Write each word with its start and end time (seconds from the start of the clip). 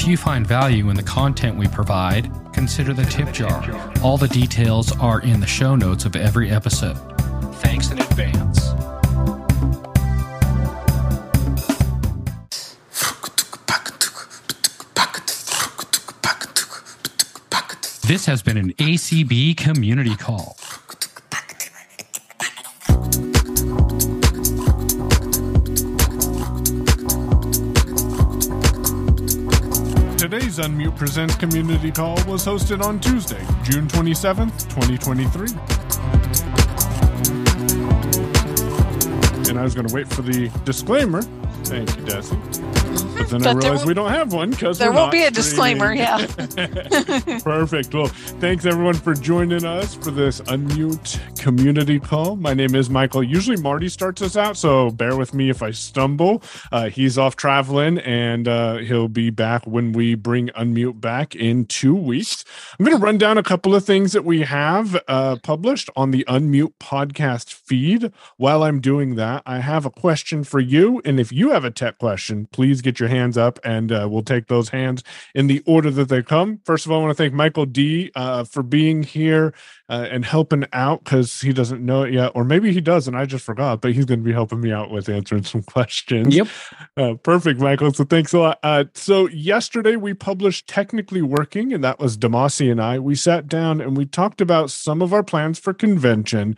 If 0.00 0.08
you 0.08 0.16
find 0.16 0.46
value 0.46 0.88
in 0.88 0.96
the 0.96 1.02
content 1.02 1.58
we 1.58 1.68
provide, 1.68 2.30
consider 2.54 2.94
the 2.94 3.04
tip 3.04 3.32
jar. 3.32 3.62
All 4.02 4.16
the 4.16 4.28
details 4.28 4.98
are 4.98 5.20
in 5.20 5.40
the 5.40 5.46
show 5.46 5.76
notes 5.76 6.06
of 6.06 6.16
every 6.16 6.50
episode. 6.50 6.96
Thanks 7.56 7.90
in 7.90 8.00
advance. 8.00 8.70
This 18.06 18.24
has 18.24 18.42
been 18.42 18.56
an 18.56 18.72
ACB 18.72 19.58
community 19.58 20.16
call. 20.16 20.56
Unmute 30.60 30.96
Presents 30.96 31.34
community 31.36 31.90
call 31.90 32.14
was 32.26 32.44
hosted 32.44 32.82
on 32.82 33.00
Tuesday, 33.00 33.42
June 33.64 33.88
27th, 33.88 34.68
2023. 34.68 35.48
And 39.48 39.58
I 39.58 39.62
was 39.62 39.74
going 39.74 39.88
to 39.88 39.94
wait 39.94 40.06
for 40.06 40.20
the 40.22 40.50
disclaimer. 40.64 41.22
Thank 41.64 41.96
you, 41.96 42.02
Desi. 42.02 42.36
But 43.16 43.30
then 43.30 43.42
I 43.42 43.52
But 43.54 43.60
there 43.60 43.70
realized 43.70 43.86
we 43.86 43.94
don't 43.94 44.10
have 44.10 44.32
one 44.32 44.50
because 44.50 44.78
There 44.78 44.92
won't 44.92 45.12
be 45.12 45.24
a 45.24 45.30
disclaimer, 45.30 45.94
yeah. 45.94 46.26
Perfect. 47.42 47.94
Well, 47.94 48.06
thanks 48.08 48.66
everyone 48.66 48.94
for 48.94 49.14
joining 49.14 49.64
us 49.64 49.94
for 49.94 50.10
this 50.10 50.40
Unmute 50.42 51.18
community 51.40 51.98
call. 51.98 52.36
My 52.36 52.52
name 52.52 52.74
is 52.74 52.90
Michael. 52.90 53.22
Usually 53.22 53.56
Marty 53.56 53.88
starts 53.88 54.20
us 54.20 54.36
out, 54.36 54.58
so 54.58 54.90
bear 54.90 55.16
with 55.16 55.32
me 55.32 55.48
if 55.48 55.62
I 55.62 55.70
stumble. 55.70 56.42
Uh, 56.70 56.90
he's 56.90 57.16
off 57.16 57.34
traveling 57.34 57.96
and 58.00 58.46
uh, 58.46 58.76
he'll 58.76 59.08
be 59.08 59.30
back 59.30 59.66
when 59.66 59.92
we 59.92 60.14
bring 60.14 60.48
Unmute 60.48 61.00
back 61.00 61.34
in 61.34 61.64
two 61.64 61.94
weeks. 61.94 62.44
I'm 62.78 62.84
going 62.84 62.96
to 62.96 63.02
run 63.02 63.16
down 63.16 63.38
a 63.38 63.42
couple 63.42 63.74
of 63.74 63.86
things 63.86 64.12
that 64.12 64.26
we 64.26 64.42
have 64.42 65.00
uh, 65.08 65.36
published 65.42 65.88
on 65.96 66.10
the 66.10 66.26
Unmute 66.28 66.74
podcast 66.78 67.54
feed. 67.54 68.12
While 68.36 68.62
I'm 68.62 68.80
doing 68.80 69.14
that, 69.14 69.42
I 69.46 69.60
have 69.60 69.86
a 69.86 69.90
question 69.90 70.44
for 70.44 70.60
you. 70.60 71.00
And 71.06 71.18
if 71.18 71.32
you 71.32 71.52
have 71.52 71.64
a 71.64 71.70
tech 71.70 71.96
question, 71.96 72.48
please 72.52 72.82
get 72.82 73.00
your 73.00 73.08
hands 73.08 73.38
up 73.38 73.58
and 73.64 73.90
uh, 73.90 74.06
we'll 74.10 74.22
take 74.22 74.48
those 74.48 74.68
hands 74.68 75.02
in 75.34 75.46
the 75.46 75.62
order 75.64 75.90
that 75.90 76.10
they 76.10 76.22
come. 76.22 76.60
First 76.66 76.84
of 76.84 76.92
all, 76.92 77.00
I 77.00 77.04
want 77.04 77.16
to 77.16 77.22
thank 77.22 77.32
Michael 77.32 77.64
D 77.64 78.12
uh, 78.14 78.44
for 78.44 78.62
being 78.62 79.04
here 79.04 79.54
uh, 79.90 80.06
and 80.10 80.24
helping 80.24 80.64
out 80.72 81.02
because 81.04 81.40
he 81.40 81.52
doesn't 81.52 81.84
know 81.84 82.04
it 82.04 82.14
yet, 82.14 82.30
or 82.34 82.44
maybe 82.44 82.72
he 82.72 82.80
does 82.80 83.08
and 83.08 83.16
I 83.16 83.26
just 83.26 83.44
forgot, 83.44 83.80
but 83.80 83.92
he's 83.92 84.04
going 84.04 84.20
to 84.20 84.24
be 84.24 84.32
helping 84.32 84.60
me 84.60 84.72
out 84.72 84.90
with 84.90 85.08
answering 85.08 85.42
some 85.42 85.62
questions. 85.64 86.34
Yep. 86.34 86.48
Uh, 86.96 87.14
perfect, 87.14 87.60
Michael. 87.60 87.92
So 87.92 88.04
thanks 88.04 88.32
a 88.32 88.38
lot. 88.38 88.60
Uh, 88.62 88.84
so 88.94 89.28
yesterday 89.28 89.96
we 89.96 90.14
published 90.14 90.68
Technically 90.68 91.22
Working, 91.22 91.72
and 91.72 91.82
that 91.82 91.98
was 91.98 92.16
Demasi 92.16 92.70
and 92.70 92.80
I. 92.80 93.00
We 93.00 93.16
sat 93.16 93.48
down 93.48 93.80
and 93.80 93.96
we 93.96 94.06
talked 94.06 94.40
about 94.40 94.70
some 94.70 95.02
of 95.02 95.12
our 95.12 95.24
plans 95.24 95.58
for 95.58 95.74
convention. 95.74 96.56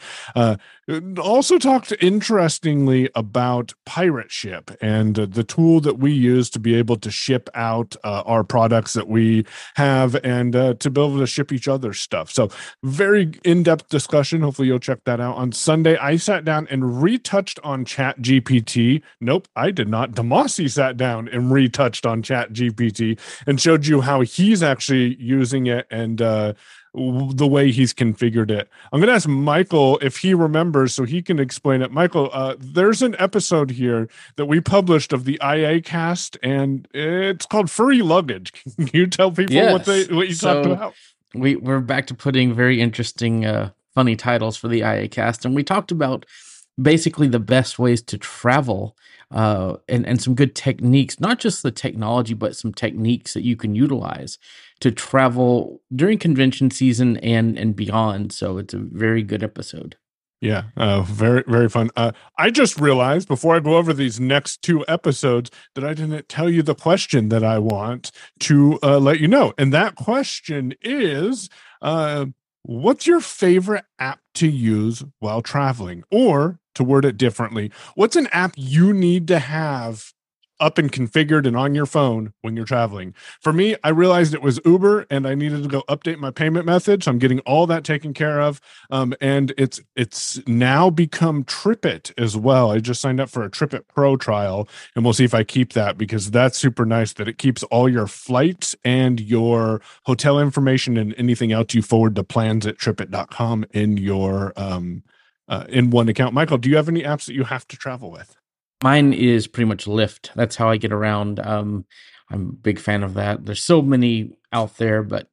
Also 1.18 1.58
talked 1.58 1.92
interestingly 2.00 3.08
about 3.14 3.72
pirate 3.86 4.32
ship 4.32 4.72
and 4.80 5.16
uh, 5.16 5.26
the 5.26 5.44
tool 5.44 5.80
that 5.80 5.98
we 5.98 6.10
use 6.10 6.50
to 6.50 6.58
be 6.58 6.74
able 6.74 6.96
to 6.96 7.10
ship 7.10 7.48
out 7.54 7.94
uh, 8.02 8.22
our 8.26 8.42
products 8.42 8.94
that 8.94 9.06
we 9.06 9.46
have 9.76 10.16
and 10.24 10.56
uh, 10.56 10.74
to 10.74 10.90
be 10.90 11.00
able 11.00 11.18
to 11.18 11.26
ship 11.26 11.52
each 11.52 11.68
other 11.68 11.92
stuff. 11.92 12.32
So 12.32 12.50
very 12.82 13.30
in-depth 13.44 13.90
discussion. 13.90 14.40
Hopefully 14.40 14.66
you'll 14.66 14.80
check 14.80 15.04
that 15.04 15.20
out. 15.20 15.36
On 15.36 15.52
sunday 15.52 15.96
i 15.98 16.16
sat 16.16 16.44
down 16.44 16.66
and 16.68 17.00
retouched 17.00 17.60
on 17.62 17.84
chat 17.84 18.20
gpt 18.20 19.02
nope 19.20 19.46
i 19.54 19.70
did 19.70 19.88
not. 19.88 20.12
Demasi 20.12 20.68
sat 20.68 20.96
down 20.96 21.28
and 21.28 21.52
retouched 21.52 22.06
on 22.06 22.22
chat 22.22 22.52
gpt 22.52 23.18
and 23.46 23.60
showed 23.60 23.86
you 23.86 24.00
how 24.00 24.20
he's 24.22 24.62
actually 24.64 25.14
using 25.16 25.66
it 25.66 25.86
and 25.90 26.20
uh 26.20 26.54
the 26.94 27.46
way 27.46 27.70
he's 27.70 27.94
configured 27.94 28.50
it. 28.50 28.68
I'm 28.92 29.00
going 29.00 29.08
to 29.08 29.14
ask 29.14 29.26
Michael 29.26 29.98
if 30.02 30.18
he 30.18 30.34
remembers 30.34 30.92
so 30.92 31.04
he 31.04 31.22
can 31.22 31.38
explain 31.38 31.80
it. 31.80 31.90
Michael, 31.90 32.28
uh, 32.32 32.54
there's 32.58 33.00
an 33.00 33.16
episode 33.18 33.70
here 33.70 34.08
that 34.36 34.44
we 34.44 34.60
published 34.60 35.12
of 35.12 35.24
the 35.24 35.40
IA 35.42 35.80
cast 35.80 36.36
and 36.42 36.86
it's 36.92 37.46
called 37.46 37.70
Furry 37.70 38.02
Luggage. 38.02 38.52
Can 38.76 38.90
you 38.92 39.06
tell 39.06 39.30
people 39.30 39.56
what 39.72 39.86
they 39.86 40.04
what 40.04 40.28
you 40.28 40.34
talked 40.34 40.66
about? 40.66 40.94
we 41.34 41.56
we're 41.56 41.80
back 41.80 42.06
to 42.08 42.14
putting 42.14 42.52
very 42.52 42.80
interesting 42.80 43.46
uh 43.46 43.70
funny 43.94 44.16
titles 44.16 44.56
for 44.56 44.68
the 44.68 44.80
IA 44.80 45.08
cast 45.08 45.44
and 45.44 45.54
we 45.54 45.62
talked 45.62 45.90
about 45.90 46.26
basically 46.80 47.28
the 47.28 47.40
best 47.40 47.78
ways 47.78 48.02
to 48.02 48.16
travel 48.16 48.96
uh 49.30 49.76
and 49.88 50.06
and 50.06 50.22
some 50.22 50.34
good 50.34 50.54
techniques 50.54 51.20
not 51.20 51.38
just 51.38 51.62
the 51.62 51.70
technology 51.70 52.34
but 52.34 52.56
some 52.56 52.72
techniques 52.72 53.34
that 53.34 53.42
you 53.42 53.56
can 53.56 53.74
utilize 53.74 54.38
to 54.82 54.90
travel 54.90 55.80
during 55.94 56.18
convention 56.18 56.68
season 56.68 57.16
and 57.18 57.56
and 57.56 57.76
beyond. 57.76 58.32
So 58.32 58.58
it's 58.58 58.74
a 58.74 58.78
very 58.78 59.22
good 59.22 59.44
episode. 59.44 59.96
Yeah, 60.40 60.64
uh, 60.76 61.02
very 61.02 61.44
very 61.46 61.68
fun. 61.68 61.90
Uh, 61.96 62.10
I 62.36 62.50
just 62.50 62.80
realized 62.80 63.28
before 63.28 63.54
I 63.54 63.60
go 63.60 63.76
over 63.76 63.92
these 63.92 64.18
next 64.18 64.60
two 64.60 64.84
episodes 64.88 65.52
that 65.76 65.84
I 65.84 65.94
didn't 65.94 66.28
tell 66.28 66.50
you 66.50 66.64
the 66.64 66.74
question 66.74 67.28
that 67.28 67.44
I 67.44 67.60
want 67.60 68.10
to 68.40 68.80
uh, 68.82 68.98
let 68.98 69.20
you 69.20 69.28
know, 69.28 69.54
and 69.56 69.72
that 69.72 69.94
question 69.94 70.74
is, 70.82 71.48
uh, 71.80 72.26
what's 72.64 73.06
your 73.06 73.20
favorite 73.20 73.84
app 73.98 74.20
to 74.34 74.48
use 74.48 75.04
while 75.18 75.42
traveling, 75.42 76.04
or 76.10 76.58
to 76.74 76.84
word 76.84 77.04
it 77.04 77.16
differently, 77.16 77.70
what's 77.94 78.16
an 78.16 78.28
app 78.28 78.54
you 78.56 78.92
need 78.92 79.28
to 79.28 79.38
have 79.38 80.12
up 80.62 80.78
and 80.78 80.90
configured 80.90 81.46
and 81.46 81.56
on 81.56 81.74
your 81.74 81.86
phone 81.86 82.32
when 82.40 82.56
you're 82.56 82.64
traveling? 82.64 83.14
For 83.40 83.52
me, 83.52 83.76
I 83.84 83.90
realized 83.90 84.32
it 84.32 84.42
was 84.42 84.60
Uber, 84.64 85.06
and 85.10 85.26
I 85.26 85.34
needed 85.34 85.62
to 85.62 85.68
go 85.68 85.82
update 85.88 86.18
my 86.18 86.30
payment 86.30 86.64
method, 86.64 87.02
so 87.02 87.10
I'm 87.10 87.18
getting 87.18 87.40
all 87.40 87.66
that 87.66 87.84
taken 87.84 88.14
care 88.14 88.40
of 88.40 88.60
um, 88.90 89.14
and 89.20 89.52
it's 89.56 89.80
it's 89.96 90.40
now 90.46 90.90
become 90.90 91.44
Tripit 91.44 92.12
as 92.18 92.36
well. 92.36 92.70
I 92.70 92.78
just 92.78 93.00
signed 93.00 93.20
up 93.20 93.30
for 93.30 93.42
a 93.42 93.50
Tripit 93.50 93.82
Pro 93.88 94.16
trial, 94.16 94.68
and 94.94 95.04
we'll 95.04 95.14
see 95.14 95.24
if 95.24 95.34
I 95.34 95.44
keep 95.44 95.72
that 95.72 95.98
because 95.98 96.30
that's 96.30 96.58
super 96.58 96.84
nice. 96.84 97.12
That 97.14 97.28
it 97.28 97.38
keeps 97.38 97.62
all 97.64 97.88
your 97.88 98.06
flights 98.06 98.76
and 98.84 99.20
your 99.20 99.80
hotel 100.04 100.38
information 100.38 100.96
and 100.96 101.14
anything 101.18 101.52
else 101.52 101.74
you 101.74 101.82
forward 101.82 102.14
to 102.16 102.24
plans 102.24 102.66
at 102.66 102.78
Tripit.com 102.78 103.64
in 103.72 103.96
your 103.96 104.52
um 104.56 105.02
uh, 105.48 105.64
in 105.68 105.90
one 105.90 106.08
account. 106.08 106.34
Michael, 106.34 106.58
do 106.58 106.68
you 106.70 106.76
have 106.76 106.88
any 106.88 107.02
apps 107.02 107.26
that 107.26 107.34
you 107.34 107.44
have 107.44 107.66
to 107.68 107.76
travel 107.76 108.10
with? 108.10 108.36
Mine 108.82 109.12
is 109.12 109.46
pretty 109.46 109.68
much 109.68 109.84
Lyft. 109.86 110.30
That's 110.34 110.56
how 110.56 110.68
I 110.68 110.76
get 110.76 110.92
around. 110.92 111.38
Um, 111.40 111.84
I'm 112.30 112.48
a 112.48 112.52
big 112.52 112.78
fan 112.78 113.02
of 113.02 113.14
that. 113.14 113.44
There's 113.46 113.62
so 113.62 113.80
many 113.82 114.32
out 114.52 114.76
there, 114.78 115.02
but 115.02 115.28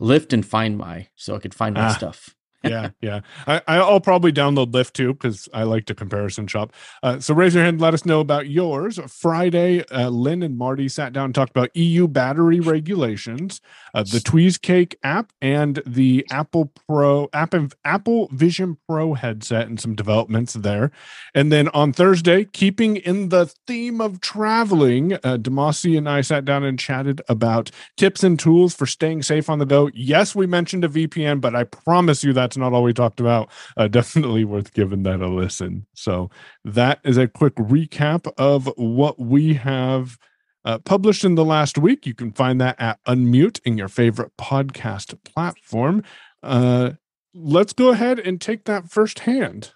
Lyft 0.00 0.32
and 0.32 0.44
Find 0.46 0.76
My, 0.78 1.08
so 1.16 1.34
I 1.34 1.38
could 1.38 1.54
find 1.54 1.74
my 1.74 1.86
Ah. 1.88 1.92
stuff. 1.94 2.34
Yeah, 2.64 2.90
yeah. 3.00 3.20
I, 3.46 3.60
I'll 3.66 4.00
probably 4.00 4.32
download 4.32 4.70
Lyft 4.72 4.92
too 4.92 5.12
because 5.14 5.48
I 5.52 5.64
like 5.64 5.86
to 5.86 5.94
comparison 5.94 6.46
shop. 6.46 6.72
Uh, 7.02 7.18
so 7.18 7.34
raise 7.34 7.54
your 7.54 7.64
hand, 7.64 7.80
let 7.80 7.94
us 7.94 8.04
know 8.06 8.20
about 8.20 8.48
yours. 8.48 8.98
Friday, 9.08 9.84
uh, 9.88 10.08
Lynn 10.08 10.42
and 10.42 10.56
Marty 10.56 10.88
sat 10.88 11.12
down 11.12 11.26
and 11.26 11.34
talked 11.34 11.50
about 11.50 11.74
EU 11.76 12.06
battery 12.06 12.60
regulations, 12.60 13.60
uh, 13.94 14.02
the 14.02 14.18
TweeseCake 14.18 14.94
app, 15.02 15.32
and 15.40 15.82
the 15.86 16.26
Apple 16.30 16.72
Pro 16.86 17.28
app 17.32 17.54
Apple 17.84 18.28
Vision 18.32 18.78
Pro 18.88 19.14
headset, 19.14 19.66
and 19.68 19.78
some 19.78 19.94
developments 19.94 20.54
there. 20.54 20.90
And 21.34 21.52
then 21.52 21.68
on 21.68 21.92
Thursday, 21.92 22.44
keeping 22.44 22.96
in 22.96 23.28
the 23.28 23.52
theme 23.66 24.00
of 24.00 24.20
traveling, 24.20 25.14
uh, 25.14 25.38
Demasi 25.38 25.98
and 25.98 26.08
I 26.08 26.20
sat 26.20 26.44
down 26.44 26.64
and 26.64 26.78
chatted 26.78 27.20
about 27.28 27.70
tips 27.96 28.22
and 28.22 28.38
tools 28.38 28.74
for 28.74 28.86
staying 28.86 29.22
safe 29.22 29.50
on 29.50 29.58
the 29.58 29.66
go. 29.66 29.90
Yes, 29.94 30.34
we 30.34 30.46
mentioned 30.46 30.84
a 30.84 30.88
VPN, 30.88 31.40
but 31.40 31.54
I 31.54 31.64
promise 31.64 32.24
you 32.24 32.32
that's 32.52 32.58
not 32.58 32.74
all 32.74 32.82
we 32.82 32.92
talked 32.92 33.20
about. 33.20 33.50
Uh, 33.78 33.88
definitely 34.02 34.44
worth 34.44 34.74
giving 34.74 35.02
that 35.04 35.20
a 35.20 35.28
listen. 35.28 35.86
So 35.94 36.30
that 36.64 37.00
is 37.02 37.16
a 37.16 37.26
quick 37.26 37.54
recap 37.56 38.30
of 38.36 38.70
what 38.76 39.18
we 39.18 39.54
have. 39.54 40.18
Uh, 40.64 40.78
published 40.78 41.24
in 41.24 41.34
the 41.34 41.44
last 41.44 41.76
week. 41.76 42.06
You 42.06 42.14
can 42.14 42.30
find 42.30 42.60
that 42.60 42.80
at 42.80 43.02
Unmute 43.04 43.60
in 43.64 43.76
your 43.76 43.88
favorite 43.88 44.30
podcast 44.38 45.18
platform. 45.24 46.04
Uh, 46.40 46.92
let's 47.34 47.72
go 47.72 47.88
ahead 47.88 48.20
and 48.20 48.40
take 48.40 48.66
that 48.66 48.88
first 48.88 49.20
hand. 49.20 49.72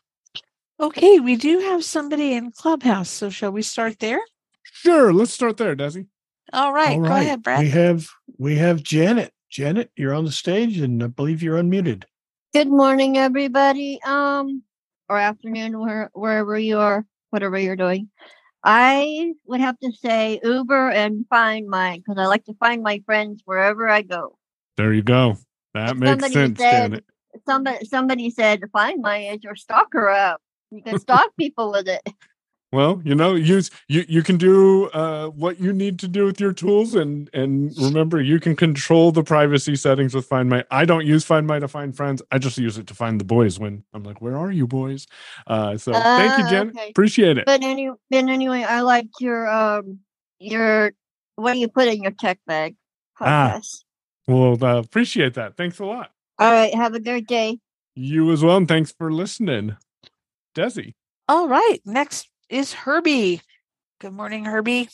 Okay, 0.78 1.18
we 1.18 1.34
do 1.34 1.58
have 1.58 1.82
somebody 1.82 2.34
in 2.34 2.52
Clubhouse. 2.52 3.10
So 3.10 3.30
shall 3.30 3.50
we 3.50 3.62
start 3.62 3.98
there? 3.98 4.20
Sure, 4.62 5.12
let's 5.12 5.32
start 5.32 5.56
there, 5.56 5.74
Desi. 5.74 6.06
All 6.52 6.72
right, 6.72 6.98
All 6.98 7.02
go 7.02 7.16
ahead, 7.16 7.42
Brad. 7.42 7.64
We 7.64 7.70
have 7.70 8.06
we 8.38 8.54
have 8.54 8.80
Janet. 8.80 9.32
Janet, 9.50 9.90
you're 9.96 10.14
on 10.14 10.24
the 10.24 10.30
stage, 10.30 10.78
and 10.78 11.02
I 11.02 11.08
believe 11.08 11.42
you're 11.42 11.60
unmuted. 11.60 12.04
Good 12.56 12.68
morning, 12.70 13.18
everybody. 13.18 14.00
Um, 14.02 14.62
or 15.10 15.18
afternoon, 15.18 15.78
where, 15.78 16.08
wherever 16.14 16.58
you 16.58 16.78
are, 16.78 17.04
whatever 17.28 17.58
you're 17.58 17.76
doing. 17.76 18.08
I 18.64 19.34
would 19.44 19.60
have 19.60 19.78
to 19.80 19.92
say 19.92 20.40
Uber 20.42 20.88
and 20.88 21.26
Find 21.28 21.68
My 21.68 21.98
because 21.98 22.16
I 22.18 22.24
like 22.24 22.46
to 22.46 22.54
find 22.54 22.82
my 22.82 23.02
friends 23.04 23.42
wherever 23.44 23.86
I 23.86 24.00
go. 24.00 24.38
There 24.78 24.94
you 24.94 25.02
go. 25.02 25.36
That 25.74 25.98
makes 25.98 26.12
Somebody 26.12 26.32
sense, 26.32 26.58
said- 26.58 27.02
Somebody 27.46 27.84
somebody 27.84 28.30
said 28.30 28.62
Find 28.72 29.02
My 29.02 29.18
is 29.18 29.44
your 29.44 29.54
stalker 29.54 30.08
app. 30.08 30.40
You 30.70 30.82
can 30.82 30.98
stalk 30.98 31.36
people 31.38 31.72
with 31.72 31.88
it. 31.88 32.08
Well, 32.72 33.00
you 33.04 33.14
know, 33.14 33.34
use 33.36 33.70
you 33.88 34.04
you 34.08 34.22
can 34.22 34.36
do 34.36 34.86
uh, 34.90 35.28
what 35.28 35.60
you 35.60 35.72
need 35.72 36.00
to 36.00 36.08
do 36.08 36.24
with 36.24 36.40
your 36.40 36.52
tools, 36.52 36.94
and 36.96 37.30
and 37.32 37.72
remember, 37.78 38.20
you 38.20 38.40
can 38.40 38.56
control 38.56 39.12
the 39.12 39.22
privacy 39.22 39.76
settings 39.76 40.14
with 40.14 40.26
Find 40.26 40.48
My. 40.50 40.64
I 40.70 40.84
don't 40.84 41.06
use 41.06 41.24
Find 41.24 41.46
My 41.46 41.60
to 41.60 41.68
find 41.68 41.96
friends. 41.96 42.22
I 42.32 42.38
just 42.38 42.58
use 42.58 42.76
it 42.76 42.88
to 42.88 42.94
find 42.94 43.20
the 43.20 43.24
boys 43.24 43.58
when 43.60 43.84
I'm 43.94 44.02
like, 44.02 44.20
"Where 44.20 44.36
are 44.36 44.50
you, 44.50 44.66
boys?" 44.66 45.06
Uh, 45.46 45.76
so 45.76 45.92
thank 45.92 46.38
you, 46.38 46.48
Jen. 46.48 46.68
okay. 46.70 46.90
Appreciate 46.90 47.38
it. 47.38 47.46
But 47.46 47.62
any, 47.62 47.88
but 48.10 48.28
anyway, 48.28 48.64
I 48.64 48.80
like 48.80 49.08
your 49.20 49.48
um 49.48 50.00
your 50.40 50.92
what 51.36 51.52
do 51.52 51.60
you 51.60 51.68
put 51.68 51.86
in 51.86 52.02
your 52.02 52.12
tech 52.12 52.40
bag 52.46 52.74
Ah. 53.20 53.60
Well, 54.26 54.62
uh, 54.62 54.78
appreciate 54.80 55.34
that. 55.34 55.56
Thanks 55.56 55.78
a 55.78 55.84
lot. 55.84 56.10
All 56.38 56.50
right, 56.50 56.74
have 56.74 56.94
a 56.94 57.00
great 57.00 57.28
day. 57.28 57.58
You 57.94 58.30
as 58.32 58.42
well, 58.42 58.56
and 58.56 58.68
thanks 58.68 58.92
for 58.92 59.12
listening, 59.12 59.76
Desi. 60.54 60.94
All 61.28 61.48
right. 61.48 61.78
Next 61.84 62.28
is 62.48 62.72
Herbie. 62.72 63.40
Good 64.00 64.12
morning, 64.12 64.44
Herbie. 64.44 64.88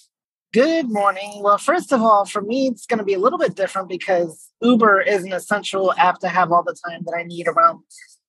Good 0.52 0.90
morning. 0.90 1.40
Well, 1.42 1.58
first 1.58 1.92
of 1.92 2.02
all, 2.02 2.24
for 2.26 2.42
me, 2.42 2.68
it's 2.68 2.86
going 2.86 2.98
to 2.98 3.04
be 3.04 3.14
a 3.14 3.18
little 3.18 3.38
bit 3.38 3.54
different 3.54 3.88
because 3.88 4.50
Uber 4.60 5.00
is 5.00 5.24
an 5.24 5.32
essential 5.32 5.94
app 5.94 6.18
to 6.20 6.28
have 6.28 6.52
all 6.52 6.62
the 6.62 6.76
time 6.86 7.00
that 7.06 7.14
I 7.16 7.22
need 7.22 7.48
around 7.48 7.80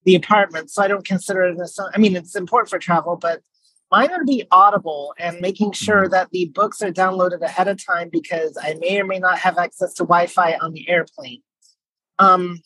the 0.05 0.15
apartment. 0.15 0.71
So 0.71 0.81
I 0.81 0.87
don't 0.87 1.05
consider 1.05 1.43
it 1.43 1.59
as, 1.59 1.77
I 1.93 1.97
mean, 1.97 2.15
it's 2.15 2.35
important 2.35 2.69
for 2.69 2.79
travel, 2.79 3.17
but 3.17 3.41
mine 3.91 4.09
would 4.11 4.25
be 4.25 4.45
Audible 4.51 5.13
and 5.19 5.41
making 5.41 5.73
sure 5.73 6.07
that 6.09 6.29
the 6.31 6.45
books 6.45 6.81
are 6.81 6.91
downloaded 6.91 7.41
ahead 7.41 7.67
of 7.67 7.83
time 7.83 8.09
because 8.11 8.57
I 8.61 8.75
may 8.79 8.99
or 8.99 9.05
may 9.05 9.19
not 9.19 9.39
have 9.39 9.57
access 9.57 9.93
to 9.95 10.03
Wi 10.03 10.27
Fi 10.27 10.55
on 10.55 10.71
the 10.71 10.89
airplane. 10.89 11.41
Um, 12.19 12.61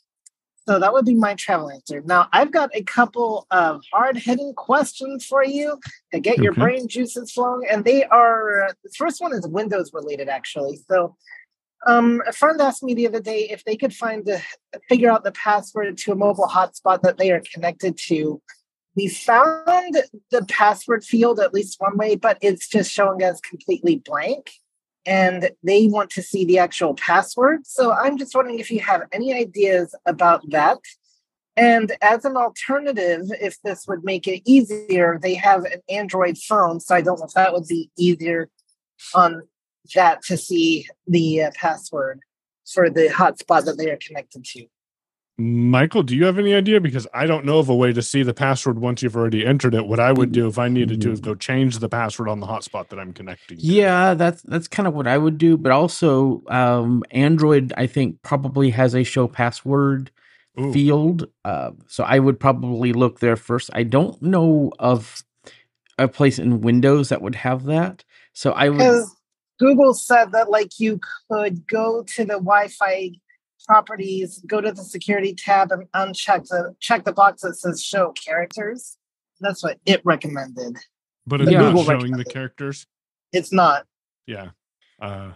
so 0.68 0.80
that 0.80 0.92
would 0.92 1.06
be 1.06 1.16
my 1.16 1.34
travel 1.36 1.72
answer. 1.72 2.02
Now, 2.06 2.28
I've 2.34 2.52
got 2.52 2.70
a 2.74 2.84
couple 2.84 3.48
of 3.52 3.82
hard 3.94 4.18
hitting 4.18 4.54
questions 4.54 5.26
for 5.26 5.44
you 5.44 5.80
to 6.14 6.20
get 6.20 6.40
your 6.40 6.54
brain 6.54 6.88
juices 6.90 7.32
flowing. 7.32 7.68
And 7.70 7.86
they 7.86 8.04
are 8.06 8.70
the 8.84 8.90
first 8.98 9.22
one 9.22 9.34
is 9.34 9.48
Windows 9.48 9.92
related, 9.94 10.28
actually. 10.28 10.80
So, 10.90 11.16
um, 11.86 12.22
a 12.28 12.34
friend 12.34 12.60
asked 12.60 12.84
me 12.84 12.94
the 12.94 13.08
other 13.08 13.22
day 13.22 13.48
if 13.50 13.64
they 13.64 13.78
could 13.78 13.94
find 13.94 14.26
the 14.26 14.42
figure 14.90 15.10
out 15.10 15.24
the 15.24 15.32
password 15.32 15.98
to 16.00 16.12
a 16.12 16.16
mobile 16.16 16.48
hotspot 16.48 17.02
that 17.04 17.18
they 17.18 17.32
are 17.32 17.42
connected 17.54 17.98
to. 18.08 18.42
We 18.96 19.08
found 19.08 19.96
the 20.32 20.46
password 20.50 21.06
field 21.06 21.40
at 21.40 21.54
least 21.54 21.80
one 21.80 21.98
way, 21.98 22.16
but 22.16 22.40
it's 22.42 22.68
just 22.68 22.92
showing 22.92 23.24
us 23.24 23.40
completely 23.40 23.98
blank. 24.04 24.52
And 25.08 25.50
they 25.64 25.88
want 25.88 26.12
to 26.12 26.22
see 26.22 26.46
the 26.46 26.60
actual 26.60 26.94
password. 26.94 27.66
So 27.66 27.92
I'm 27.94 28.18
just 28.18 28.36
wondering 28.36 28.60
if 28.60 28.70
you 28.70 28.82
have 28.82 29.04
any 29.12 29.34
ideas 29.34 29.96
about 30.06 30.48
that. 30.52 30.78
And 31.56 31.94
as 32.04 32.26
an 32.26 32.38
alternative, 32.38 33.22
if 33.42 33.60
this 33.64 33.88
would 33.88 34.04
make 34.04 34.28
it 34.28 34.44
easier, 34.46 35.18
they 35.20 35.34
have 35.34 35.64
an 35.66 35.82
Android 35.90 36.38
phone. 36.38 36.80
So 36.80 36.94
I 36.94 37.02
don't 37.02 37.20
know 37.20 37.26
if 37.26 37.34
that 37.34 37.54
would 37.54 37.68
be 37.68 37.90
easier 37.98 38.50
on 39.16 39.42
that 39.96 40.22
to 40.24 40.38
see 40.38 40.88
the 41.08 41.44
uh, 41.44 41.52
password 41.56 42.20
for 42.72 42.90
the 42.90 43.08
hotspot 43.08 43.66
that 43.66 43.78
they 43.78 43.90
are 43.90 43.98
connected 43.98 44.44
to. 44.44 44.68
Michael, 45.40 46.02
do 46.02 46.16
you 46.16 46.26
have 46.26 46.40
any 46.40 46.56
idea? 46.56 46.82
Because 46.82 47.06
I 47.14 47.28
don't 47.28 47.46
know 47.46 47.60
of 47.60 47.70
a 47.70 47.76
way 47.76 47.94
to 47.94 48.02
see 48.02 48.24
the 48.24 48.34
password 48.34 48.80
once 48.80 49.04
you've 49.04 49.16
already 49.16 49.46
entered 49.46 49.76
it. 49.76 49.86
What 49.86 50.00
I 50.00 50.12
would 50.12 50.32
do 50.32 50.48
if 50.48 50.58
I 50.58 50.68
needed 50.68 51.00
to 51.02 51.12
is 51.12 51.20
go 51.20 51.36
change 51.36 51.78
the 51.78 51.90
password 51.90 52.28
on 52.28 52.40
the 52.40 52.48
hotspot 52.48 52.90
that 52.90 52.98
I'm 53.00 53.14
connecting. 53.14 53.58
to. 53.58 53.64
Yeah, 53.64 54.16
that's 54.16 54.42
that's 54.42 54.68
kind 54.68 54.88
of 54.88 54.96
what 54.96 55.06
I 55.06 55.20
would 55.20 55.38
do. 55.38 55.56
But 55.56 55.72
also, 55.72 56.42
um, 56.48 57.04
Android, 57.12 57.72
I 57.78 57.86
think, 57.86 58.20
probably 58.24 58.72
has 58.72 58.96
a 58.96 59.04
show 59.04 59.28
password 59.28 60.10
Ooh. 60.60 60.74
field. 60.74 61.28
Uh, 61.46 61.72
so 61.86 62.04
I 62.04 62.18
would 62.18 62.40
probably 62.40 62.92
look 62.92 63.20
there 63.20 63.36
first. 63.36 63.70
I 63.74 63.84
don't 63.84 64.20
know 64.24 64.72
of 64.80 65.22
a 66.00 66.08
place 66.08 66.40
in 66.40 66.62
Windows 66.62 67.10
that 67.10 67.22
would 67.22 67.36
have 67.36 67.66
that. 67.66 68.04
So 68.34 68.54
I 68.54 68.70
would. 68.70 69.06
Google 69.60 69.94
said 69.94 70.32
that 70.32 70.50
like 70.50 70.80
you 70.80 71.00
could 71.30 71.68
go 71.68 72.04
to 72.16 72.26
the 72.26 72.34
Wi-Fi 72.40 73.12
properties, 73.68 74.42
go 74.48 74.62
to 74.62 74.72
the 74.72 74.84
security 74.84 75.34
tab 75.36 75.72
and 75.72 75.84
uncheck 75.94 76.48
the 76.48 76.76
check 76.80 77.04
the 77.06 77.12
box 77.12 77.42
that 77.42 77.56
says 77.56 77.84
show 77.84 78.12
characters. 78.14 78.98
That's 79.40 79.62
what 79.64 79.80
it 79.86 80.02
recommended. 80.04 80.78
but 81.30 81.42
it's 81.42 81.52
Yeah. 81.52 81.60
not 81.62 81.76
Google 81.76 81.84
showing 82.00 82.12
the 82.14 82.24
characters. 82.24 82.88
It's 83.34 83.52
not. 83.52 83.86
Yeah. 84.26 84.52
Uh, 85.02 85.34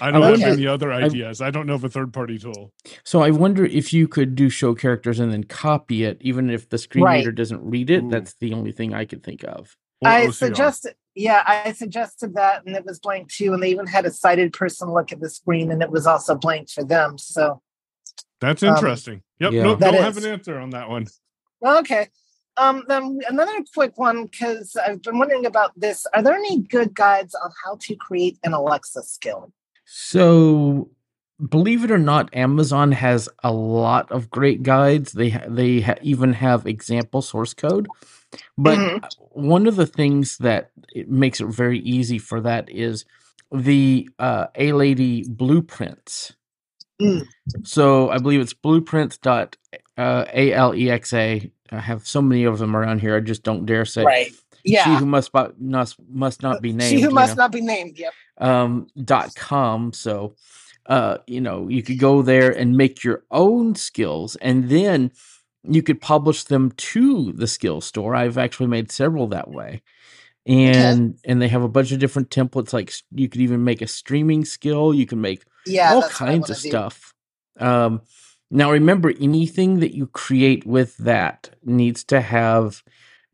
I 0.00 0.10
don't 0.10 0.22
have 0.22 0.32
Okay. 0.34 0.44
any 0.52 0.66
other 0.66 0.90
ideas. 0.92 1.42
I 1.42 1.50
don't 1.50 1.66
know 1.66 1.74
of 1.74 1.84
a 1.84 1.88
third 1.90 2.14
party 2.14 2.38
tool. 2.38 2.72
So 3.04 3.20
I 3.20 3.30
wonder 3.30 3.66
if 3.66 3.92
you 3.92 4.08
could 4.08 4.34
do 4.34 4.48
show 4.48 4.74
characters 4.74 5.20
and 5.20 5.30
then 5.30 5.44
copy 5.44 6.04
it, 6.04 6.16
even 6.22 6.48
if 6.48 6.68
the 6.70 6.78
screen 6.78 7.04
Right. 7.04 7.16
reader 7.18 7.32
doesn't 7.32 7.62
read 7.62 7.90
it. 7.90 8.04
Ooh. 8.04 8.10
That's 8.10 8.34
the 8.40 8.54
only 8.54 8.72
thing 8.72 8.94
I 8.94 9.04
could 9.04 9.22
think 9.22 9.44
of. 9.44 9.76
Or 10.00 10.08
I 10.08 10.26
OCR. 10.28 10.32
suggested, 10.32 10.94
yeah, 11.14 11.42
I 11.46 11.72
suggested 11.72 12.34
that, 12.34 12.64
and 12.64 12.76
it 12.76 12.84
was 12.84 12.98
blank 12.98 13.32
too. 13.32 13.52
And 13.52 13.62
they 13.62 13.70
even 13.70 13.86
had 13.86 14.06
a 14.06 14.10
sighted 14.10 14.52
person 14.52 14.92
look 14.92 15.12
at 15.12 15.20
the 15.20 15.28
screen, 15.28 15.70
and 15.70 15.82
it 15.82 15.90
was 15.90 16.06
also 16.06 16.34
blank 16.34 16.70
for 16.70 16.84
them. 16.84 17.18
So 17.18 17.60
That's 18.40 18.62
um, 18.62 18.74
interesting. 18.74 19.22
yep. 19.38 19.52
yeah. 19.52 19.62
No, 19.64 19.74
That 19.74 19.92
don't 19.92 20.02
have 20.02 20.16
an 20.16 20.26
answer 20.26 20.58
on 20.58 20.70
that 20.70 20.88
one. 20.88 21.06
okay. 21.64 22.08
Um, 22.56 22.84
then 22.88 23.20
another 23.28 23.52
quick 23.72 23.96
one 23.98 24.26
because 24.26 24.74
I've 24.76 25.00
been 25.02 25.18
wondering 25.18 25.46
about 25.46 25.78
this. 25.78 26.06
Are 26.12 26.22
there 26.22 26.34
any 26.34 26.62
good 26.62 26.92
guides 26.94 27.34
on 27.34 27.50
how 27.64 27.78
to 27.82 27.94
create 27.94 28.38
an 28.42 28.52
Alexa 28.52 29.04
skill? 29.04 29.52
So, 29.84 30.90
believe 31.46 31.84
it 31.84 31.90
or 31.90 31.98
not, 31.98 32.34
Amazon 32.34 32.92
has 32.92 33.28
a 33.44 33.52
lot 33.52 34.10
of 34.10 34.30
great 34.30 34.62
guides. 34.62 35.12
They 35.12 35.30
ha- 35.30 35.46
they 35.48 35.80
ha- 35.80 35.94
even 36.02 36.32
have 36.34 36.66
example 36.66 37.22
source 37.22 37.54
code. 37.54 37.86
But 38.56 38.78
Mhm. 38.78 39.04
one 39.30 39.66
of 39.66 39.76
the 39.76 39.86
things 39.86 40.38
that 40.38 40.70
it 40.94 41.10
makes 41.10 41.40
it 41.40 41.46
very 41.46 41.78
easy 41.80 42.18
for 42.18 42.40
that 42.42 42.68
is 42.70 43.04
the 43.52 44.08
uh, 44.18 44.48
A 44.56 44.72
Lady 44.72 45.24
blueprints. 45.28 46.34
Mm. 47.00 47.26
So 47.64 48.10
I 48.10 48.18
believe 48.18 48.40
it's 48.40 48.52
blueprints 48.52 49.16
dot 49.18 49.56
uh, 49.96 50.24
A 50.32 50.52
L 50.52 50.74
E 50.74 50.90
X 50.90 51.12
A. 51.12 51.50
I 51.70 51.78
have 51.78 52.06
so 52.06 52.20
many 52.20 52.44
of 52.44 52.58
them 52.58 52.74
around 52.76 53.00
here. 53.00 53.16
I 53.16 53.20
just 53.20 53.42
don't 53.42 53.64
dare 53.66 53.84
say. 53.84 54.04
Right. 54.04 54.32
She 54.66 54.74
who 54.96 55.06
must 55.06 55.32
must 55.58 55.96
must 56.10 56.42
not 56.42 56.60
be 56.60 56.72
named. 56.72 56.90
She 56.90 57.00
who 57.00 57.10
must 57.10 57.36
know 57.36 57.44
not 57.44 57.52
be 57.52 57.60
named. 57.62 57.98
Yep. 57.98 58.12
um 58.40 58.86
dot 59.02 59.34
com 59.34 59.92
so 59.92 60.34
uh 60.88 61.18
you 61.26 61.40
know 61.40 61.68
you 61.68 61.82
could 61.82 61.98
go 61.98 62.22
there 62.22 62.50
and 62.50 62.76
make 62.76 63.04
your 63.04 63.24
own 63.30 63.74
skills 63.76 64.36
and 64.36 64.70
then 64.70 65.12
you 65.64 65.82
could 65.82 66.00
publish 66.00 66.44
them 66.44 66.72
to 66.72 67.32
the 67.34 67.46
skill 67.48 67.80
store 67.80 68.14
i've 68.16 68.38
actually 68.38 68.68
made 68.68 68.90
several 68.92 69.28
that 69.28 69.50
way 69.50 69.82
and 70.46 71.18
and 71.24 71.42
they 71.42 71.48
have 71.48 71.62
a 71.62 71.68
bunch 71.68 71.92
of 71.92 72.00
different 72.00 72.30
templates 72.30 72.72
like 72.72 72.92
you 73.12 73.28
could 73.28 73.40
even 73.42 73.64
make 73.64 73.82
a 73.82 73.88
streaming 73.88 74.44
skill 74.44 74.94
you 74.94 75.06
can 75.06 75.20
make 75.22 75.44
Yeah. 75.66 75.90
all 75.90 76.02
that's 76.02 76.20
what 76.20 76.30
I 76.30 76.32
kinds 76.34 76.50
of 76.50 76.56
do. 76.62 76.68
stuff 76.70 77.14
um 77.60 78.02
now 78.50 78.72
remember 78.72 79.12
anything 79.20 79.80
that 79.80 79.94
you 79.96 80.06
create 80.08 80.66
with 80.66 80.96
that 80.98 81.50
needs 81.64 82.04
to 82.04 82.20
have 82.20 82.82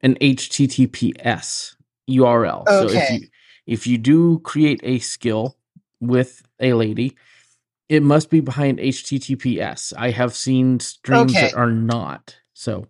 an 0.02 0.16
https 0.16 1.76
url 2.10 2.70
so 2.70 2.86
if 2.88 2.94
Okay. 2.94 3.20
you 3.20 3.28
if 3.66 3.86
you 3.86 3.98
do 3.98 4.38
create 4.40 4.80
a 4.84 4.98
skill 5.00 5.56
with 6.00 6.42
a 6.60 6.74
lady 6.74 7.16
it 7.88 8.02
must 8.02 8.30
be 8.30 8.40
behind 8.40 8.78
https 8.78 9.92
i 9.96 10.10
have 10.10 10.34
seen 10.34 10.80
streams 10.80 11.32
that 11.32 11.54
are 11.54 11.70
not 11.70 12.36
so 12.54 12.86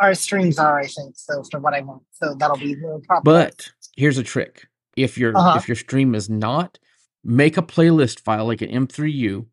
Our 0.00 0.14
streams 0.14 0.58
are, 0.60 0.78
I 0.78 0.86
think, 0.86 1.16
so 1.16 1.42
for 1.50 1.58
what 1.58 1.74
I 1.74 1.80
want. 1.80 2.02
So 2.12 2.36
that'll 2.38 2.56
be 2.56 2.76
no 2.76 3.00
problem. 3.04 3.24
but 3.24 3.68
here's 3.96 4.16
a 4.16 4.22
trick 4.22 4.68
if 4.96 5.18
your 5.18 5.36
Uh-huh. 5.36 5.56
if 5.58 5.66
your 5.66 5.74
stream 5.74 6.14
is 6.14 6.30
not 6.30 6.78
make 7.24 7.56
a 7.56 7.62
playlist 7.62 8.20
file 8.20 8.46
like 8.46 8.62
an 8.62 8.70
m3u 8.86 9.44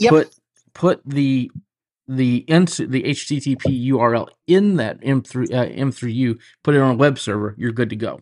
Yep. 0.00 0.10
put 0.10 0.34
put 0.74 1.00
the 1.06 1.52
the 2.08 2.38
ins 2.48 2.78
the 2.78 3.02
http 3.14 3.86
url 3.92 4.28
in 4.48 4.74
that 4.76 5.00
m3 5.02 5.52
uh, 5.54 5.66
m3u 5.86 6.36
put 6.64 6.74
it 6.74 6.80
on 6.80 6.90
a 6.90 6.96
web 6.96 7.16
server 7.16 7.54
you're 7.56 7.70
good 7.70 7.90
to 7.90 7.96
go 7.96 8.20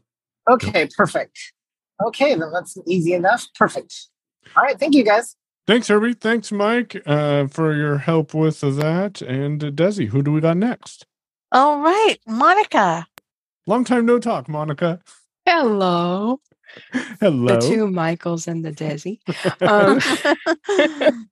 Okay, 0.51 0.87
perfect. 0.97 1.39
Okay, 2.05 2.35
then 2.35 2.51
that's 2.53 2.77
easy 2.87 3.13
enough. 3.15 3.47
Perfect. 3.55 4.09
All 4.57 4.63
right, 4.65 4.79
thank 4.79 4.95
you 4.95 5.05
guys. 5.05 5.37
Thanks, 5.71 5.87
Herbie. 5.87 6.15
Thanks, 6.15 6.51
Mike, 6.51 7.01
uh, 7.07 7.47
for 7.47 7.73
your 7.73 7.99
help 7.99 8.35
with 8.35 8.59
that. 8.59 9.23
And 9.23 9.63
uh, 9.63 9.71
Desi, 9.71 10.09
who 10.09 10.21
do 10.21 10.33
we 10.33 10.41
got 10.41 10.57
next? 10.57 11.07
All 11.53 11.81
right, 11.81 12.17
Monica. 12.27 13.07
Long 13.69 13.85
time 13.85 14.05
no 14.05 14.19
talk, 14.19 14.49
Monica. 14.49 14.99
Hello, 15.47 16.41
Hello. 17.21 17.55
the 17.55 17.61
two 17.61 17.89
Michaels 17.89 18.49
and 18.49 18.65
the 18.65 18.73
Desi. 18.73 19.21
Um, 19.61 20.01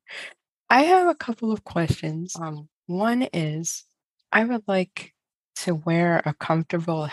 I 0.71 0.83
have 0.83 1.09
a 1.09 1.17
couple 1.17 1.51
of 1.51 1.65
questions. 1.65 2.37
Um, 2.41 2.69
one 2.87 3.27
is 3.33 3.83
I 4.31 4.45
would 4.45 4.63
like 4.69 5.15
to 5.65 5.75
wear 5.75 6.23
a 6.25 6.33
comfortable 6.33 7.09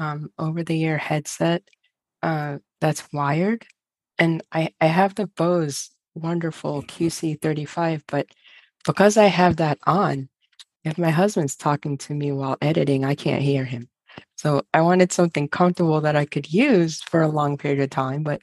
um, 0.00 0.32
over 0.36 0.64
the 0.64 0.82
ear 0.82 0.98
headset 0.98 1.62
uh, 2.24 2.58
that's 2.80 3.06
wired. 3.12 3.64
And 4.18 4.42
I, 4.50 4.70
I 4.80 4.86
have 4.86 5.14
the 5.14 5.28
Bose 5.28 5.90
wonderful 6.16 6.82
QC35, 6.82 8.02
but 8.08 8.26
because 8.84 9.16
I 9.16 9.26
have 9.26 9.56
that 9.56 9.78
on, 9.86 10.28
if 10.84 10.98
my 10.98 11.10
husband's 11.10 11.56
talking 11.56 11.98
to 11.98 12.14
me 12.14 12.32
while 12.32 12.56
editing, 12.62 13.04
I 13.04 13.14
can't 13.14 13.42
hear 13.42 13.64
him. 13.64 13.88
So 14.36 14.62
I 14.72 14.82
wanted 14.82 15.12
something 15.12 15.48
comfortable 15.48 16.00
that 16.02 16.16
I 16.16 16.24
could 16.24 16.52
use 16.52 17.02
for 17.02 17.22
a 17.22 17.28
long 17.28 17.58
period 17.58 17.80
of 17.80 17.90
time, 17.90 18.22
but 18.22 18.40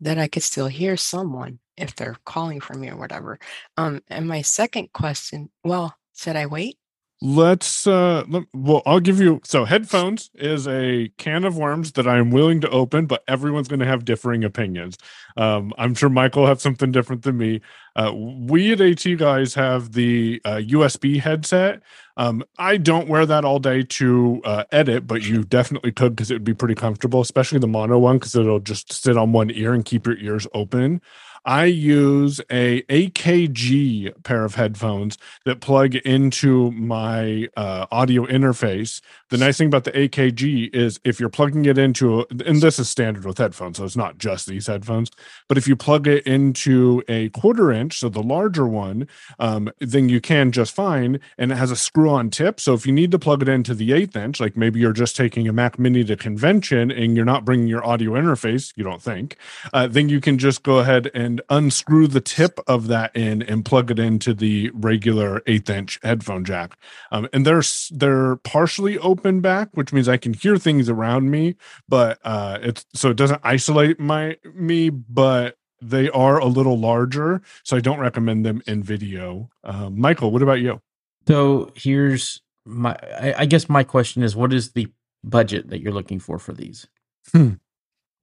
that 0.00 0.18
I 0.18 0.28
could 0.28 0.42
still 0.42 0.68
hear 0.68 0.96
someone 0.96 1.58
if 1.76 1.96
they're 1.96 2.16
calling 2.24 2.60
for 2.60 2.74
me 2.74 2.90
or 2.90 2.96
whatever. 2.96 3.38
Um, 3.76 4.02
and 4.08 4.28
my 4.28 4.42
second 4.42 4.92
question, 4.92 5.50
well, 5.64 5.96
should 6.16 6.36
I 6.36 6.46
wait? 6.46 6.76
Let's 7.22 7.86
uh 7.86 8.24
let, 8.28 8.42
well 8.52 8.82
i'll 8.84 9.00
give 9.00 9.18
you 9.18 9.40
so 9.44 9.64
headphones 9.64 10.30
is 10.34 10.68
a 10.68 11.08
can 11.16 11.44
of 11.44 11.56
worms 11.56 11.92
that 11.92 12.06
i'm 12.06 12.30
willing 12.30 12.60
to 12.60 12.68
open 12.68 13.06
but 13.06 13.22
everyone's 13.28 13.68
going 13.68 13.80
to 13.80 13.86
have 13.86 14.04
differing 14.04 14.44
opinions. 14.44 14.98
Um 15.36 15.72
i'm 15.78 15.94
sure 15.94 16.10
michael 16.10 16.46
have 16.46 16.60
something 16.60 16.90
different 16.92 17.22
than 17.22 17.38
me. 17.38 17.62
Uh 17.96 18.12
we 18.14 18.72
at 18.72 18.80
AT 18.80 19.04
Guys 19.16 19.54
have 19.54 19.92
the 19.92 20.42
uh, 20.44 20.56
usb 20.56 21.18
headset. 21.20 21.80
Um 22.18 22.42
i 22.58 22.76
don't 22.76 23.08
wear 23.08 23.24
that 23.24 23.44
all 23.44 23.58
day 23.60 23.84
to 23.84 24.42
uh, 24.44 24.64
edit 24.70 25.06
but 25.06 25.22
you 25.22 25.44
definitely 25.44 25.92
could 25.92 26.14
because 26.16 26.30
it 26.30 26.34
would 26.34 26.44
be 26.44 26.52
pretty 26.52 26.74
comfortable 26.74 27.20
especially 27.22 27.58
the 27.58 27.68
mono 27.68 27.98
one 27.98 28.18
because 28.18 28.36
it'll 28.36 28.60
just 28.60 28.92
sit 28.92 29.16
on 29.16 29.32
one 29.32 29.50
ear 29.50 29.72
and 29.72 29.84
keep 29.86 30.06
your 30.06 30.18
ears 30.18 30.46
open 30.52 31.00
I 31.44 31.66
use 31.66 32.40
a 32.50 32.82
AKG 32.82 34.22
pair 34.24 34.44
of 34.44 34.54
headphones 34.54 35.18
that 35.44 35.60
plug 35.60 35.94
into 35.94 36.70
my 36.72 37.48
uh, 37.56 37.86
audio 37.90 38.26
interface. 38.26 39.00
The 39.28 39.36
nice 39.36 39.58
thing 39.58 39.66
about 39.66 39.84
the 39.84 39.92
AKG 39.92 40.74
is 40.74 41.00
if 41.04 41.20
you're 41.20 41.28
plugging 41.28 41.66
it 41.66 41.76
into, 41.76 42.26
and 42.46 42.62
this 42.62 42.78
is 42.78 42.88
standard 42.88 43.24
with 43.24 43.38
headphones, 43.38 43.76
so 43.76 43.84
it's 43.84 43.96
not 43.96 44.18
just 44.18 44.46
these 44.46 44.66
headphones, 44.66 45.10
but 45.48 45.58
if 45.58 45.68
you 45.68 45.76
plug 45.76 46.06
it 46.06 46.26
into 46.26 47.02
a 47.08 47.28
quarter 47.30 47.70
inch, 47.70 47.98
so 47.98 48.08
the 48.08 48.22
larger 48.22 48.66
one, 48.66 49.06
um, 49.38 49.70
then 49.80 50.08
you 50.08 50.20
can 50.20 50.50
just 50.52 50.74
fine. 50.74 51.20
And 51.36 51.52
it 51.52 51.56
has 51.56 51.70
a 51.70 51.76
screw 51.76 52.10
on 52.10 52.30
tip. 52.30 52.58
So 52.58 52.74
if 52.74 52.86
you 52.86 52.92
need 52.92 53.10
to 53.10 53.18
plug 53.18 53.42
it 53.42 53.48
into 53.48 53.74
the 53.74 53.92
eighth 53.92 54.16
inch, 54.16 54.40
like 54.40 54.56
maybe 54.56 54.80
you're 54.80 54.92
just 54.92 55.16
taking 55.16 55.46
a 55.48 55.52
Mac 55.52 55.78
Mini 55.78 56.04
to 56.04 56.16
convention 56.16 56.90
and 56.90 57.16
you're 57.16 57.24
not 57.24 57.44
bringing 57.44 57.66
your 57.66 57.84
audio 57.84 58.12
interface, 58.12 58.72
you 58.76 58.84
don't 58.84 59.02
think, 59.02 59.36
uh, 59.72 59.86
then 59.86 60.08
you 60.08 60.20
can 60.20 60.38
just 60.38 60.62
go 60.62 60.78
ahead 60.78 61.10
and 61.14 61.33
unscrew 61.48 62.06
the 62.06 62.20
tip 62.20 62.58
of 62.66 62.88
that 62.88 63.14
in 63.14 63.42
and 63.42 63.64
plug 63.64 63.90
it 63.90 63.98
into 63.98 64.34
the 64.34 64.70
regular 64.74 65.42
eighth 65.46 65.70
inch 65.70 65.98
headphone 66.02 66.44
jack. 66.44 66.76
Um, 67.10 67.28
and 67.32 67.46
they're 67.46 67.62
they're 67.90 68.36
partially 68.36 68.98
open 68.98 69.40
back, 69.40 69.68
which 69.72 69.92
means 69.92 70.08
I 70.08 70.16
can 70.16 70.34
hear 70.34 70.56
things 70.58 70.88
around 70.88 71.30
me, 71.30 71.56
but 71.88 72.18
uh, 72.24 72.58
it's 72.62 72.86
so 72.94 73.10
it 73.10 73.16
doesn't 73.16 73.40
isolate 73.44 74.00
my 74.00 74.36
me, 74.54 74.90
but 74.90 75.56
they 75.80 76.08
are 76.10 76.38
a 76.38 76.46
little 76.46 76.78
larger, 76.78 77.42
so 77.62 77.76
I 77.76 77.80
don't 77.80 77.98
recommend 77.98 78.46
them 78.46 78.62
in 78.66 78.82
video. 78.82 79.50
Uh, 79.62 79.90
Michael, 79.90 80.30
what 80.30 80.42
about 80.42 80.60
you? 80.60 80.80
So 81.28 81.72
here's 81.74 82.40
my, 82.64 82.96
I, 83.20 83.34
I 83.38 83.44
guess 83.46 83.68
my 83.68 83.84
question 83.84 84.22
is, 84.22 84.34
what 84.34 84.52
is 84.52 84.72
the 84.72 84.88
budget 85.22 85.68
that 85.68 85.80
you're 85.80 85.92
looking 85.92 86.20
for 86.20 86.38
for 86.38 86.52
these? 86.54 86.86
I 87.34 87.58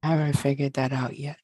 haven't 0.01 0.37
figured 0.37 0.73
that 0.73 0.91
out 0.91 1.17
yet. 1.17 1.37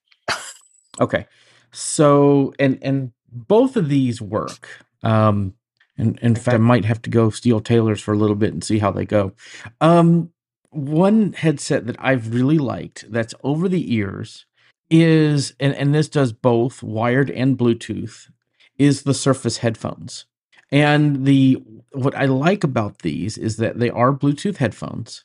Okay. 0.99 1.27
So 1.71 2.53
and 2.59 2.79
and 2.81 3.11
both 3.31 3.75
of 3.75 3.89
these 3.89 4.21
work. 4.21 4.67
Um 5.03 5.53
and 5.97 6.17
in 6.19 6.35
fact 6.35 6.55
I 6.55 6.57
might 6.59 6.85
have 6.85 7.01
to 7.03 7.09
go 7.09 7.29
steal 7.29 7.59
Taylor's 7.59 8.01
for 8.01 8.13
a 8.13 8.17
little 8.17 8.35
bit 8.35 8.53
and 8.53 8.63
see 8.63 8.79
how 8.79 8.91
they 8.91 9.05
go. 9.05 9.33
Um 9.81 10.31
one 10.69 11.33
headset 11.33 11.87
that 11.87 11.95
I've 11.99 12.33
really 12.33 12.57
liked 12.57 13.05
that's 13.11 13.33
over 13.43 13.67
the 13.69 13.93
ears 13.93 14.45
is 14.89 15.53
and, 15.59 15.73
and 15.75 15.93
this 15.93 16.07
does 16.09 16.33
both 16.33 16.83
wired 16.83 17.29
and 17.29 17.57
Bluetooth 17.57 18.29
is 18.77 19.03
the 19.03 19.13
Surface 19.13 19.57
headphones. 19.57 20.25
And 20.71 21.25
the 21.25 21.61
what 21.91 22.15
I 22.15 22.25
like 22.25 22.63
about 22.63 22.99
these 22.99 23.37
is 23.37 23.57
that 23.57 23.79
they 23.79 23.89
are 23.89 24.13
Bluetooth 24.13 24.57
headphones, 24.57 25.23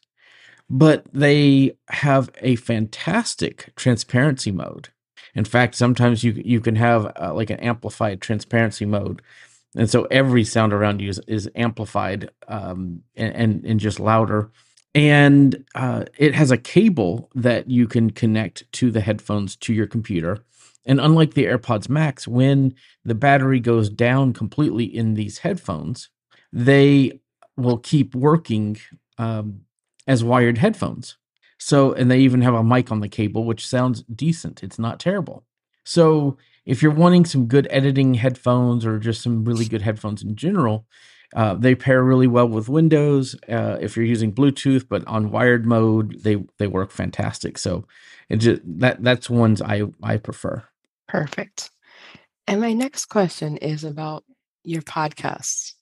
but 0.70 1.04
they 1.12 1.76
have 1.88 2.30
a 2.40 2.56
fantastic 2.56 3.72
transparency 3.76 4.52
mode. 4.52 4.90
In 5.34 5.44
fact, 5.44 5.74
sometimes 5.74 6.22
you 6.22 6.32
you 6.44 6.60
can 6.60 6.76
have 6.76 7.12
uh, 7.20 7.32
like 7.34 7.50
an 7.50 7.60
amplified 7.60 8.20
transparency 8.20 8.84
mode, 8.84 9.22
and 9.74 9.88
so 9.88 10.04
every 10.10 10.44
sound 10.44 10.72
around 10.72 11.00
you 11.00 11.08
is, 11.08 11.20
is 11.26 11.50
amplified 11.54 12.30
um, 12.48 13.02
and, 13.16 13.34
and, 13.34 13.64
and 13.64 13.80
just 13.80 13.98
louder. 13.98 14.50
And 14.94 15.64
uh, 15.74 16.04
it 16.18 16.34
has 16.34 16.50
a 16.50 16.58
cable 16.58 17.30
that 17.34 17.70
you 17.70 17.86
can 17.86 18.10
connect 18.10 18.70
to 18.72 18.90
the 18.90 19.00
headphones 19.00 19.56
to 19.56 19.72
your 19.72 19.86
computer. 19.86 20.44
And 20.84 21.00
unlike 21.00 21.34
the 21.34 21.46
AirPods 21.46 21.88
Max, 21.88 22.28
when 22.28 22.74
the 23.04 23.14
battery 23.14 23.60
goes 23.60 23.88
down 23.88 24.34
completely 24.34 24.84
in 24.84 25.14
these 25.14 25.38
headphones, 25.38 26.10
they 26.52 27.20
will 27.56 27.78
keep 27.78 28.14
working 28.14 28.78
um, 29.16 29.62
as 30.06 30.22
wired 30.24 30.58
headphones. 30.58 31.16
So, 31.64 31.92
and 31.92 32.10
they 32.10 32.18
even 32.18 32.42
have 32.42 32.54
a 32.54 32.64
mic 32.64 32.90
on 32.90 32.98
the 32.98 33.08
cable, 33.08 33.44
which 33.44 33.64
sounds 33.64 34.02
decent. 34.02 34.64
It's 34.64 34.80
not 34.80 34.98
terrible. 34.98 35.44
So, 35.84 36.36
if 36.66 36.82
you're 36.82 36.90
wanting 36.90 37.24
some 37.24 37.46
good 37.46 37.68
editing 37.70 38.14
headphones 38.14 38.84
or 38.84 38.98
just 38.98 39.22
some 39.22 39.44
really 39.44 39.66
good 39.66 39.82
headphones 39.82 40.24
in 40.24 40.34
general, 40.34 40.86
uh, 41.36 41.54
they 41.54 41.76
pair 41.76 42.02
really 42.02 42.26
well 42.26 42.48
with 42.48 42.68
Windows. 42.68 43.36
Uh, 43.48 43.78
if 43.80 43.96
you're 43.96 44.04
using 44.04 44.32
Bluetooth, 44.32 44.86
but 44.88 45.06
on 45.06 45.30
wired 45.30 45.64
mode, 45.64 46.20
they 46.24 46.44
they 46.58 46.66
work 46.66 46.90
fantastic. 46.90 47.56
So, 47.58 47.86
it 48.28 48.38
just 48.38 48.60
that 48.64 49.04
that's 49.04 49.30
ones 49.30 49.62
I 49.62 49.82
I 50.02 50.16
prefer. 50.16 50.64
Perfect. 51.06 51.70
And 52.48 52.60
my 52.60 52.72
next 52.72 53.04
question 53.06 53.56
is 53.58 53.84
about 53.84 54.24
your 54.64 54.82
podcasts. 54.82 55.74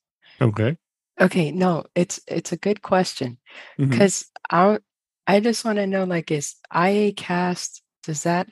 Okay. 0.42 0.76
Okay, 1.18 1.52
no, 1.52 1.84
it's 1.94 2.20
it's 2.26 2.52
a 2.52 2.56
good 2.58 2.82
question 2.82 3.38
because 3.78 4.26
I 4.50 4.78
I 5.26 5.40
just 5.40 5.64
want 5.64 5.76
to 5.76 5.86
know 5.86 6.04
like 6.04 6.30
is 6.30 6.56
IAcast 6.72 7.80
does 8.02 8.22
that 8.24 8.48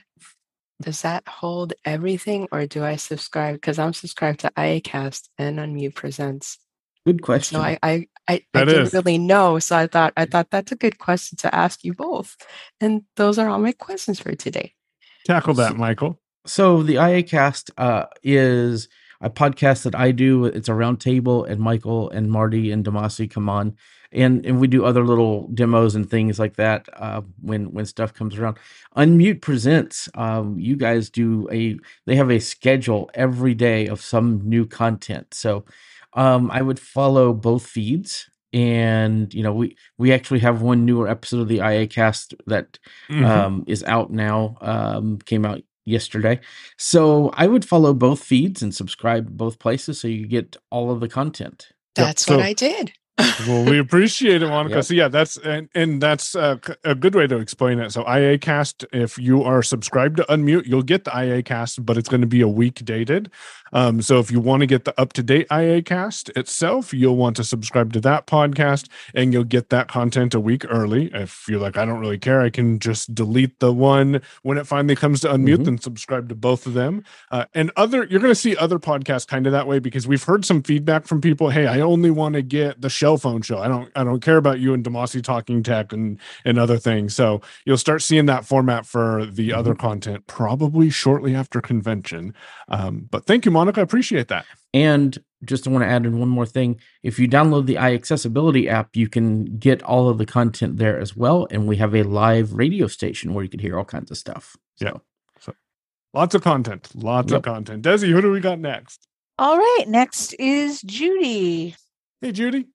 does 0.81 1.03
that 1.03 1.27
hold 1.27 1.73
everything 1.85 2.47
or 2.53 2.67
do 2.67 2.85
I 2.85 2.97
subscribe 2.97 3.55
because 3.55 3.79
I'm 3.79 3.93
subscribed 3.93 4.41
to 4.41 4.53
IAcast 4.57 5.29
and 5.37 5.59
Unmute 5.59 5.95
Presents. 5.95 6.59
Good 7.05 7.23
question. 7.23 7.57
So 7.57 7.63
I 7.63 7.79
I 7.83 8.07
I, 8.29 8.43
I 8.55 8.65
didn't 8.65 8.87
is. 8.89 8.93
really 8.93 9.19
know. 9.19 9.59
So 9.59 9.77
I 9.77 9.87
thought 9.87 10.13
I 10.17 10.27
thought 10.27 10.51
that's 10.51 10.73
a 10.73 10.77
good 10.77 10.99
question 10.99 11.37
to 11.39 11.55
ask 11.55 11.83
you 11.83 11.95
both. 11.95 12.37
And 12.81 13.03
those 13.17 13.39
are 13.39 13.49
all 13.49 13.59
my 13.59 13.73
questions 13.73 14.21
for 14.21 14.35
today. 14.35 14.75
Tackle 15.25 15.55
that, 15.55 15.77
Michael. 15.77 16.21
So 16.47 16.83
the 16.83 16.97
IAcast 16.97 17.71
uh, 17.77 18.07
is 18.23 18.89
a 19.21 19.31
podcast 19.31 19.83
that 19.85 19.95
I 19.95 20.11
do. 20.13 20.45
It's 20.45 20.69
a 20.69 20.73
roundtable, 20.73 21.49
and 21.49 21.61
Michael 21.61 22.11
and 22.11 22.31
Marty 22.31 22.71
and 22.71 22.85
Damasi 22.85 23.31
come 23.31 23.49
on, 23.49 23.77
and 24.13 24.45
and 24.47 24.61
we 24.61 24.67
do 24.69 24.85
other 24.85 25.05
little 25.05 25.49
demos 25.49 25.95
and 25.95 26.09
things 26.09 26.39
like 26.39 26.57
that 26.57 26.87
uh, 26.95 27.23
when 27.41 27.73
when 27.73 27.87
stuff 27.87 28.15
comes 28.15 28.37
around. 28.39 28.59
Unmute 28.97 29.41
presents. 29.43 30.09
Um, 30.15 30.59
you 30.59 30.77
guys 30.77 31.11
do 31.11 31.49
a. 31.53 31.77
They 32.07 32.17
have 32.17 32.31
a 32.31 32.39
schedule 32.41 33.11
every 33.15 33.55
day 33.55 33.87
of 33.89 34.01
some 34.01 34.41
new 34.49 34.67
content. 34.67 35.35
So 35.35 35.65
um, 36.15 36.51
I 36.51 36.63
would 36.63 36.79
follow 36.81 37.33
both 37.33 37.67
feeds. 37.67 38.31
And 38.55 39.33
you 39.35 39.43
know 39.43 39.53
we 39.53 39.77
we 39.99 40.11
actually 40.11 40.39
have 40.41 40.63
one 40.63 40.87
newer 40.87 41.07
episode 41.07 41.41
of 41.41 41.49
the 41.49 41.59
IAcast 41.59 42.35
that 42.47 42.79
Mhm. 43.11 43.25
um, 43.27 43.65
is 43.67 43.85
out 43.85 44.11
now. 44.11 44.57
Um, 44.63 45.19
came 45.19 45.45
out 45.45 45.61
yesterday. 45.89 46.41
So 46.77 47.31
I 47.35 47.47
would 47.47 47.65
follow 47.65 47.95
both 47.95 48.23
feeds 48.23 48.63
and 48.63 48.75
subscribe 48.75 49.37
both 49.37 49.59
places 49.59 50.01
so 50.01 50.09
you 50.09 50.27
get 50.27 50.57
all 50.71 50.91
of 50.91 51.01
the 51.01 51.09
content. 51.09 51.69
Yep, 51.97 52.07
That's 52.07 52.25
so- 52.27 52.37
what 52.37 52.45
I 52.45 52.53
did. 52.53 52.93
Well, 53.47 53.65
we 53.65 53.79
appreciate 53.79 54.43
it, 54.43 54.49
Monica. 54.49 54.77
Yep. 54.77 54.85
So 54.85 54.95
yeah, 54.95 55.09
that's 55.09 55.37
and 55.39 55.69
and 55.75 56.01
that's 56.01 56.35
a, 56.35 56.61
c- 56.65 56.75
a 56.85 56.95
good 56.95 57.15
way 57.15 57.27
to 57.27 57.37
explain 57.39 57.79
it. 57.81 57.91
So 57.91 58.05
IAcast, 58.05 58.85
if 58.93 59.19
you 59.19 59.43
are 59.43 59.63
subscribed 59.63 60.19
to 60.19 60.25
Unmute, 60.25 60.67
you'll 60.67 60.83
get 60.83 61.05
the 61.05 61.11
IAcast, 61.11 61.85
but 61.85 61.97
it's 61.97 62.09
going 62.09 62.21
to 62.21 62.27
be 62.27 62.41
a 62.41 62.49
week 62.49 62.85
dated. 62.85 63.31
Um, 63.73 64.01
so 64.01 64.19
if 64.19 64.31
you 64.31 64.41
want 64.41 64.61
to 64.61 64.67
get 64.67 64.85
the 64.87 64.99
up 64.99 65.13
to 65.15 65.23
date 65.23 65.47
IAcast 65.51 66.35
itself, 66.39 66.95
you'll 66.95 67.17
want 67.17 67.37
to 67.37 67.45
subscribe 67.45 67.93
to 67.93 68.01
that 68.01 68.27
podcast, 68.27 68.89
and 69.15 69.33
you'll 69.33 69.45
get 69.45 69.69
that 69.71 69.89
content 69.89 70.33
a 70.35 70.41
week 70.41 70.65
early. 70.71 71.11
If 71.13 71.45
you're 71.49 71.61
like, 71.61 71.77
I 71.77 71.85
don't 71.85 71.99
really 72.01 72.17
care, 72.19 72.41
I 72.41 72.49
can 72.51 72.79
just 72.79 73.15
delete 73.15 73.59
the 73.61 73.73
one 73.73 74.23
when 74.43 74.57
it 74.57 74.67
finally 74.67 74.97
comes 74.97 75.21
to 75.21 75.29
Unmute 75.29 75.59
Mhm. 75.59 75.69
and 75.69 75.83
subscribe 75.83 76.29
to 76.31 76.35
both 76.35 76.67
of 76.67 76.73
them. 76.75 77.05
Uh, 77.31 77.45
and 77.55 77.71
other, 77.77 78.05
you're 78.05 78.21
going 78.21 78.31
to 78.31 78.35
see 78.35 78.57
other 78.57 78.79
podcasts 78.79 79.27
kind 79.27 79.47
of 79.47 79.53
that 79.53 79.67
way 79.67 79.79
because 79.81 80.07
we've 80.09 80.23
heard 80.25 80.45
some 80.47 80.63
feedback 80.63 81.07
from 81.07 81.21
people. 81.21 81.51
Hey, 81.51 81.67
I 81.67 81.81
only 81.81 82.11
want 82.11 82.37
to 82.37 82.43
get 82.43 82.81
the 82.81 82.89
shell 83.09 83.17
phone 83.17 83.43
show. 83.43 83.59
I 83.59 83.69
don't, 83.69 83.91
I 83.97 84.05
don't 84.05 84.21
care 84.21 84.37
about 84.37 84.61
you 84.61 84.75
and 84.75 84.85
Demasi 84.85 85.23
talking 85.23 85.63
tech 85.63 85.93
and 85.93 86.21
and 86.45 86.59
other 86.59 86.79
things. 86.79 87.15
So 87.15 87.41
you'll 87.65 87.79
start 87.79 88.03
seeing 88.03 88.27
that 88.27 88.45
format 88.45 88.87
for 88.87 89.27
the 89.27 89.53
other 89.53 89.75
content 89.75 90.27
probably 90.27 90.91
shortly 90.91 91.35
after 91.35 91.61
convention. 91.61 92.35
Um, 92.69 93.09
but 93.11 93.27
thank 93.27 93.45
you, 93.45 93.51
Monica. 93.51 93.81
I 93.81 93.85
appreciate 93.85 94.29
that. 94.29 94.45
And 94.75 95.19
just 95.45 95.67
want 95.67 95.83
to 95.83 95.89
add 95.89 96.05
in 96.05 96.19
one 96.19 96.29
more 96.29 96.47
thing. 96.47 96.81
If 97.03 97.19
you 97.19 97.29
download 97.29 97.67
the 97.67 97.77
iAccessibility 97.77 98.69
app, 98.69 98.97
you 98.97 99.09
can 99.09 99.57
get 99.59 99.83
all 99.83 100.09
of 100.09 100.19
the 100.19 100.27
content 100.27 100.77
there 100.77 100.99
as 100.99 101.17
well. 101.17 101.47
And 101.51 101.67
we 101.67 101.77
have 101.77 101.95
a 101.95 102.03
live 102.03 102.53
radio 102.53 102.87
station 102.89 103.33
where 103.33 103.45
you 103.45 103.51
can 103.51 103.61
hear 103.61 103.79
all 103.79 103.85
kinds 103.85 104.11
of 104.11 104.19
stuff. 104.19 104.57
Yeah. 104.81 104.95
So, 105.41 105.55
Lots 106.13 106.35
of 106.35 106.43
content. 106.43 106.89
Lots 106.95 107.33
of 107.33 107.43
content. 107.43 107.85
Desi, 107.85 108.11
who 108.11 108.21
do 108.21 108.31
we 108.31 108.41
got 108.41 108.59
next? 108.59 109.07
All 109.39 109.57
right. 109.57 109.85
Next 109.87 110.35
is 110.35 110.83
Judy. 110.83 111.77
Hey, 112.21 112.33
Judy. 112.33 112.67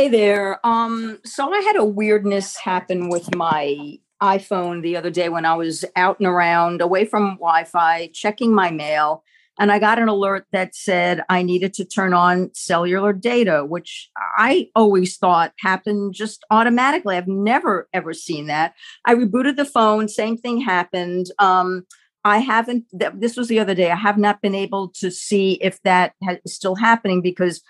Hey 0.00 0.08
there. 0.08 0.66
Um, 0.66 1.18
so 1.26 1.52
I 1.52 1.60
had 1.60 1.76
a 1.76 1.84
weirdness 1.84 2.56
happen 2.56 3.10
with 3.10 3.34
my 3.34 3.98
iPhone 4.22 4.82
the 4.82 4.96
other 4.96 5.10
day 5.10 5.28
when 5.28 5.44
I 5.44 5.54
was 5.54 5.84
out 5.94 6.18
and 6.18 6.26
around, 6.26 6.80
away 6.80 7.04
from 7.04 7.34
Wi-Fi, 7.34 8.08
checking 8.14 8.54
my 8.54 8.70
mail, 8.70 9.22
and 9.58 9.70
I 9.70 9.78
got 9.78 9.98
an 9.98 10.08
alert 10.08 10.46
that 10.52 10.74
said 10.74 11.20
I 11.28 11.42
needed 11.42 11.74
to 11.74 11.84
turn 11.84 12.14
on 12.14 12.50
cellular 12.54 13.12
data, 13.12 13.66
which 13.66 14.08
I 14.38 14.70
always 14.74 15.18
thought 15.18 15.52
happened 15.58 16.14
just 16.14 16.46
automatically. 16.50 17.18
I've 17.18 17.28
never 17.28 17.86
ever 17.92 18.14
seen 18.14 18.46
that. 18.46 18.72
I 19.04 19.14
rebooted 19.14 19.56
the 19.56 19.66
phone, 19.66 20.08
same 20.08 20.38
thing 20.38 20.62
happened. 20.62 21.26
Um, 21.38 21.84
I 22.24 22.38
haven't. 22.38 22.86
Th- 22.98 23.12
this 23.14 23.36
was 23.36 23.48
the 23.48 23.58
other 23.58 23.74
day. 23.74 23.90
I 23.90 23.96
have 23.96 24.16
not 24.16 24.40
been 24.40 24.54
able 24.54 24.88
to 25.00 25.10
see 25.10 25.58
if 25.60 25.82
that 25.82 26.14
ha- 26.24 26.38
is 26.42 26.54
still 26.54 26.76
happening 26.76 27.20
because 27.20 27.60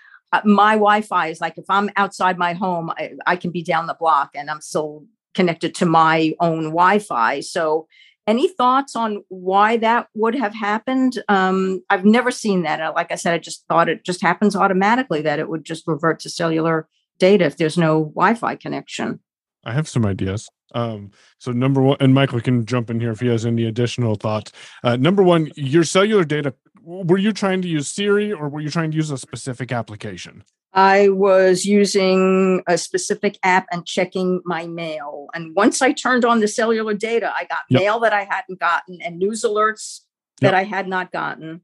my 0.45 0.73
Wi-Fi 0.73 1.27
is 1.27 1.41
like 1.41 1.57
if 1.57 1.65
I'm 1.69 1.89
outside 1.95 2.37
my 2.37 2.53
home, 2.53 2.89
I, 2.91 3.11
I 3.25 3.35
can 3.35 3.51
be 3.51 3.63
down 3.63 3.87
the 3.87 3.93
block 3.93 4.31
and 4.35 4.49
I'm 4.49 4.61
still 4.61 5.05
connected 5.33 5.75
to 5.75 5.85
my 5.85 6.33
own 6.39 6.65
Wi-Fi. 6.65 7.41
So, 7.41 7.87
any 8.27 8.47
thoughts 8.47 8.95
on 8.95 9.23
why 9.29 9.77
that 9.77 10.07
would 10.13 10.35
have 10.35 10.53
happened? 10.53 11.21
Um, 11.27 11.83
I've 11.89 12.05
never 12.05 12.29
seen 12.29 12.61
that. 12.63 12.79
Uh, 12.79 12.93
Like 12.95 13.11
I 13.11 13.15
said, 13.15 13.33
I 13.33 13.39
just 13.39 13.65
thought 13.67 13.89
it 13.89 14.05
just 14.05 14.21
happens 14.21 14.55
automatically 14.55 15.23
that 15.23 15.39
it 15.39 15.49
would 15.49 15.65
just 15.65 15.87
revert 15.87 16.19
to 16.21 16.29
cellular 16.29 16.87
data 17.17 17.45
if 17.45 17.57
there's 17.57 17.77
no 17.79 18.05
Wi-Fi 18.15 18.55
connection. 18.57 19.19
I 19.65 19.73
have 19.73 19.87
some 19.87 20.05
ideas. 20.05 20.47
Um, 20.73 21.11
so 21.37 21.51
number 21.51 21.81
one, 21.81 21.97
and 21.99 22.13
Michael 22.13 22.41
can 22.41 22.65
jump 22.65 22.89
in 22.89 22.99
here 22.99 23.11
if 23.11 23.19
he 23.19 23.27
has 23.27 23.45
any 23.45 23.65
additional 23.65 24.15
thoughts. 24.15 24.51
Uh, 24.83 24.95
number 24.95 25.23
one, 25.23 25.51
your 25.55 25.83
cellular 25.83 26.23
data. 26.23 26.53
Were 26.83 27.19
you 27.19 27.31
trying 27.31 27.61
to 27.61 27.67
use 27.67 27.87
Siri 27.87 28.33
or 28.33 28.49
were 28.49 28.59
you 28.59 28.69
trying 28.71 28.89
to 28.91 28.97
use 28.97 29.11
a 29.11 29.17
specific 29.17 29.71
application? 29.71 30.43
I 30.73 31.09
was 31.09 31.65
using 31.65 32.63
a 32.67 32.77
specific 32.77 33.37
app 33.43 33.67
and 33.71 33.85
checking 33.85 34.41
my 34.45 34.65
mail. 34.67 35.27
And 35.35 35.53
once 35.55 35.81
I 35.81 35.91
turned 35.91 36.25
on 36.25 36.39
the 36.39 36.47
cellular 36.47 36.93
data, 36.93 37.31
I 37.35 37.43
got 37.45 37.59
Yep. 37.69 37.81
mail 37.81 37.99
that 37.99 38.13
I 38.13 38.23
hadn't 38.23 38.59
gotten 38.59 38.99
and 39.01 39.19
news 39.19 39.43
alerts 39.43 40.01
that 40.39 40.53
Yep. 40.53 40.59
I 40.59 40.63
had 40.63 40.87
not 40.87 41.11
gotten. 41.11 41.61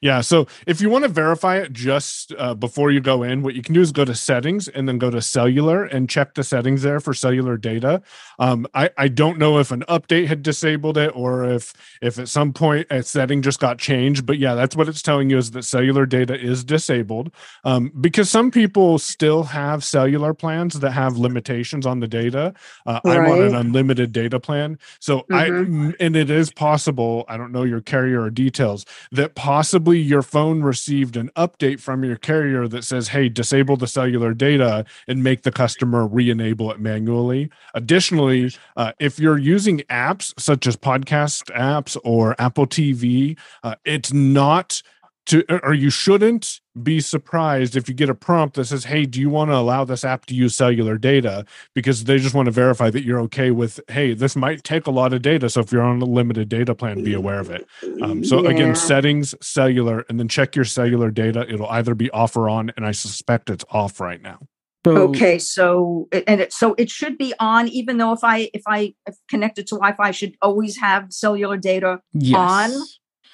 Yeah. 0.00 0.20
So 0.20 0.46
if 0.66 0.80
you 0.80 0.90
want 0.90 1.04
to 1.04 1.08
verify 1.08 1.56
it 1.58 1.72
just 1.72 2.32
uh, 2.38 2.54
before 2.54 2.90
you 2.90 3.00
go 3.00 3.22
in, 3.22 3.42
what 3.42 3.54
you 3.54 3.62
can 3.62 3.74
do 3.74 3.80
is 3.80 3.92
go 3.92 4.04
to 4.04 4.14
settings 4.14 4.68
and 4.68 4.88
then 4.88 4.98
go 4.98 5.10
to 5.10 5.20
cellular 5.20 5.84
and 5.84 6.08
check 6.08 6.34
the 6.34 6.42
settings 6.44 6.82
there 6.82 7.00
for 7.00 7.12
cellular 7.14 7.56
data. 7.56 8.02
Um, 8.38 8.66
I, 8.74 8.90
I 8.96 9.08
don't 9.08 9.38
know 9.38 9.58
if 9.58 9.70
an 9.70 9.84
update 9.88 10.26
had 10.26 10.42
disabled 10.42 10.96
it 10.96 11.12
or 11.14 11.44
if 11.44 11.74
if 12.00 12.18
at 12.18 12.28
some 12.28 12.52
point 12.52 12.86
a 12.90 13.02
setting 13.02 13.42
just 13.42 13.60
got 13.60 13.78
changed. 13.78 14.24
But 14.26 14.38
yeah, 14.38 14.54
that's 14.54 14.74
what 14.76 14.88
it's 14.88 15.02
telling 15.02 15.30
you 15.30 15.38
is 15.38 15.50
that 15.52 15.64
cellular 15.64 16.06
data 16.06 16.38
is 16.38 16.64
disabled 16.64 17.30
um, 17.64 17.92
because 18.00 18.30
some 18.30 18.50
people 18.50 18.98
still 18.98 19.42
have 19.44 19.84
cellular 19.84 20.34
plans 20.34 20.80
that 20.80 20.92
have 20.92 21.16
limitations 21.16 21.86
on 21.86 22.00
the 22.00 22.08
data. 22.08 22.54
Uh, 22.86 23.00
I'm 23.04 23.24
on 23.26 23.42
an 23.42 23.54
unlimited 23.54 24.12
data 24.12 24.40
plan. 24.40 24.78
So 25.00 25.24
I 25.30 25.48
Mhm. 25.48 25.94
and 26.00 26.16
it 26.16 26.30
is 26.30 26.50
possible, 26.50 27.24
I 27.28 27.36
don't 27.36 27.52
know 27.52 27.62
your 27.64 27.80
carrier 27.80 28.22
or 28.22 28.30
details, 28.30 28.84
that 29.12 29.34
possibly 29.34 29.71
your 29.80 30.22
phone 30.22 30.62
received 30.62 31.16
an 31.16 31.30
update 31.36 31.80
from 31.80 32.04
your 32.04 32.16
carrier 32.16 32.68
that 32.68 32.84
says, 32.84 33.08
hey, 33.08 33.28
disable 33.28 33.76
the 33.76 33.86
cellular 33.86 34.34
data 34.34 34.84
and 35.08 35.22
make 35.22 35.42
the 35.42 35.52
customer 35.52 36.06
re 36.06 36.30
enable 36.30 36.70
it 36.70 36.80
manually. 36.80 37.50
Additionally, 37.74 38.52
uh, 38.76 38.92
if 38.98 39.18
you're 39.18 39.38
using 39.38 39.78
apps 39.90 40.38
such 40.38 40.66
as 40.66 40.76
podcast 40.76 41.44
apps 41.56 41.96
or 42.04 42.34
Apple 42.40 42.66
TV, 42.66 43.38
uh, 43.62 43.74
it's 43.84 44.12
not 44.12 44.82
to 45.26 45.44
or 45.64 45.72
you 45.72 45.90
shouldn't 45.90 46.60
be 46.82 47.00
surprised 47.00 47.76
if 47.76 47.88
you 47.88 47.94
get 47.94 48.08
a 48.08 48.14
prompt 48.14 48.56
that 48.56 48.64
says 48.64 48.84
hey 48.84 49.04
do 49.04 49.20
you 49.20 49.30
want 49.30 49.50
to 49.50 49.54
allow 49.54 49.84
this 49.84 50.04
app 50.04 50.26
to 50.26 50.34
use 50.34 50.54
cellular 50.56 50.98
data? 50.98 51.44
Because 51.74 52.04
they 52.04 52.18
just 52.18 52.34
want 52.34 52.46
to 52.46 52.52
verify 52.52 52.90
that 52.90 53.04
you're 53.04 53.20
okay 53.20 53.50
with 53.50 53.78
hey 53.88 54.14
this 54.14 54.34
might 54.34 54.64
take 54.64 54.86
a 54.86 54.90
lot 54.90 55.12
of 55.12 55.22
data 55.22 55.48
so 55.48 55.60
if 55.60 55.70
you're 55.70 55.82
on 55.82 56.00
a 56.02 56.04
limited 56.04 56.48
data 56.48 56.74
plan 56.74 57.04
be 57.04 57.14
aware 57.14 57.38
of 57.40 57.50
it. 57.50 57.66
Um, 58.02 58.24
so 58.24 58.42
Yeah. 58.42 58.50
again 58.50 58.74
settings 58.74 59.34
cellular 59.40 60.04
and 60.08 60.18
then 60.18 60.28
check 60.28 60.56
your 60.56 60.64
cellular 60.64 61.10
data. 61.10 61.46
It'll 61.48 61.68
either 61.68 61.94
be 61.94 62.10
off 62.10 62.36
or 62.36 62.48
on 62.48 62.72
and 62.76 62.84
i 62.86 62.92
suspect 62.92 63.50
it's 63.50 63.64
off 63.70 64.00
right 64.00 64.20
now. 64.20 64.38
So, 64.84 65.10
Okay, 65.10 65.38
so 65.38 66.08
and 66.26 66.40
it, 66.40 66.52
so 66.52 66.74
it 66.76 66.90
should 66.90 67.16
be 67.16 67.32
on, 67.38 67.68
even 67.68 67.98
though 67.98 68.12
if 68.12 68.24
I 68.24 68.50
if 68.52 68.62
I 68.66 68.94
if 69.06 69.14
connected 69.28 69.68
to 69.68 69.76
Wi-Fi, 69.76 70.08
I 70.08 70.10
should 70.10 70.34
always 70.42 70.76
have 70.78 71.12
cellular 71.12 71.56
data 71.56 72.00
yes. 72.12 72.36
on 72.36 72.70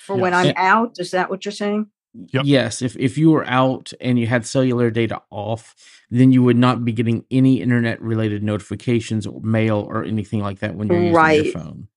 for 0.09 0.17
when 0.17 0.33
I'm 0.35 0.53
out. 0.57 0.99
Is 0.99 1.11
that 1.13 1.31
what 1.31 1.45
you're 1.45 1.53
saying? 1.53 1.87
Yep. 2.33 2.43
Yes, 2.47 2.83
if 2.83 2.97
if 2.97 3.19
you 3.19 3.31
were 3.31 3.45
out 3.47 3.93
and 4.01 4.19
you 4.19 4.27
had 4.27 4.47
cellular 4.47 4.91
data 4.91 5.21
off, 5.31 5.75
then 6.11 6.33
you 6.33 6.43
would 6.43 6.57
not 6.57 6.85
be 6.85 6.93
getting 6.93 7.25
any 7.31 7.61
internet 7.61 8.01
related 8.01 8.43
notifications 8.43 9.27
or 9.27 9.41
mail 9.43 9.87
or 9.89 10.05
anything 10.05 10.41
like 10.41 10.61
that 10.61 10.75
when 10.75 10.89
you're 10.89 10.97
using 10.99 11.15
Right. 11.15 11.45
your 11.45 11.53
phone. 11.53 11.89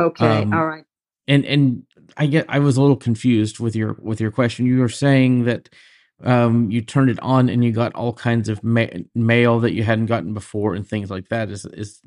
Okay, 0.00 0.42
Um, 0.42 0.52
all 0.54 0.66
right. 0.66 0.84
And 1.28 1.44
and 1.44 1.82
I 2.16 2.26
get 2.26 2.46
I 2.48 2.58
was 2.58 2.78
a 2.78 2.80
little 2.80 2.96
confused 2.96 3.60
with 3.60 3.76
your 3.76 3.96
with 4.00 4.20
your 4.20 4.30
question. 4.30 4.64
You 4.66 4.78
were 4.80 4.88
saying 4.88 5.44
that 5.44 5.68
um 6.24 6.70
you 6.70 6.80
turned 6.80 7.10
it 7.10 7.20
on 7.20 7.48
and 7.50 7.62
you 7.62 7.70
got 7.72 7.94
all 7.94 8.12
kinds 8.14 8.48
of 8.48 8.64
ma- 8.64 8.86
mail 9.14 9.60
that 9.60 9.72
you 9.72 9.82
hadn't 9.84 10.06
gotten 10.06 10.32
before 10.34 10.74
and 10.74 10.88
things 10.88 11.10
like 11.10 11.28
that. 11.28 11.50
Is 11.50 11.66
is 11.66 12.00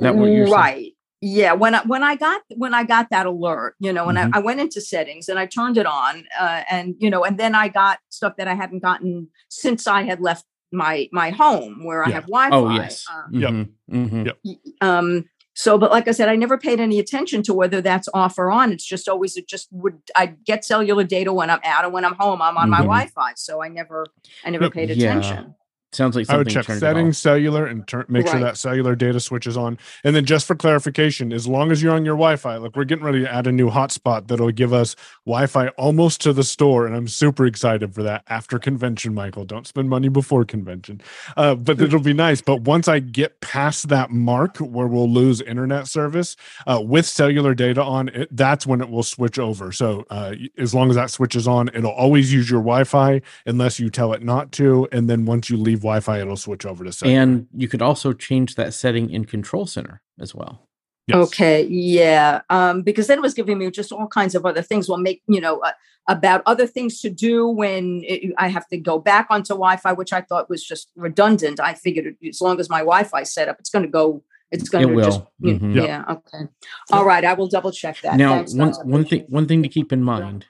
that 0.00 0.14
what 0.16 0.26
you're 0.26 0.46
saying? 0.46 0.92
Right 1.22 1.28
yeah 1.32 1.52
when 1.52 1.74
i 1.74 1.82
when 1.84 2.02
i 2.02 2.16
got 2.16 2.42
when 2.56 2.74
i 2.74 2.82
got 2.84 3.10
that 3.10 3.26
alert 3.26 3.74
you 3.78 3.92
know 3.92 4.06
when 4.06 4.16
Mhm. 4.16 4.30
I, 4.34 4.38
I 4.38 4.40
went 4.40 4.60
into 4.60 4.80
settings 4.80 5.28
and 5.28 5.38
i 5.38 5.46
turned 5.46 5.76
it 5.78 5.86
on 5.86 6.24
uh, 6.38 6.62
and 6.70 6.94
you 6.98 7.10
know 7.10 7.24
and 7.24 7.38
then 7.38 7.54
i 7.54 7.68
got 7.68 7.98
stuff 8.08 8.36
that 8.36 8.48
i 8.48 8.54
hadn't 8.54 8.80
gotten 8.80 9.28
since 9.48 9.86
i 9.86 10.02
had 10.02 10.20
left 10.20 10.44
my 10.72 11.08
my 11.12 11.30
home 11.30 11.84
where 11.84 12.04
i 12.04 12.08
have 12.10 12.24
wi-fi 12.26 12.56
Oh 12.56 12.70
yes. 12.70 13.04
uh, 13.10 13.22
Yep. 13.32 13.50
Mhm, 13.50 13.68
mhm. 13.92 14.26
Yep. 14.26 14.38
um 14.80 15.24
so 15.54 15.76
but 15.76 15.90
like 15.90 16.06
i 16.08 16.12
said 16.12 16.28
i 16.28 16.36
never 16.36 16.56
paid 16.56 16.80
any 16.80 16.98
attention 16.98 17.42
to 17.42 17.52
whether 17.52 17.80
that's 17.82 18.08
off 18.14 18.38
or 18.38 18.50
on 18.50 18.72
it's 18.72 18.84
just 18.86 19.08
always 19.08 19.36
it 19.36 19.48
just 19.48 19.68
would 19.72 19.98
i 20.16 20.26
get 20.26 20.64
cellular 20.64 21.04
data 21.04 21.32
when 21.32 21.50
i'm 21.50 21.60
out 21.64 21.84
and 21.84 21.92
when 21.92 22.04
i'm 22.04 22.14
home 22.14 22.40
i'm 22.40 22.56
on 22.56 22.70
my 22.70 22.78
Mhm. 22.78 22.84
wi-fi 22.84 23.32
so 23.36 23.62
i 23.62 23.68
never 23.68 24.06
i 24.44 24.50
never 24.50 24.64
Yep. 24.64 24.72
paid 24.72 24.90
Yeah. 24.90 25.44
Attention 25.92 26.12
Sounds 26.12 26.28
like 26.28 26.30
I 26.30 26.36
would 26.38 26.48
check 26.48 26.66
settings, 26.66 27.18
cellular, 27.18 27.66
and 27.66 27.86
turn, 27.86 28.04
make 28.08 28.26
sure 28.28 28.38
that 28.40 28.56
cellular 28.56 28.94
data 28.94 29.18
switches 29.18 29.56
on. 29.56 29.78
And 30.04 30.14
then, 30.14 30.24
just 30.24 30.46
for 30.46 30.54
clarification, 30.54 31.32
as 31.32 31.48
long 31.48 31.72
as 31.72 31.82
you're 31.82 31.94
on 31.94 32.04
your 32.04 32.14
Wi-Fi, 32.14 32.56
like 32.56 32.76
we're 32.76 32.84
getting 32.84 33.04
ready 33.04 33.22
to 33.22 33.32
add 33.32 33.46
a 33.46 33.52
new 33.52 33.70
hotspot 33.70 34.28
that'll 34.28 34.52
give 34.52 34.72
us 34.72 34.94
Wi-Fi 35.26 35.68
almost 35.70 36.20
to 36.22 36.32
the 36.32 36.44
store, 36.44 36.86
and 36.86 36.94
I'm 36.94 37.08
super 37.08 37.44
excited 37.44 37.94
for 37.94 38.02
that. 38.04 38.22
After 38.28 38.58
convention, 38.58 39.14
Michael, 39.14 39.44
don't 39.44 39.66
spend 39.66 39.88
money 39.88 40.08
before 40.08 40.44
convention, 40.44 41.00
uh, 41.36 41.56
but 41.56 41.80
it'll 41.80 42.00
be 42.00 42.12
nice. 42.12 42.40
But 42.40 42.62
once 42.62 42.86
I 42.86 43.00
get 43.00 43.40
past 43.40 43.88
that 43.88 44.10
mark 44.10 44.58
where 44.58 44.86
we'll 44.86 45.10
lose 45.10 45.40
internet 45.40 45.88
service 45.88 46.36
uh, 46.66 46.80
with 46.82 47.06
cellular 47.06 47.54
data 47.54 47.82
on, 47.82 48.08
it, 48.10 48.28
that's 48.30 48.66
when 48.66 48.80
it 48.80 48.90
will 48.90 49.02
switch 49.02 49.38
over. 49.38 49.72
So 49.72 50.06
uh, 50.10 50.34
as 50.56 50.72
long 50.72 50.90
as 50.90 50.96
that 50.96 51.10
switches 51.10 51.48
on, 51.48 51.68
it'll 51.74 51.90
always 51.90 52.32
use 52.32 52.48
your 52.48 52.60
Wi-Fi 52.60 53.22
unless 53.46 53.80
you 53.80 53.90
tell 53.90 54.12
it 54.12 54.22
not 54.22 54.52
to, 54.52 54.86
and 54.92 55.10
then 55.10 55.24
once 55.24 55.50
you 55.50 55.56
leave 55.56 55.79
Wi-Fi, 55.80 56.20
it'll 56.20 56.36
switch 56.36 56.64
over 56.66 56.84
to 56.84 56.92
cellular. 56.92 57.20
And 57.22 57.46
you 57.56 57.68
could 57.68 57.82
also 57.82 58.12
change 58.12 58.54
that 58.56 58.74
setting 58.74 59.10
in 59.10 59.24
Control 59.24 59.66
Center 59.66 60.00
as 60.18 60.34
well. 60.34 60.66
Yes. 61.06 61.16
Okay, 61.28 61.66
yeah, 61.66 62.42
um, 62.50 62.82
because 62.82 63.08
then 63.08 63.18
it 63.18 63.22
was 63.22 63.34
giving 63.34 63.58
me 63.58 63.68
just 63.70 63.90
all 63.90 64.06
kinds 64.06 64.34
of 64.36 64.46
other 64.46 64.62
things. 64.62 64.88
Well, 64.88 64.98
make 64.98 65.22
you 65.26 65.40
know 65.40 65.58
uh, 65.58 65.72
about 66.08 66.42
other 66.46 66.66
things 66.68 67.00
to 67.00 67.10
do 67.10 67.48
when 67.48 68.02
it, 68.04 68.32
I 68.38 68.46
have 68.48 68.68
to 68.68 68.76
go 68.78 68.98
back 69.00 69.26
onto 69.28 69.54
Wi-Fi, 69.54 69.92
which 69.94 70.12
I 70.12 70.20
thought 70.20 70.48
was 70.48 70.62
just 70.62 70.90
redundant. 70.94 71.58
I 71.58 71.74
figured 71.74 72.14
as 72.28 72.40
long 72.40 72.60
as 72.60 72.70
my 72.70 72.80
Wi-Fi 72.80 73.24
set 73.24 73.48
up, 73.48 73.56
it's 73.58 73.70
going 73.70 73.84
to 73.84 73.90
go. 73.90 74.22
It's 74.52 74.68
going 74.68 74.84
It 74.84 74.88
to 74.88 74.94
will. 74.94 75.04
just 75.04 75.22
you- 75.40 75.58
Mhm. 75.58 75.74
Yep. 75.76 75.84
yeah. 75.84 76.04
Okay, 76.10 76.44
all 76.92 77.04
right. 77.04 77.24
I 77.24 77.34
will 77.34 77.48
double 77.48 77.72
check 77.72 78.00
that. 78.02 78.16
now 78.16 78.36
Thanks, 78.36 78.54
one 78.54 78.72
one 78.88 79.04
thing 79.04 79.24
one 79.28 79.46
thing 79.48 79.62
to 79.64 79.68
keep 79.68 79.92
in 79.92 80.02
mind 80.04 80.46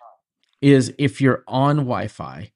is 0.60 0.92
if 0.98 1.20
you're 1.22 1.42
on 1.48 1.76
wi-fi 1.76 2.50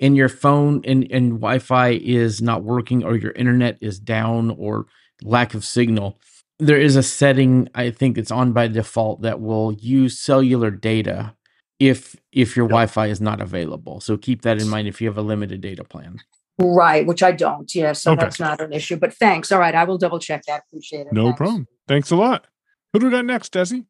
and 0.00 0.16
your 0.16 0.28
phone 0.28 0.82
and, 0.84 1.06
and 1.10 1.34
wi-fi 1.40 1.90
is 2.02 2.42
not 2.42 2.64
working 2.64 3.04
or 3.04 3.16
your 3.16 3.32
internet 3.32 3.78
is 3.80 3.98
down 4.00 4.50
or 4.58 4.86
lack 5.22 5.54
of 5.54 5.64
signal 5.64 6.18
there 6.58 6.80
is 6.80 6.96
a 6.96 7.02
setting 7.02 7.68
i 7.74 7.90
think 7.90 8.18
it's 8.18 8.30
on 8.30 8.52
by 8.52 8.66
default 8.68 9.22
that 9.22 9.40
will 9.40 9.72
use 9.74 10.18
cellular 10.18 10.70
data 10.70 11.34
if 11.78 12.16
if 12.32 12.56
your 12.56 12.66
Yep. 12.66 12.70
wi-fi 12.70 13.06
is 13.08 13.20
not 13.20 13.40
available 13.40 14.00
so 14.00 14.16
keep 14.16 14.42
that 14.42 14.58
in 14.58 14.68
mind 14.68 14.88
if 14.88 15.00
you 15.00 15.08
have 15.08 15.18
a 15.18 15.22
limited 15.22 15.60
data 15.60 15.84
plan 15.84 16.20
Right, 16.62 17.06
which 17.06 17.22
I 17.22 17.32
don't. 17.32 17.74
Yeah, 17.74 17.92
so 17.94 18.12
Okay. 18.12 18.20
that's 18.20 18.38
not 18.38 18.60
an 18.60 18.74
issue. 18.74 18.96
But 18.96 19.14
thanks. 19.14 19.50
All 19.50 19.58
right, 19.58 19.74
I 19.74 19.84
will 19.84 19.96
double 19.96 20.18
check 20.18 20.42
that. 20.46 20.64
Appreciate 20.68 21.06
it. 21.06 21.14
No 21.14 21.24
Thanks. 21.24 21.38
problem. 21.38 21.66
Thanks 21.88 22.10
a 22.10 22.16
lot. 22.16 22.46
Who 22.92 22.98
do 22.98 23.06
we 23.06 23.12
got 23.12 23.24
next, 23.24 23.54
Desi? 23.54 23.86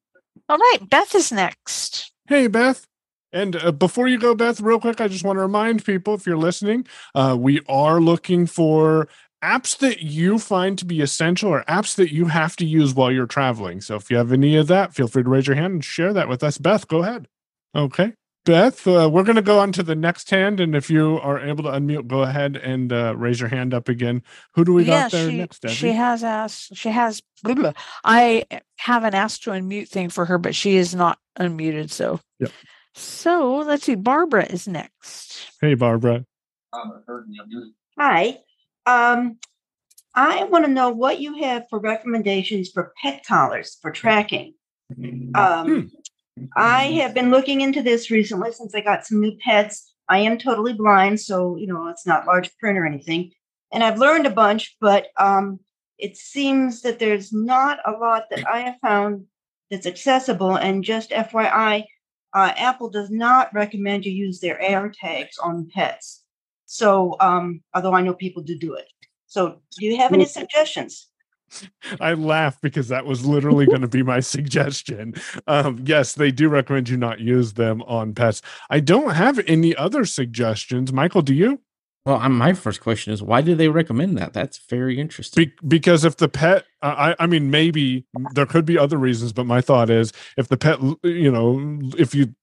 All 0.49 0.57
right, 0.57 0.79
Beth 0.89 1.13
is 1.17 1.33
next. 1.33 2.13
Hey, 2.29 2.47
Beth. 2.47 2.87
And 3.33 3.57
uh, 3.57 3.73
before 3.73 4.09
you 4.09 4.19
go, 4.19 4.35
Beth, 4.35 4.61
real 4.61 4.81
quick, 4.81 5.01
I 5.01 5.09
just 5.09 5.25
want 5.25 5.37
to 5.37 5.43
remind 5.43 5.85
people 5.85 6.15
if 6.15 6.27
you're 6.27 6.37
listening, 6.37 6.87
uh, 7.15 7.37
we 7.39 7.61
are 7.69 8.01
looking 8.01 8.47
for 8.47 9.09
apps 9.43 9.77
that 9.79 10.03
you 10.03 10.39
find 10.39 10.77
to 10.79 10.85
be 10.85 11.01
essential 11.01 11.51
or 11.51 11.65
apps 11.65 11.95
that 11.97 12.13
you 12.13 12.27
have 12.27 12.57
to 12.57 12.67
use 12.67 12.95
while 12.95 13.11
you're 13.11 13.27
traveling. 13.27 13.81
So 13.81 13.97
if 13.97 14.11
you 14.11 14.17
have 14.17 14.33
any 14.33 14.57
of 14.57 14.67
that, 14.67 14.95
feel 14.95 15.09
free 15.09 15.23
to 15.23 15.29
raise 15.29 15.47
your 15.47 15.57
hand 15.57 15.75
and 15.75 15.85
share 15.85 16.13
that 16.13 16.29
with 16.29 16.43
us. 16.43 16.59
Beth, 16.59 16.89
go 16.89 17.03
ahead. 17.03 17.27
Okay. 17.75 18.15
Beth, 18.47 18.87
uh, 18.87 19.09
we're 19.13 19.23
going 19.23 19.37
to 19.37 19.43
go 19.43 19.59
on 19.59 19.71
to 19.73 19.83
the 19.83 19.95
next 19.95 20.31
hand, 20.31 20.61
and 20.61 20.75
if 20.75 20.89
you 20.89 21.21
are 21.23 21.39
able 21.39 21.63
to 21.65 21.71
unmute, 21.71 22.07
go 22.07 22.23
ahead 22.23 22.57
and 22.57 22.91
uh, 22.91 23.15
raise 23.15 23.39
your 23.39 23.51
hand 23.51 23.75
up 23.75 23.89
again. 23.89 24.23
Who 24.55 24.65
do 24.65 24.73
we 24.73 24.85
yeah, 24.85 25.03
got 25.03 25.13
there 25.13 25.31
she, 25.31 25.37
next? 25.37 25.63
Desi? 25.63 25.71
she 25.71 25.93
has 25.93 26.25
asked. 26.25 26.75
She 26.75 26.89
has. 26.89 27.23
Blah, 27.43 27.55
blah. 27.55 27.73
I 28.03 28.47
haven't 28.77 29.15
asked 29.15 29.45
to 29.45 29.51
unmute 29.51 29.89
thing 29.89 30.09
for 30.09 30.25
her, 30.25 30.39
but 30.39 30.55
she 30.55 30.77
is 30.77 30.95
not 30.95 31.19
unmuted. 31.39 31.91
So. 31.91 32.19
Yep. 32.39 32.51
So 32.95 33.59
let's 33.59 33.85
see. 33.85 33.95
Barbara 33.95 34.45
is 34.47 34.67
next. 34.67 35.51
Hey, 35.61 35.75
Barbara. 35.75 36.25
Hi. 37.99 38.39
Um, 38.87 39.39
I 40.15 40.45
want 40.45 40.65
to 40.65 40.71
know 40.71 40.91
what 40.91 41.21
you 41.21 41.43
have 41.43 41.69
for 41.69 41.79
recommendations 41.79 42.71
for 42.71 42.93
pet 43.01 43.25
collars 43.27 43.79
for 43.81 43.91
tracking. 43.91 44.55
Um, 45.35 45.91
I 46.57 46.85
have 47.03 47.15
been 47.15 47.31
looking 47.31 47.61
into 47.61 47.83
this 47.83 48.11
recently 48.11 48.53
since 48.53 48.75
I 48.75 48.81
got 48.81 49.07
some 49.07 49.21
new 49.21 49.37
pets. 49.45 49.95
I 50.09 50.19
am 50.19 50.39
totally 50.39 50.73
blind, 50.73 51.21
so 51.21 51.57
you 51.57 51.69
know 51.69 51.89
it's 51.89 52.07
not 52.07 52.27
large 52.27 52.51
print 52.59 52.79
or 52.79 52.87
anything, 52.87 53.31
and 53.73 53.85
I've 53.85 53.99
learned 53.99 54.27
a 54.27 54.31
bunch. 54.31 54.77
But 54.81 55.09
um, 55.17 55.61
it 55.99 56.17
seems 56.17 56.83
that 56.83 56.99
there's 56.99 57.33
not 57.33 57.79
a 57.85 57.93
lot 57.93 58.25
that 58.31 58.47
I 58.49 58.61
have 58.61 58.77
found 58.83 59.27
that's 59.71 59.87
accessible. 59.87 60.57
And 60.57 60.83
just 60.83 61.11
FYI, 61.11 61.85
uh, 62.33 62.53
Apple 62.57 62.89
does 62.89 63.11
not 63.11 63.53
recommend 63.55 64.05
you 64.05 64.13
use 64.13 64.41
their 64.41 64.61
air 64.61 64.89
tags 64.89 65.39
on 65.39 65.69
pets. 65.73 66.25
So, 66.67 67.17
um, 67.21 67.63
although 67.75 67.95
I 67.95 68.03
know 68.03 68.15
people 68.15 68.43
do 68.43 68.57
do 68.57 68.75
it. 68.75 68.87
So, 69.27 69.61
do 69.79 69.87
you 69.87 69.97
have 69.97 70.13
any 70.13 70.25
suggestions? 70.25 71.09
I 72.01 72.15
laugh 72.15 72.61
because 72.61 72.89
that 72.89 73.07
was 73.07 73.27
literally 73.27 73.67
going 73.67 73.81
to 73.81 73.89
be 73.89 74.03
my 74.03 74.21
suggestion. 74.21 75.15
Um, 75.47 75.83
yes, 75.85 76.15
they 76.15 76.31
do 76.31 76.49
recommend 76.49 76.89
you 76.89 76.97
not 76.97 77.21
use 77.21 77.55
them 77.55 77.83
on 77.83 78.15
pets. 78.15 78.43
I 78.69 78.81
don't 78.81 79.15
have 79.15 79.41
any 79.47 79.75
other 79.75 80.05
suggestions. 80.05 80.93
Michael, 80.93 81.23
do 81.23 81.35
you? 81.35 81.61
Well, 82.07 82.27
my 82.31 82.55
first 82.55 82.81
question 82.81 83.13
is 83.13 83.23
why 83.23 83.43
do 83.43 83.55
they 83.55 83.69
recommend 83.69 84.17
that? 84.19 84.33
That's 84.33 84.59
very 84.71 84.99
interesting. 84.99 85.45
Be- 85.47 85.67
because 85.69 86.05
if 86.05 86.17
the 86.17 86.29
pet, 86.29 86.65
I, 86.83 87.15
I 87.19 87.27
mean, 87.27 87.51
maybe 87.51 88.07
there 88.33 88.47
could 88.47 88.65
be 88.65 88.79
other 88.79 88.97
reasons, 88.97 89.33
but 89.35 89.45
my 89.45 89.61
thought 89.61 89.91
is 89.91 90.13
if 90.39 90.49
the 90.49 90.57
pet, 90.57 90.81
you 91.03 91.31
know, 91.31 91.79
if 91.99 92.15
you 92.15 92.35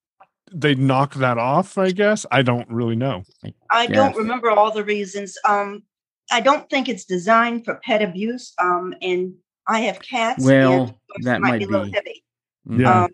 they 0.51 0.75
knock 0.75 1.15
that 1.15 1.37
off, 1.37 1.77
I 1.77 1.91
guess 1.91 2.25
I 2.31 2.41
don't 2.41 2.69
really 2.69 2.95
know. 2.95 3.23
I 3.71 3.83
Yeah. 3.83 3.87
don't 3.87 4.15
remember 4.15 4.49
all 4.51 4.71
the 4.71 4.83
reasons. 4.83 5.37
Um, 5.47 5.83
I 6.31 6.39
don't 6.39 6.69
think 6.69 6.87
it's 6.87 7.03
designed 7.03 7.65
for 7.65 7.75
pet 7.83 8.01
abuse. 8.01 8.53
Um, 8.61 8.93
and 9.01 9.33
I 9.67 9.81
have 9.81 9.99
cats. 10.01 10.45
Well, 10.45 10.71
and 10.83 10.87
dogs 10.87 11.25
that 11.25 11.41
might 11.41 11.63
a 11.63 11.65
little 11.65 11.85
be- 11.87 11.91
heavy. 11.91 12.23
Yeah. 12.69 13.03
Um, 13.05 13.09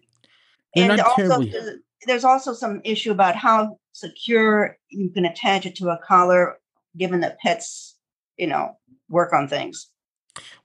and 0.75 0.99
also, 1.01 1.15
terribly- 1.15 1.49
the- 1.51 1.79
there's 2.05 2.23
also 2.23 2.53
some 2.53 2.81
issue 2.83 3.11
about 3.11 3.35
how 3.35 3.77
secure 3.91 4.77
you 4.89 5.09
can 5.09 5.25
attach 5.25 5.65
it 5.65 5.75
to 5.75 5.89
a 5.89 5.99
collar, 6.05 6.57
given 6.97 7.21
that 7.21 7.39
pets, 7.39 7.95
you 8.37 8.47
know, 8.47 8.77
work 9.09 9.33
on 9.33 9.47
things. 9.47 9.89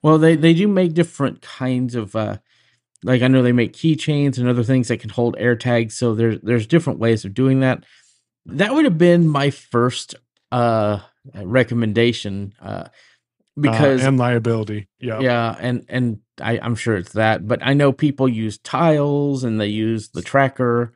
Well, 0.01 0.17
they 0.17 0.35
they 0.35 0.53
do 0.53 0.67
make 0.67 0.93
different 0.93 1.41
kinds 1.41 1.95
of 1.95 2.15
uh 2.15 2.37
like 3.03 3.21
I 3.21 3.27
know 3.27 3.41
they 3.41 3.51
make 3.51 3.73
keychains 3.73 4.37
and 4.37 4.47
other 4.47 4.63
things 4.63 4.87
that 4.87 4.99
can 4.99 5.09
hold 5.09 5.35
air 5.37 5.55
tags. 5.55 5.95
So 5.95 6.15
there's 6.15 6.39
there's 6.41 6.67
different 6.67 6.99
ways 6.99 7.25
of 7.25 7.33
doing 7.33 7.59
that. 7.61 7.85
That 8.45 8.73
would 8.73 8.85
have 8.85 8.97
been 8.97 9.27
my 9.27 9.49
first 9.49 10.15
uh 10.51 10.99
recommendation 11.35 12.53
uh 12.61 12.87
because 13.59 14.03
uh, 14.03 14.07
and 14.07 14.17
liability. 14.17 14.87
Yeah. 14.99 15.19
yeah, 15.19 15.55
and 15.59 15.85
and 15.89 16.19
I, 16.41 16.59
I'm 16.59 16.75
sure 16.75 16.95
it's 16.95 17.13
that, 17.13 17.47
but 17.47 17.59
I 17.61 17.73
know 17.73 17.91
people 17.91 18.27
use 18.27 18.57
tiles 18.57 19.43
and 19.43 19.59
they 19.59 19.67
use 19.67 20.09
the 20.09 20.21
tracker. 20.21 20.93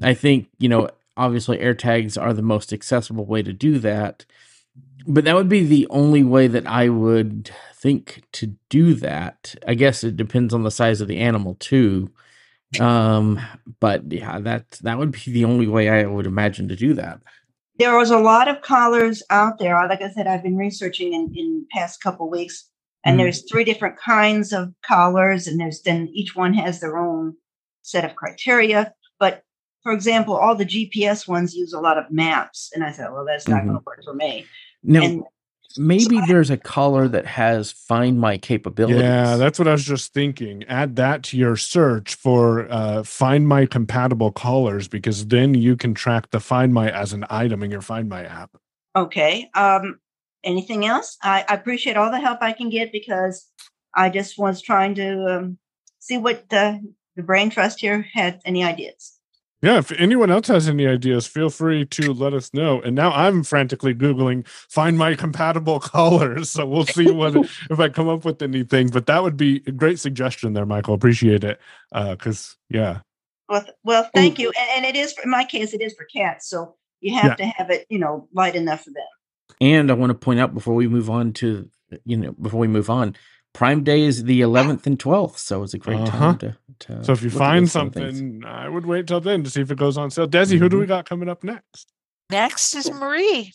I 0.00 0.14
think 0.14 0.48
you 0.58 0.68
know, 0.68 0.88
obviously, 1.16 1.58
AirTags 1.58 2.20
are 2.20 2.32
the 2.32 2.42
most 2.42 2.72
accessible 2.72 3.26
way 3.26 3.42
to 3.42 3.52
do 3.52 3.78
that, 3.80 4.24
but 5.06 5.24
that 5.24 5.34
would 5.34 5.48
be 5.48 5.64
the 5.66 5.86
only 5.90 6.22
way 6.22 6.46
that 6.46 6.66
I 6.66 6.88
would 6.88 7.50
think 7.74 8.22
to 8.32 8.54
do 8.68 8.94
that. 8.94 9.54
I 9.66 9.74
guess 9.74 10.04
it 10.04 10.16
depends 10.16 10.54
on 10.54 10.62
the 10.62 10.70
size 10.70 11.00
of 11.00 11.08
the 11.08 11.18
animal 11.18 11.56
too. 11.56 12.10
Um, 12.80 13.38
but 13.80 14.10
yeah, 14.10 14.38
that 14.40 14.70
that 14.82 14.98
would 14.98 15.12
be 15.12 15.20
the 15.26 15.44
only 15.44 15.66
way 15.66 15.90
I 15.90 16.04
would 16.06 16.26
imagine 16.26 16.68
to 16.68 16.76
do 16.76 16.94
that. 16.94 17.20
There 17.78 17.96
was 17.96 18.10
a 18.10 18.18
lot 18.18 18.48
of 18.48 18.62
collars 18.62 19.22
out 19.30 19.58
there. 19.58 19.74
Like 19.88 20.00
I 20.02 20.10
said, 20.10 20.26
I've 20.26 20.42
been 20.42 20.56
researching 20.56 21.12
in 21.12 21.32
in 21.36 21.66
past 21.72 22.02
couple 22.02 22.30
weeks, 22.30 22.68
and 23.04 23.16
Mhm. 23.16 23.24
there's 23.24 23.50
three 23.50 23.64
different 23.64 23.98
kinds 23.98 24.52
of 24.52 24.72
collars, 24.86 25.46
and 25.46 25.60
there's 25.60 25.82
then 25.82 26.08
each 26.14 26.34
one 26.34 26.54
has 26.54 26.80
their 26.80 26.96
own 26.96 27.34
set 27.82 28.04
of 28.04 28.14
criteria. 28.16 28.94
But 29.84 29.90
for 29.90 29.92
example, 29.92 30.36
all 30.36 30.54
the 30.54 30.66
GPS 30.66 31.26
ones 31.26 31.54
use 31.54 31.72
a 31.72 31.80
lot 31.80 31.98
of 31.98 32.10
maps, 32.10 32.70
and 32.74 32.84
I 32.84 32.92
thought, 32.92 33.12
well, 33.12 33.24
that's 33.24 33.48
not 33.48 33.64
going 33.64 33.76
to 33.76 33.82
work 33.84 34.02
for 34.04 34.14
me. 34.14 34.46
Now, 34.82 35.02
And 35.02 35.24
maybe 35.76 36.20
there's 36.26 36.50
a 36.50 36.56
collar 36.56 37.08
that 37.08 37.26
has 37.26 37.72
Find 37.72 38.18
My 38.18 38.38
capabilities. 38.38 39.00
Yeah, 39.02 39.36
that's 39.36 39.58
what 39.58 39.68
I 39.68 39.72
was 39.72 39.84
just 39.84 40.12
thinking. 40.12 40.64
Add 40.64 40.96
that 40.96 41.22
to 41.24 41.36
your 41.36 41.56
search 41.56 42.14
for 42.14 42.70
uh, 42.70 43.02
Find 43.02 43.48
My 43.48 43.66
compatible 43.66 44.32
collars 44.32 44.88
because 44.88 45.26
then 45.26 45.54
you 45.54 45.76
can 45.76 45.94
track 45.94 46.30
the 46.30 46.40
Find 46.40 46.72
My 46.74 46.90
as 46.90 47.12
an 47.12 47.24
item 47.30 47.62
in 47.62 47.70
your 47.70 47.82
Find 47.82 48.08
My 48.08 48.24
app. 48.24 48.56
Okay. 48.94 49.50
Um, 49.54 49.98
anything 50.44 50.84
else? 50.84 51.16
I, 51.22 51.44
I 51.48 51.54
appreciate 51.54 51.96
all 51.96 52.10
the 52.10 52.20
help 52.20 52.38
I 52.42 52.52
can 52.52 52.70
get 52.70 52.92
because 52.92 53.48
I 53.94 54.10
just 54.10 54.38
was 54.38 54.60
trying 54.60 54.94
to 54.96 55.36
um, 55.36 55.58
see 55.98 56.18
what 56.18 56.48
the 56.48 56.80
the 57.14 57.22
brain 57.22 57.50
trust 57.50 57.80
here 57.80 58.06
had 58.14 58.40
any 58.46 58.64
ideas. 58.64 59.18
Yeah, 59.62 59.78
if 59.78 59.92
anyone 59.92 60.30
else 60.30 60.48
has 60.48 60.68
any 60.68 60.86
ideas, 60.88 61.26
feel 61.26 61.48
free 61.48 61.84
to 61.86 62.12
let 62.12 62.34
us 62.34 62.52
know. 62.52 62.80
And 62.82 62.96
now 62.96 63.12
I'm 63.12 63.44
frantically 63.44 63.94
Googling 63.94 64.46
find 64.48 64.98
my 64.98 65.14
compatible 65.14 65.80
colors, 65.80 66.50
So 66.50 66.66
we'll 66.66 66.84
see 66.84 67.10
what 67.10 67.34
if 67.70 67.78
I 67.80 67.88
come 67.88 68.08
up 68.08 68.24
with 68.24 68.42
anything. 68.42 68.88
But 68.88 69.06
that 69.06 69.22
would 69.22 69.36
be 69.36 69.62
a 69.66 69.72
great 69.72 70.00
suggestion 70.00 70.52
there, 70.52 70.66
Michael. 70.66 70.94
Appreciate 70.94 71.44
it. 71.44 71.60
Uh, 71.92 72.16
cause 72.16 72.56
yeah. 72.70 73.00
Well, 73.48 73.64
well, 73.84 74.10
thank 74.14 74.38
you. 74.38 74.52
And, 74.58 74.84
and 74.84 74.96
it 74.96 74.98
is 74.98 75.14
in 75.22 75.30
my 75.30 75.44
case, 75.44 75.74
it 75.74 75.82
is 75.82 75.94
for 75.94 76.04
cats, 76.06 76.48
so 76.48 76.76
you 77.00 77.14
have 77.14 77.32
Yeah. 77.32 77.34
to 77.36 77.44
have 77.46 77.70
it, 77.70 77.86
you 77.88 77.98
know, 77.98 78.28
light 78.32 78.56
enough 78.56 78.84
for 78.84 78.90
them. 78.90 79.04
And 79.60 79.90
I 79.90 79.94
want 79.94 80.10
to 80.10 80.14
point 80.14 80.40
out 80.40 80.54
before 80.54 80.74
we 80.74 80.88
move 80.88 81.10
on 81.10 81.32
to 81.34 81.68
you 82.04 82.16
know 82.16 82.32
before 82.32 82.60
we 82.60 82.68
move 82.68 82.90
on, 82.90 83.14
Prime 83.52 83.84
Day 83.84 84.02
is 84.02 84.24
the 84.24 84.40
11th 84.40 84.86
and 84.86 84.98
12th, 84.98 85.38
so 85.38 85.62
it's 85.62 85.74
a 85.74 85.78
great 85.78 85.98
Uh-huh. 86.00 86.10
time 86.10 86.38
to, 86.38 86.56
to. 86.82 87.04
So 87.04 87.12
if 87.12 87.22
you 87.22 87.30
find 87.30 87.64
those 87.66 87.72
things. 87.72 87.94
something, 87.94 88.44
I 88.44 88.68
would 88.68 88.86
wait 88.86 89.06
till 89.06 89.20
then 89.20 89.42
to 89.44 89.50
see 89.50 89.60
if 89.60 89.70
it 89.70 89.78
goes 89.78 89.96
on 89.96 90.10
sale. 90.10 90.26
Desi, 90.28 90.58
who 90.58 90.68
do 90.68 90.76
Mhm. 90.76 90.80
we 90.80 90.86
got 90.86 91.08
coming 91.08 91.28
up 91.28 91.42
next? 91.44 91.88
Next 92.30 92.74
is 92.74 92.90
Marie. 92.90 93.52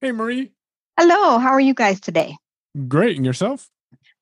Hey 0.00 0.12
Marie. 0.12 0.52
Hello, 0.98 1.38
how 1.38 1.50
are 1.50 1.60
you 1.60 1.74
guys 1.74 2.00
today? 2.00 2.36
Great. 2.88 3.16
And 3.16 3.24
yourself? 3.26 3.68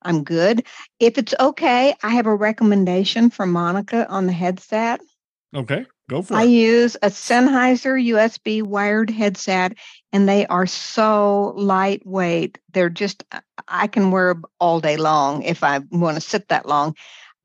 I'm 0.02 0.22
good. 0.22 0.64
If 1.00 1.18
it's 1.18 1.34
okay, 1.40 1.94
I 2.02 2.10
have 2.10 2.26
a 2.26 2.34
recommendation 2.34 3.30
for 3.30 3.46
Monica 3.46 4.08
on 4.08 4.26
the 4.26 4.32
headset. 4.32 5.00
Okay, 5.54 5.86
go 6.08 6.22
for 6.22 6.34
I 6.34 6.42
it. 6.42 6.44
I 6.44 6.46
use 6.48 6.96
a 7.02 7.08
Sennheiser 7.08 7.98
USB 8.06 8.62
wired 8.62 9.10
headset, 9.10 9.72
and 10.12 10.28
they 10.28 10.46
are 10.46 10.66
so 10.66 11.52
lightweight. 11.56 12.58
They're 12.72 12.90
just, 12.90 13.24
I- 13.32 13.40
I 13.66 13.86
can 13.88 14.10
wear 14.10 14.30
'em 14.30 14.44
all 14.60 14.80
day 14.80 14.96
long 14.96 15.42
if 15.42 15.64
I 15.64 15.78
want 15.90 16.14
to 16.16 16.20
sit 16.20 16.48
that 16.48 16.66
long. 16.66 16.94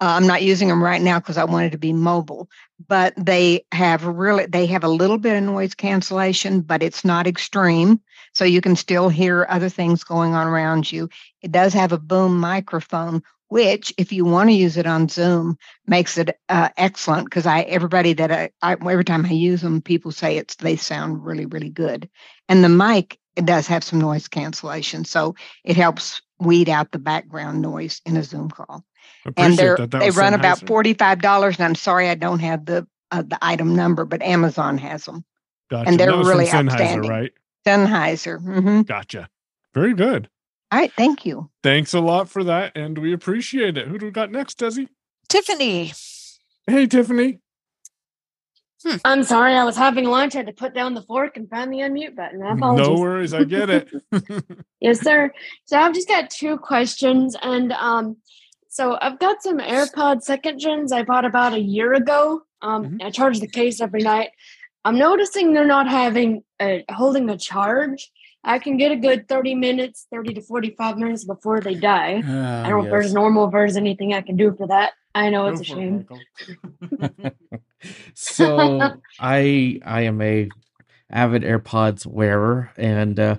Uh, 0.04 0.18
I'm 0.18 0.28
not 0.28 0.44
using 0.44 0.68
them 0.68 0.84
right 0.84 1.02
now 1.02 1.18
because 1.18 1.38
I 1.38 1.46
wanted 1.46 1.72
to 1.72 1.78
be 1.78 1.94
mobile, 1.94 2.50
but 2.90 3.14
they 3.16 3.66
have 3.72 4.06
really, 4.06 4.46
they 4.48 4.66
have 4.66 4.84
a 4.84 4.90
little 4.90 5.18
bit 5.18 5.38
of 5.38 5.44
noise 5.44 5.76
cancellation, 5.76 6.60
but 6.60 6.84
it's 6.84 7.06
not 7.06 7.26
extreme. 7.26 8.02
So 8.34 8.44
you 8.44 8.60
can 8.60 8.76
still 8.76 9.08
hear 9.08 9.48
other 9.48 9.70
things 9.70 10.04
going 10.04 10.34
on 10.34 10.46
around 10.46 10.92
you. 10.92 11.08
It 11.42 11.54
does 11.54 11.74
have 11.74 11.94
a 11.94 11.98
boom 11.98 12.38
microphone, 12.38 13.24
which, 13.48 13.94
if 13.98 14.12
you 14.12 14.26
want 14.26 14.50
to 14.50 14.54
use 14.54 14.76
it 14.76 14.86
on 14.86 15.08
Zoom, 15.08 15.58
makes 15.88 16.18
it 16.18 16.38
uh, 16.50 16.68
excellent 16.76 17.28
because 17.28 17.46
I 17.46 17.62
everybody 17.62 18.12
that 18.12 18.30
I, 18.30 18.50
I 18.62 18.74
every 18.74 19.06
time 19.06 19.26
I 19.26 19.30
use 19.32 19.62
them, 19.62 19.82
people 19.82 20.12
say 20.12 20.36
it's 20.36 20.56
they 20.56 20.76
sound 20.76 21.24
really 21.24 21.46
really 21.46 21.70
good, 21.70 22.10
and 22.50 22.62
the 22.62 22.68
mic 22.68 23.20
it 23.38 23.46
does 23.46 23.68
have 23.68 23.86
some 23.86 24.00
noise 24.02 24.28
cancellation, 24.28 25.06
so 25.06 25.36
it 25.64 25.78
helps 25.78 26.22
weed 26.40 26.68
out 26.68 26.92
the 26.92 27.00
background 27.00 27.62
noise 27.62 28.02
in 28.06 28.18
a 28.18 28.24
Zoom 28.24 28.50
call. 28.50 28.84
And 29.38 29.58
they're 29.58 29.78
that. 29.78 29.92
That 29.92 30.00
they 30.00 30.08
was 30.08 30.18
run 30.18 30.34
about 30.34 30.60
Sennheiser. 30.60 30.68
forty 30.68 30.94
five 30.94 31.22
dollars, 31.22 31.58
and 31.58 31.66
I'm 31.66 31.76
sorry 31.76 32.10
I 32.10 32.16
don't 32.16 32.40
have 32.40 32.66
the 32.66 32.88
uh, 33.12 33.22
the 33.22 33.38
item 33.42 33.76
number, 33.76 34.06
but 34.06 34.22
Amazon 34.22 34.78
has 34.78 35.06
them. 35.06 35.24
Gotcha. 35.70 35.90
and 35.90 36.00
they're 36.00 36.12
really 36.12 36.46
Sennheiser, 36.46 36.72
outstanding. 36.72 37.10
right? 37.10 37.32
Sennheiser. 37.66 38.40
hmm 38.42 38.82
Gotcha. 38.82 39.30
Very 39.74 39.94
good. 39.94 40.30
All 40.72 40.80
right, 40.80 40.92
thank 40.98 41.26
you. 41.26 41.50
Thanks 41.62 41.94
a 41.94 42.00
lot 42.00 42.30
for 42.30 42.44
that, 42.44 42.76
and 42.76 42.98
we 42.98 43.14
appreciate 43.14 43.78
it. 43.78 43.88
Who 43.88 43.98
do 43.98 44.08
we 44.08 44.12
got 44.12 44.32
next, 44.32 44.60
Desi? 44.60 44.88
Tiffany. 45.30 45.94
Hey, 46.68 46.88
Tiffany. 46.88 47.40
I'm 49.06 49.24
sorry, 49.24 49.54
I 49.54 49.64
was 49.64 49.78
having 49.78 50.06
lunch. 50.06 50.36
I 50.36 50.40
had 50.40 50.48
to 50.48 50.54
put 50.54 50.74
down 50.74 50.94
the 50.94 51.02
fork 51.04 51.38
and 51.38 51.50
find 51.50 51.72
the 51.72 51.78
unmute 51.78 52.16
button. 52.16 52.42
I 52.42 52.54
apologize. 52.54 52.88
No 52.88 52.96
worries, 53.00 53.34
I 53.34 53.44
get 53.46 53.70
it. 53.70 53.90
yes, 54.82 55.00
sir. 55.00 55.32
So 55.66 55.78
I've 55.78 55.94
just 55.94 56.08
got 56.08 56.30
two 56.30 56.58
questions, 56.58 57.36
and 57.42 57.72
um, 57.74 58.18
so 58.74 58.98
I've 59.00 59.20
got 59.20 59.44
some 59.44 59.60
AirPod 59.60 60.24
second 60.24 60.58
gens 60.58 60.92
I 60.92 61.04
bought 61.04 61.26
about 61.26 61.54
a 61.54 61.60
year 61.60 61.94
ago. 61.94 62.42
Um, 62.64 62.98
I 63.04 63.12
charge 63.12 63.40
the 63.40 63.48
case 63.48 63.80
every 63.80 64.02
night. 64.02 64.32
I'm 64.84 64.98
noticing 64.98 65.54
they're 65.54 65.68
not 65.68 65.88
having 65.88 66.44
a 66.60 66.84
holding 66.90 67.30
a 67.30 67.38
charge. 67.38 68.12
I 68.44 68.58
can 68.58 68.78
get 68.78 68.92
a 68.92 68.96
good 68.96 69.28
30 69.28 69.54
minutes, 69.54 70.08
30 70.12 70.34
to 70.34 70.42
45 70.42 70.98
minutes 70.98 71.24
before 71.24 71.62
they 71.62 71.76
die. 71.76 72.24
Ah, 72.26 72.64
I 72.64 72.70
don't 72.70 72.80
know 72.80 72.86
if 72.86 72.92
there's 72.92 73.14
normal, 73.14 73.46
if 73.46 73.52
there's 73.52 73.78
anything 73.78 74.16
I 74.16 74.22
can 74.22 74.38
do 74.38 74.56
for 74.56 74.66
that. 74.66 74.94
I 75.14 75.30
know 75.30 75.46
it's 75.46 75.62
a 75.62 75.64
Go 75.64 75.76
for 75.76 75.80
it, 75.80 75.80
shame. 75.80 76.08
Michael. 76.90 77.32
so 78.16 78.98
I 79.20 79.80
I 79.86 80.02
am 80.02 80.20
a 80.20 80.50
avid 81.12 81.44
AirPods 81.44 82.08
wearer, 82.08 82.72
and 82.76 83.20
uh, 83.20 83.38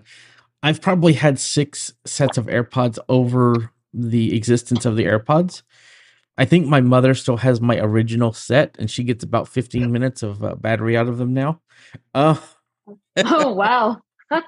I've 0.63 0.81
probably 0.81 1.15
had 1.15 1.41
six 1.41 1.93
sets 2.05 2.39
of 2.39 2.47
AirPods 2.47 3.01
over 3.09 3.73
the 3.95 4.37
existence 4.37 4.85
of 4.85 4.97
the 4.97 5.05
AirPods. 5.05 5.63
I 6.37 6.45
think 6.45 6.67
my 6.67 6.81
mother 6.81 7.15
still 7.15 7.37
has 7.39 7.61
my 7.61 7.79
original 7.79 8.33
set, 8.33 8.77
and 8.79 8.91
she 8.91 9.05
gets 9.05 9.23
about 9.23 9.49
15 9.49 9.93
minutes 9.93 10.23
of 10.23 10.43
uh, 10.43 10.57
battery 10.57 10.97
out 10.97 11.07
of 11.09 11.19
them 11.19 11.33
now. 11.33 11.61
Uh, 12.13 12.37
oh 13.19 13.53
wow. 13.55 14.01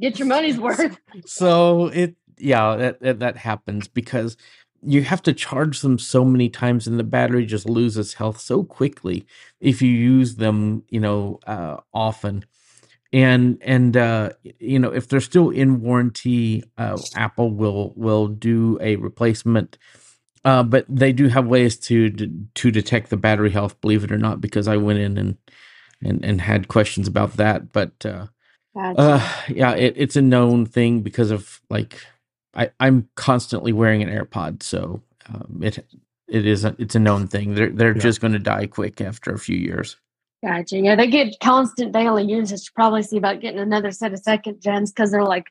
Get 0.00 0.18
your 0.18 0.28
money's 0.28 0.58
worth. 0.58 0.98
so 1.24 1.86
it 1.86 2.16
yeah 2.38 2.76
that, 2.76 3.00
that 3.00 3.18
that 3.20 3.36
happens 3.38 3.88
because 3.88 4.36
you 4.82 5.02
have 5.02 5.22
to 5.22 5.32
charge 5.32 5.80
them 5.80 5.98
so 5.98 6.24
many 6.24 6.48
times 6.50 6.86
and 6.86 6.98
the 6.98 7.04
battery 7.04 7.46
just 7.46 7.68
loses 7.68 8.14
health 8.14 8.38
so 8.38 8.62
quickly 8.62 9.24
if 9.60 9.80
you 9.80 9.90
use 9.90 10.34
them 10.36 10.82
you 10.90 11.00
know 11.00 11.38
uh, 11.46 11.78
often 11.94 12.44
and 13.12 13.58
and 13.62 13.96
uh 13.96 14.30
you 14.60 14.78
know 14.78 14.92
if 14.92 15.08
they're 15.08 15.20
still 15.20 15.50
in 15.50 15.80
warranty 15.82 16.64
uh 16.78 16.98
apple 17.14 17.52
will 17.52 17.92
will 17.96 18.28
do 18.28 18.78
a 18.82 18.96
replacement 18.96 19.78
uh 20.44 20.62
but 20.62 20.86
they 20.88 21.12
do 21.12 21.28
have 21.28 21.46
ways 21.46 21.76
to 21.78 22.10
to 22.54 22.70
detect 22.70 23.10
the 23.10 23.16
battery 23.18 23.50
health 23.50 23.80
believe 23.80 24.04
it 24.04 24.12
or 24.12 24.18
not 24.18 24.40
because 24.40 24.68
i 24.68 24.76
went 24.76 24.98
in 25.00 25.18
and 25.18 25.38
and 26.02 26.24
and 26.24 26.40
had 26.42 26.68
questions 26.68 27.08
about 27.08 27.34
that 27.38 27.72
but 27.72 27.92
uh 28.06 28.26
Gotcha. 28.74 28.96
uh, 28.96 29.42
yeah, 29.48 29.72
it, 29.74 29.94
it's 29.96 30.16
a 30.16 30.22
known 30.22 30.66
thing 30.66 31.00
because 31.02 31.30
of 31.30 31.60
like 31.70 32.02
I 32.54 32.70
I'm 32.80 33.08
constantly 33.16 33.72
wearing 33.72 34.02
an 34.02 34.10
AirPod, 34.10 34.62
so 34.62 35.02
um, 35.32 35.60
it 35.62 35.78
it 36.28 36.46
is 36.46 36.64
a, 36.64 36.76
it's 36.78 36.94
a 36.94 37.00
known 37.00 37.26
thing. 37.28 37.54
They're 37.54 37.70
they're 37.70 37.94
Yeah. 37.94 38.02
just 38.02 38.20
going 38.20 38.34
to 38.34 38.38
die 38.38 38.66
quick 38.66 39.00
after 39.00 39.32
a 39.32 39.38
few 39.38 39.56
years. 39.56 39.96
Gotcha. 40.44 40.78
Yeah, 40.78 40.96
they 40.96 41.06
get 41.08 41.38
constant 41.40 41.92
daily 41.92 42.24
usage. 42.24 42.72
Probably 42.74 43.02
see 43.02 43.16
about 43.16 43.40
getting 43.40 43.60
another 43.60 43.90
set 43.90 44.12
of 44.12 44.18
second 44.20 44.60
gens 44.60 44.92
because 44.92 45.10
they're 45.10 45.24
like, 45.24 45.46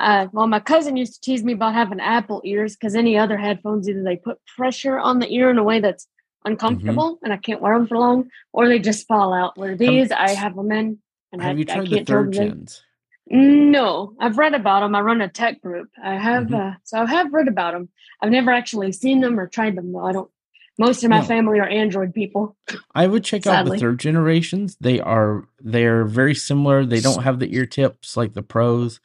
uh, 0.00 0.28
well, 0.32 0.46
my 0.46 0.60
cousin 0.60 0.96
used 0.96 1.14
to 1.14 1.20
tease 1.20 1.42
me 1.42 1.52
about 1.54 1.74
having 1.74 2.00
Apple 2.00 2.40
ears 2.44 2.76
because 2.76 2.94
any 2.94 3.18
other 3.18 3.36
headphones 3.36 3.88
either 3.88 4.02
they 4.02 4.16
put 4.16 4.38
pressure 4.56 4.98
on 4.98 5.18
the 5.18 5.28
ear 5.32 5.50
in 5.50 5.58
a 5.58 5.64
way 5.64 5.80
that's 5.80 6.06
uncomfortable 6.44 7.18
and 7.22 7.32
I 7.32 7.36
can't 7.36 7.60
wear 7.60 7.76
them 7.76 7.86
for 7.88 7.98
long, 7.98 8.30
or 8.52 8.68
they 8.68 8.78
just 8.78 9.08
fall 9.08 9.32
out. 9.34 9.58
Where 9.58 9.76
these, 9.76 10.12
I 10.12 10.30
have 10.30 10.54
them 10.54 10.70
in, 10.70 10.98
and 11.32 11.42
I, 11.42 11.46
Have 11.46 11.58
you 11.58 11.64
tried 11.64 11.86
the 11.88 11.96
can't 11.96 12.06
tell 12.06 12.16
third 12.22 12.32
gens? 12.32 12.82
No, 13.30 14.14
I've 14.20 14.38
read 14.38 14.54
about 14.54 14.80
them. 14.80 14.94
I 14.94 15.00
run 15.00 15.20
a 15.20 15.28
tech 15.28 15.60
group. 15.60 15.90
I 16.02 16.14
have, 16.16 16.44
Mhm. 16.44 16.74
uh, 16.74 16.76
so 16.84 17.02
I 17.02 17.06
have 17.06 17.32
read 17.32 17.48
about 17.48 17.74
them. 17.74 17.90
I've 18.22 18.30
never 18.30 18.52
actually 18.52 18.92
seen 18.92 19.20
them 19.20 19.38
or 19.38 19.46
tried 19.46 19.76
them 19.76 19.92
though. 19.92 20.06
I 20.06 20.12
don't. 20.12 20.30
Most 20.78 21.02
of 21.02 21.10
my 21.10 21.18
No. 21.18 21.24
family 21.24 21.58
are 21.58 21.68
Android 21.68 22.14
people. 22.14 22.56
I 22.94 23.06
would 23.08 23.24
check 23.24 23.46
out 23.46 23.66
the 23.66 23.76
third 23.78 23.98
generations. 23.98 24.76
They 24.80 25.00
are 25.00 25.48
they're 25.60 26.04
very 26.04 26.34
similar. 26.34 26.86
They 26.86 27.00
don't 27.00 27.24
have 27.24 27.40
the 27.40 27.52
ear 27.54 27.66
tips 27.66 28.16
like 28.16 28.34
the 28.34 28.42
pros, 28.44 29.00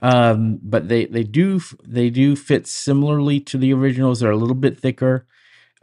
um, 0.00 0.58
but 0.62 0.88
they 0.88 1.04
they 1.04 1.24
do 1.24 1.60
they 1.86 2.08
do 2.08 2.36
fit 2.36 2.66
similarly 2.66 3.38
to 3.40 3.58
the 3.58 3.72
originals. 3.74 4.20
They're 4.20 4.30
a 4.30 4.36
little 4.36 4.54
bit 4.54 4.78
thicker, 4.78 5.26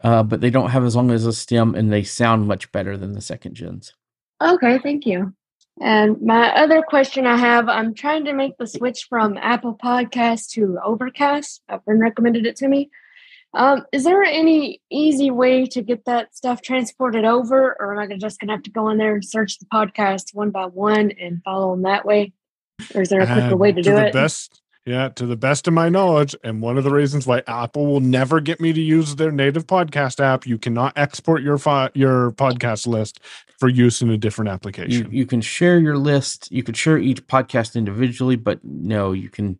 uh, 0.03 0.23
but 0.23 0.41
they 0.41 0.49
don't 0.49 0.71
have 0.71 0.83
as 0.83 0.95
long 0.95 1.11
as 1.11 1.25
a 1.25 1.33
stem, 1.33 1.75
and 1.75 1.91
they 1.93 2.03
sound 2.03 2.47
much 2.47 2.71
better 2.71 2.97
than 2.97 3.13
the 3.13 3.21
second 3.21 3.53
gens. 3.53 3.93
Okay, 4.41 4.79
thank 4.79 5.05
you. 5.05 5.33
And 5.79 6.19
my 6.23 6.49
other 6.55 6.81
question 6.81 7.27
I 7.27 7.37
have, 7.37 7.69
I'm 7.69 7.93
trying 7.93 8.25
to 8.25 8.33
make 8.33 8.57
the 8.57 8.65
switch 8.65 9.05
from 9.07 9.37
Apple 9.37 9.77
Podcast 9.77 10.49
to 10.53 10.79
Overcast. 10.83 11.61
A 11.69 11.79
friend 11.81 11.99
recommended 12.01 12.47
it 12.47 12.55
to 12.57 12.67
me. 12.67 12.89
Um, 13.53 13.85
is 13.91 14.03
there 14.03 14.23
any 14.23 14.81
easy 14.91 15.31
way 15.31 15.65
to 15.67 15.81
get 15.81 16.05
that 16.05 16.35
stuff 16.35 16.61
transported 16.61 17.25
over, 17.25 17.75
or 17.79 17.93
am 17.93 18.11
I 18.11 18.15
just 18.17 18.39
going 18.39 18.49
to 18.49 18.53
have 18.53 18.63
to 18.63 18.71
go 18.71 18.89
in 18.89 18.97
there 18.97 19.15
and 19.15 19.25
search 19.25 19.59
the 19.59 19.65
podcast 19.65 20.33
one 20.33 20.51
by 20.51 20.65
one 20.65 21.11
and 21.11 21.41
follow 21.43 21.71
them 21.71 21.83
that 21.83 22.05
way? 22.05 22.33
Or 22.93 23.01
is 23.01 23.09
there 23.09 23.21
a 23.21 23.25
quicker 23.25 23.41
And 23.41 23.59
way 23.59 23.71
to 23.71 23.81
do 23.81 23.95
the 23.95 24.07
it? 24.07 24.13
best 24.13 24.61
yeah 24.85 25.09
to 25.09 25.25
the 25.25 25.35
best 25.35 25.67
of 25.67 25.73
my 25.73 25.89
knowledge 25.89 26.33
and 26.45 26.61
one 26.61 26.77
of 26.77 26.83
the 26.85 26.91
reasons 26.91 27.27
why 27.27 27.43
apple 27.45 27.85
will 27.87 27.99
never 27.99 28.39
get 28.39 28.61
me 28.61 28.71
to 28.71 28.79
use 28.79 29.17
their 29.17 29.33
native 29.33 29.67
podcast 29.67 30.21
app 30.21 30.47
you 30.47 30.57
cannot 30.57 30.93
export 30.95 31.41
your 31.41 31.57
fi- 31.57 31.89
your 31.93 32.31
podcast 32.31 32.87
list 32.87 33.19
for 33.59 33.69
use 33.69 34.01
in 34.01 34.09
a 34.09 34.17
different 34.17 34.47
You 34.47 34.53
application 34.53 35.11
you 35.11 35.25
can 35.25 35.41
share 35.41 35.79
your 35.79 35.97
list. 35.97 36.51
You 36.51 36.63
could 36.63 36.77
share 36.77 36.97
each 36.97 37.25
podcast 37.27 37.75
individually, 37.75 38.35
but 38.35 38.63
no, 38.63 39.11
you 39.11 39.29
can 39.29 39.59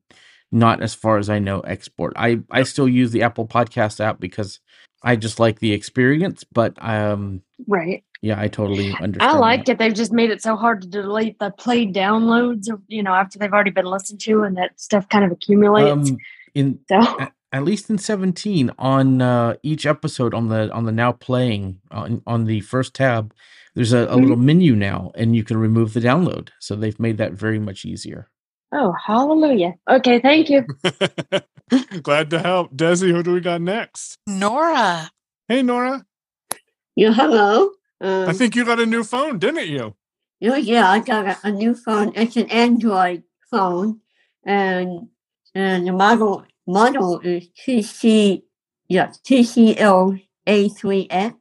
not, 0.52 0.82
as 0.82 0.94
far 0.96 1.18
as 1.18 1.30
I 1.30 1.40
know, 1.40 1.60
export. 1.62 2.14
I 2.16 2.40
I 2.52 2.64
still 2.64 2.88
use 2.88 3.12
the 3.12 3.24
Apple 3.24 3.48
Podcast 3.48 4.00
app 4.00 4.20
because 4.20 4.60
I 5.04 5.16
just 5.16 5.40
like 5.40 5.60
the 5.60 5.74
experience. 5.74 6.44
But 6.44 6.74
um, 6.84 7.42
Right. 7.68 8.04
yeah, 8.22 8.40
I 8.40 8.48
totally 8.48 8.92
understand. 9.00 9.36
I 9.36 9.38
like 9.38 9.66
that. 9.66 9.74
it. 9.74 9.78
They've 9.80 9.94
just 9.94 10.12
made 10.14 10.32
it 10.32 10.42
so 10.42 10.56
hard 10.56 10.82
to 10.84 10.88
delete 10.88 11.40
the 11.40 11.52
played 11.52 11.94
downloads, 11.94 12.68
you 12.88 13.04
know, 13.04 13.14
after 13.14 13.40
they've 13.40 13.52
already 13.54 13.72
been 13.72 13.86
listened 13.86 14.22
to 14.22 14.44
and 14.44 14.58
that 14.58 14.80
stuff 14.80 15.08
kind 15.10 15.26
of 15.26 15.32
accumulates. 15.32 16.10
Um, 16.12 16.18
in 16.56 16.80
so, 16.90 16.98
at, 17.20 17.34
at 17.52 17.64
least 17.64 17.90
in 17.90 17.98
17 17.98 18.72
on 18.80 19.22
uh, 19.22 19.56
each 19.64 19.86
episode 19.86 20.34
on 20.34 20.50
the 20.50 20.72
on 20.74 20.86
the 20.86 20.92
now 20.92 21.12
playing 21.12 21.80
on 21.92 22.22
on 22.26 22.46
the 22.46 22.62
first 22.62 22.94
tab 22.94 23.34
there's 23.76 23.94
a, 23.94 24.00
a 24.08 24.16
Mhm. 24.16 24.22
little 24.22 24.38
menu 24.38 24.76
now 24.76 25.12
and 25.16 25.36
you 25.36 25.44
can 25.44 25.58
remove 25.58 25.94
the 25.94 26.00
download 26.00 26.50
so 26.60 26.76
they've 26.76 27.00
made 27.00 27.18
that 27.18 27.34
very 27.34 27.60
much 27.60 27.86
easier 27.86 28.28
oh, 28.74 28.94
hallelujah. 29.06 29.76
Okay, 29.90 30.20
thank 30.20 30.50
you. 30.50 30.66
glad 32.04 32.30
to 32.32 32.40
help 32.40 32.76
desi 32.76 33.12
who 33.12 33.24
do 33.24 33.34
we 33.34 33.42
got 33.42 33.62
next 33.62 34.18
Nora. 34.28 35.10
hey 35.50 35.62
nora 35.64 36.06
Yeah, 36.96 37.14
hello. 37.14 37.72
i 38.26 38.32
Um, 38.32 38.34
think 38.34 38.56
you 38.56 38.66
got 38.66 38.80
a 38.80 38.86
new 38.86 39.04
phone 39.04 39.40
didn't 39.40 39.68
you 39.68 39.96
yeah, 40.40 40.58
yeah, 40.58 40.90
I 40.92 41.00
got 41.00 41.28
a, 41.28 41.38
a 41.48 41.52
new 41.52 41.74
phone. 41.76 42.14
It's 42.16 42.38
an 42.38 42.50
Android 42.52 43.24
phone, 43.52 44.02
and 44.46 45.10
and 45.56 45.88
the 45.88 45.94
model 45.94 46.46
model 46.68 47.20
is 47.22 47.50
TC, 47.60 48.44
yeah, 48.88 49.08
TCL 49.26 50.22
A3X, 50.48 51.36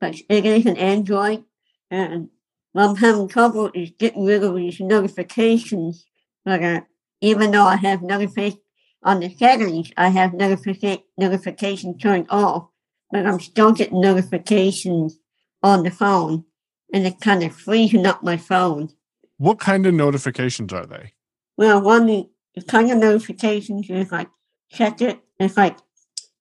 but 0.00 0.16
it 0.30 0.46
is 0.46 0.66
an 0.66 0.78
Android, 0.78 1.44
and 1.90 2.30
what 2.72 2.88
I'm 2.90 2.96
having 2.96 3.28
trouble 3.28 3.70
is 3.74 3.90
getting 3.98 4.24
rid 4.24 4.42
of 4.42 4.56
these 4.56 4.80
notifications. 4.80 6.06
But 6.44 6.62
uh, 6.62 6.80
even 7.20 7.50
though 7.52 7.64
I 7.64 7.76
have 7.76 8.02
notification 8.02 8.60
on 9.02 9.20
the 9.20 9.30
settings, 9.34 9.90
I 9.96 10.08
have 10.08 10.34
notification 10.34 11.02
notification 11.18 11.98
turned 11.98 12.26
off, 12.30 12.68
but 13.10 13.26
I'm 13.26 13.40
still 13.40 13.72
getting 13.72 14.00
notifications 14.00 15.18
on 15.62 15.82
the 15.82 15.90
phone 15.90 16.44
and 16.92 17.06
it 17.06 17.20
kind 17.20 17.42
of 17.42 17.54
freezing 17.54 18.06
up 18.06 18.22
my 18.22 18.36
phone. 18.36 18.90
what 19.38 19.58
kind 19.58 19.86
of 19.86 19.94
notifications 19.94 20.72
are 20.72 20.86
they 20.86 21.12
Well, 21.56 21.80
one 21.82 22.06
the 22.06 22.28
the 22.54 22.62
kind 22.62 22.90
of 22.90 22.98
notifications 22.98 23.90
is 23.90 24.12
like 24.12 24.28
check 24.70 25.00
it. 25.02 25.18
It's 25.40 25.56
like 25.56 25.76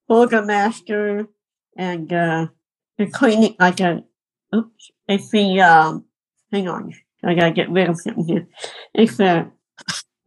folder 0.07 0.43
master 0.43 1.27
and 1.77 2.11
uh 2.13 2.47
the 2.97 3.07
cleaning 3.07 3.55
like 3.59 3.79
a 3.79 4.03
oops. 4.55 4.91
It's 5.07 5.29
the 5.31 5.61
um 5.61 6.05
hang 6.51 6.67
on. 6.67 6.93
I 7.23 7.33
gotta 7.35 7.51
get 7.51 7.69
rid 7.71 7.89
of 7.89 7.99
something 7.99 8.25
here. 8.25 8.47
It's 8.93 9.19
uh 9.19 9.45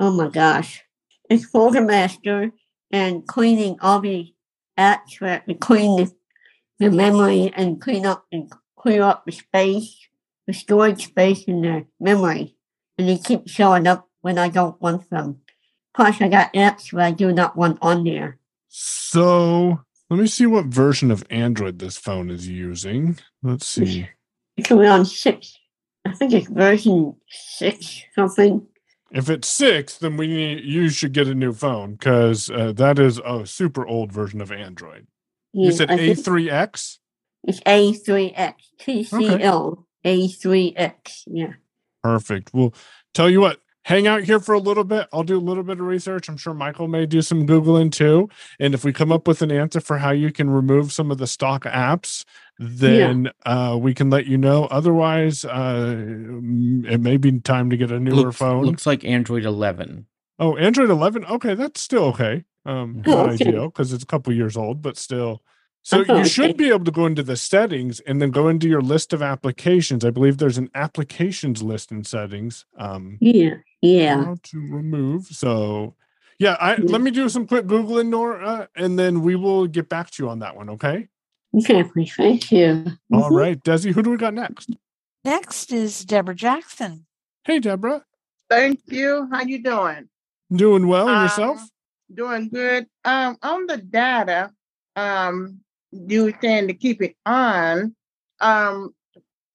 oh 0.00 0.10
my 0.12 0.28
gosh. 0.28 0.82
It's 1.28 1.44
folder 1.44 1.82
master 1.82 2.52
and 2.90 3.26
cleaning 3.26 3.76
all 3.80 4.00
the 4.00 4.32
apps 4.78 5.20
where 5.20 5.40
to 5.48 5.54
clean 5.54 5.96
the, 5.96 6.12
the 6.78 6.90
memory 6.90 7.52
and 7.56 7.80
clean 7.80 8.06
up 8.06 8.24
and 8.30 8.50
clear 8.78 9.02
up 9.02 9.24
the 9.26 9.32
space, 9.32 9.96
the 10.46 10.52
storage 10.52 11.06
space 11.06 11.44
in 11.44 11.62
the 11.62 11.86
memory. 11.98 12.56
And 12.98 13.08
they 13.08 13.18
keep 13.18 13.48
showing 13.48 13.86
up 13.86 14.08
when 14.20 14.38
I 14.38 14.48
don't 14.48 14.80
want 14.80 15.10
them. 15.10 15.40
Plus, 15.94 16.20
I 16.20 16.28
got 16.28 16.52
apps 16.54 16.92
where 16.92 17.04
I 17.06 17.10
do 17.10 17.32
not 17.32 17.56
want 17.56 17.78
on 17.82 18.04
there. 18.04 18.38
so 18.68 19.80
let 20.10 20.20
me 20.20 20.26
see 20.26 20.46
what 20.46 20.66
version 20.66 21.10
of 21.10 21.24
android 21.30 21.78
this 21.78 21.96
phone 21.96 22.30
is 22.30 22.46
using 22.46 23.18
let's 23.42 23.66
see 23.66 24.06
It's 24.56 24.70
around 24.70 25.06
six. 25.06 25.58
I 26.04 26.12
think 26.12 26.32
it's 26.32 26.48
version 26.48 27.16
six 27.28 28.02
something. 28.14 28.66
If 29.12 29.30
it's 29.30 29.48
six, 29.48 29.98
then 29.98 30.16
we 30.16 30.26
need 30.26 30.64
you 30.64 30.88
should 30.88 31.12
get 31.12 31.28
a 31.28 31.34
new 31.34 31.52
phone 31.52 31.92
because 31.92 32.50
uh, 32.50 32.72
that 32.72 32.98
is 32.98 33.18
a 33.24 33.46
super 33.46 33.86
old 33.86 34.12
version 34.12 34.40
of 34.40 34.50
Android. 34.50 35.06
You 35.52 35.72
said 35.72 35.90
I 35.90 35.96
think 35.96 36.18
A3X. 36.18 36.98
It's 37.44 37.60
A3X. 37.60 38.54
TCL 38.80 39.84
A3X. 40.04 41.22
Yeah. 41.26 41.52
Perfect. 42.02 42.52
Well, 42.52 42.74
tell 43.14 43.30
you 43.30 43.40
what, 43.40 43.60
hang 43.86 44.08
out 44.08 44.24
here 44.24 44.40
for 44.40 44.52
a 44.52 44.58
little 44.58 44.82
bit. 44.82 45.06
I'll 45.12 45.22
do 45.22 45.38
a 45.38 45.38
little 45.38 45.62
bit 45.62 45.78
of 45.78 45.86
research. 45.86 46.28
I'm 46.28 46.36
sure 46.36 46.52
Michael 46.52 46.88
may 46.88 47.06
do 47.06 47.22
some 47.22 47.46
Googling 47.46 47.92
too. 47.92 48.28
And 48.58 48.74
if 48.74 48.84
we 48.84 48.92
come 48.92 49.12
up 49.12 49.28
with 49.28 49.42
an 49.42 49.52
answer 49.52 49.80
for 49.80 49.98
how 49.98 50.10
you 50.10 50.32
can 50.32 50.50
remove 50.50 50.92
some 50.92 51.12
of 51.12 51.18
the 51.18 51.26
stock 51.28 51.62
apps, 51.64 52.24
then 52.58 53.30
uh, 53.44 53.78
we 53.80 53.94
can 53.94 54.10
let 54.10 54.26
you 54.26 54.38
know. 54.38 54.64
Otherwise, 54.64 55.44
uh, 55.44 55.94
it 55.98 57.00
may 57.00 57.16
be 57.16 57.38
time 57.40 57.70
to 57.70 57.76
get 57.76 57.92
a 57.92 58.00
newer 58.00 58.14
looks, 58.16 58.36
phone. 58.36 58.64
looks 58.64 58.86
like 58.86 59.04
Android 59.04 59.44
11. 59.44 60.06
Oh, 60.40 60.56
Android 60.56 60.90
11. 60.90 61.24
Okay, 61.26 61.54
that's 61.54 61.80
still 61.80 62.06
okay. 62.06 62.44
Um, 62.64 63.02
Oh, 63.06 63.10
not 63.24 63.34
okay. 63.34 63.46
ideal 63.48 63.66
because 63.68 63.92
it's 63.92 64.02
a 64.02 64.06
couple 64.06 64.32
years 64.32 64.56
old, 64.56 64.82
but 64.82 64.96
still. 64.98 65.42
So 65.82 65.98
Oh, 66.00 66.14
you 66.14 66.20
okay. 66.22 66.28
should 66.28 66.56
be 66.56 66.70
able 66.70 66.84
to 66.86 66.90
go 66.90 67.06
into 67.06 67.22
the 67.22 67.36
settings 67.36 68.00
and 68.00 68.20
then 68.20 68.32
go 68.32 68.48
into 68.48 68.68
your 68.68 68.80
list 68.82 69.12
of 69.12 69.22
applications. 69.22 70.04
I 70.04 70.10
believe 70.10 70.38
there's 70.38 70.58
an 70.58 70.70
applications 70.74 71.62
list 71.62 71.92
in 71.92 72.02
settings. 72.02 72.66
Um, 72.76 73.18
Yeah. 73.20 73.58
Yeah. 73.82 74.34
to 74.42 74.58
remove. 74.58 75.26
So, 75.26 75.94
yeah, 76.38 76.56
I 76.60 76.76
let 76.76 77.00
me 77.00 77.10
do 77.10 77.28
some 77.28 77.46
quick 77.46 77.66
googling, 77.66 78.08
Nora, 78.08 78.68
and 78.76 78.98
then 78.98 79.22
we 79.22 79.36
will 79.36 79.66
get 79.66 79.88
back 79.88 80.10
to 80.12 80.22
you 80.22 80.28
on 80.28 80.40
that 80.40 80.56
one. 80.56 80.70
Okay. 80.70 81.08
Okay. 81.54 81.84
Thank 82.16 82.52
you. 82.52 82.84
All 83.12 83.30
right, 83.30 83.62
Desi, 83.62 83.92
who 83.92 84.02
do 84.02 84.10
we 84.10 84.16
got 84.16 84.34
next? 84.34 84.70
Next 85.24 85.72
is 85.72 86.04
Deborah 86.04 86.34
Jackson. 86.34 87.06
Hey, 87.44 87.58
Deborah, 87.58 88.04
Thank 88.48 88.80
you. 88.86 89.28
How 89.32 89.42
you 89.42 89.62
doing? 89.62 90.08
doing 90.52 90.86
well 90.86 91.08
Um, 91.08 91.22
yourself? 91.22 91.60
Doing 92.12 92.48
good. 92.48 92.86
Um, 93.04 93.36
on 93.42 93.66
the 93.66 93.78
data, 93.78 94.52
um, 94.94 95.60
you 95.90 96.24
were 96.24 96.34
saying 96.40 96.68
to 96.68 96.74
keep 96.74 97.02
it 97.02 97.16
on. 97.24 97.94
Um, 98.40 98.94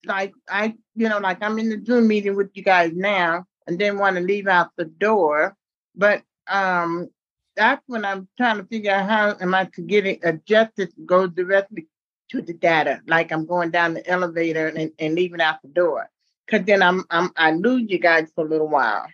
like 0.04 0.34
I, 0.48 0.74
you 0.94 1.08
know, 1.08 1.18
like 1.18 1.42
I'm 1.42 1.58
in 1.58 1.68
the 1.70 1.82
Zoom 1.84 2.08
meeting 2.08 2.36
with 2.36 2.50
you 2.54 2.62
guys 2.62 2.92
now, 2.94 3.46
and 3.66 3.78
then 3.78 3.98
want 3.98 4.16
to 4.16 4.22
leave 4.22 4.46
out 4.46 4.70
the 4.76 4.84
door, 4.84 5.56
but 5.94 6.22
um, 6.48 7.08
that's 7.56 7.82
when 7.86 8.04
I'm 8.04 8.28
trying 8.36 8.58
to 8.58 8.64
figure 8.64 8.92
out 8.92 9.08
how 9.08 9.36
am 9.40 9.54
I 9.54 9.66
to 9.74 9.82
get 9.82 10.06
it 10.06 10.20
adjusted 10.22 10.94
to 10.94 11.00
go 11.04 11.26
directly 11.26 11.86
to 12.30 12.42
the 12.42 12.54
data, 12.54 13.00
like 13.06 13.30
I'm 13.30 13.46
going 13.46 13.70
down 13.70 13.94
the 13.94 14.06
elevator 14.08 14.68
and, 14.68 14.90
and 14.98 15.14
leaving 15.14 15.40
out 15.40 15.60
the 15.62 15.68
door, 15.68 16.10
because 16.46 16.66
then 16.66 16.82
I'm 16.82 17.04
I'm 17.10 17.30
I 17.36 17.52
lose 17.52 17.84
you 17.88 17.98
guys 17.98 18.30
for 18.34 18.44
a 18.44 18.48
little 18.48 18.68
while. 18.68 19.06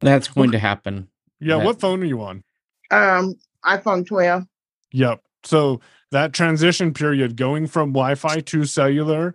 That's 0.00 0.28
going 0.28 0.52
to 0.52 0.58
happen. 0.58 1.08
Yeah, 1.38 1.58
That- 1.58 1.64
what 1.66 1.80
phone 1.80 2.02
are 2.02 2.06
you 2.06 2.22
on? 2.22 2.44
Um, 2.90 3.34
iPhone 3.64 4.06
12. 4.06 4.44
Yep. 4.92 5.22
So 5.44 5.80
that 6.10 6.32
transition 6.32 6.92
period 6.92 7.36
going 7.36 7.66
from 7.66 7.92
Wi-Fi 7.92 8.40
to 8.40 8.64
cellular, 8.64 9.34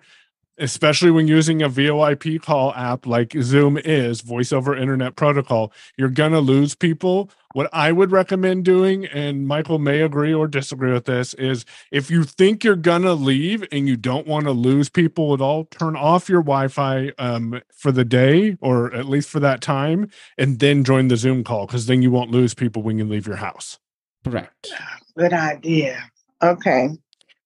especially 0.57 1.11
when 1.11 1.27
using 1.27 1.61
a 1.61 1.69
VoIP 1.69 2.41
call 2.41 2.73
app 2.73 3.05
like 3.05 3.33
Zoom 3.41 3.77
is, 3.77 4.21
voice 4.21 4.51
over 4.51 4.75
internet 4.75 5.15
protocol, 5.15 5.71
you're 5.97 6.09
gonna 6.09 6.39
lose 6.39 6.75
people. 6.75 7.29
What 7.53 7.69
I 7.73 7.91
would 7.91 8.11
recommend 8.11 8.65
doing, 8.65 9.05
and 9.05 9.47
Michael 9.47 9.79
may 9.79 10.01
agree 10.01 10.33
or 10.33 10.47
disagree 10.47 10.91
with 10.91 11.05
this, 11.05 11.33
is 11.35 11.65
if 11.91 12.11
you 12.11 12.23
think 12.23 12.63
you're 12.63 12.75
gonna 12.75 13.13
leave 13.13 13.63
and 13.71 13.87
you 13.87 13.97
don't 13.97 14.27
want 14.27 14.45
to 14.45 14.51
lose 14.51 14.89
people 14.89 15.33
at 15.33 15.41
all, 15.41 15.65
turn 15.65 15.95
off 15.95 16.29
your 16.29 16.41
Wi-Fi 16.41 17.11
um, 17.17 17.61
for 17.73 17.91
the 17.91 18.05
day 18.05 18.57
or 18.61 18.93
at 18.93 19.05
least 19.05 19.29
for 19.29 19.39
that 19.39 19.61
time, 19.61 20.09
and 20.37 20.59
then 20.59 20.83
join 20.83 21.07
the 21.07 21.17
Zoom 21.17 21.43
call 21.43 21.65
because 21.65 21.85
then 21.85 22.01
you 22.01 22.11
won't 22.11 22.31
lose 22.31 22.53
people 22.53 22.81
when 22.81 22.97
you 22.97 23.05
leave 23.05 23.27
your 23.27 23.37
house. 23.37 23.79
Correct. 24.23 24.71
Good 25.17 25.33
idea. 25.33 26.09
Okay. 26.43 26.89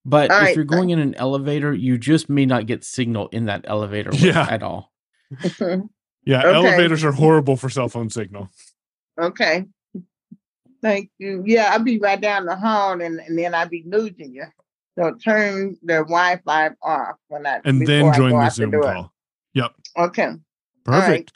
But 0.04 0.32
All 0.32 0.38
if 0.38 0.44
right, 0.44 0.56
you're 0.56 0.66
going 0.66 0.90
in 0.90 1.00
an 1.00 1.14
elevator, 1.16 1.74
you 1.74 1.98
just 1.98 2.30
may 2.30 2.46
not 2.46 2.66
get 2.66 2.84
signal 2.84 3.28
in 3.30 3.46
that 3.46 3.66
elevator 3.68 4.12
Yeah. 4.16 4.48
at 4.50 4.64
all. 4.64 4.92
Yeah, 6.24 6.40
Okay. 6.46 6.56
elevators 6.56 7.04
are 7.04 7.12
horrible 7.12 7.56
for 7.58 7.68
cell 7.68 7.90
phone 7.90 8.12
signal. 8.12 8.50
okay. 9.20 9.66
Thank 10.84 11.10
you. 11.18 11.44
Yeah, 11.48 11.70
I'll 11.72 11.84
be 11.84 11.98
right 12.00 12.20
down 12.22 12.46
the 12.46 12.56
hall 12.56 13.02
and, 13.02 13.20
and 13.20 13.38
then 13.38 13.56
I'll 13.56 13.68
be 13.68 13.84
losing 13.88 14.34
you. 14.34 14.46
So 14.98 15.16
turn 15.16 15.78
the 15.84 15.96
Wi 15.96 16.40
Fi 16.46 16.72
off 16.84 17.16
when 17.28 17.48
I 17.48 17.60
And 17.66 17.88
then 17.88 18.14
join 18.14 18.32
go 18.32 18.44
the 18.44 18.50
Zoom 18.52 18.72
door. 18.72 18.82
call. 18.84 19.14
Yep. 19.54 19.72
Okay. 19.98 20.30
Perfect. 20.86 21.32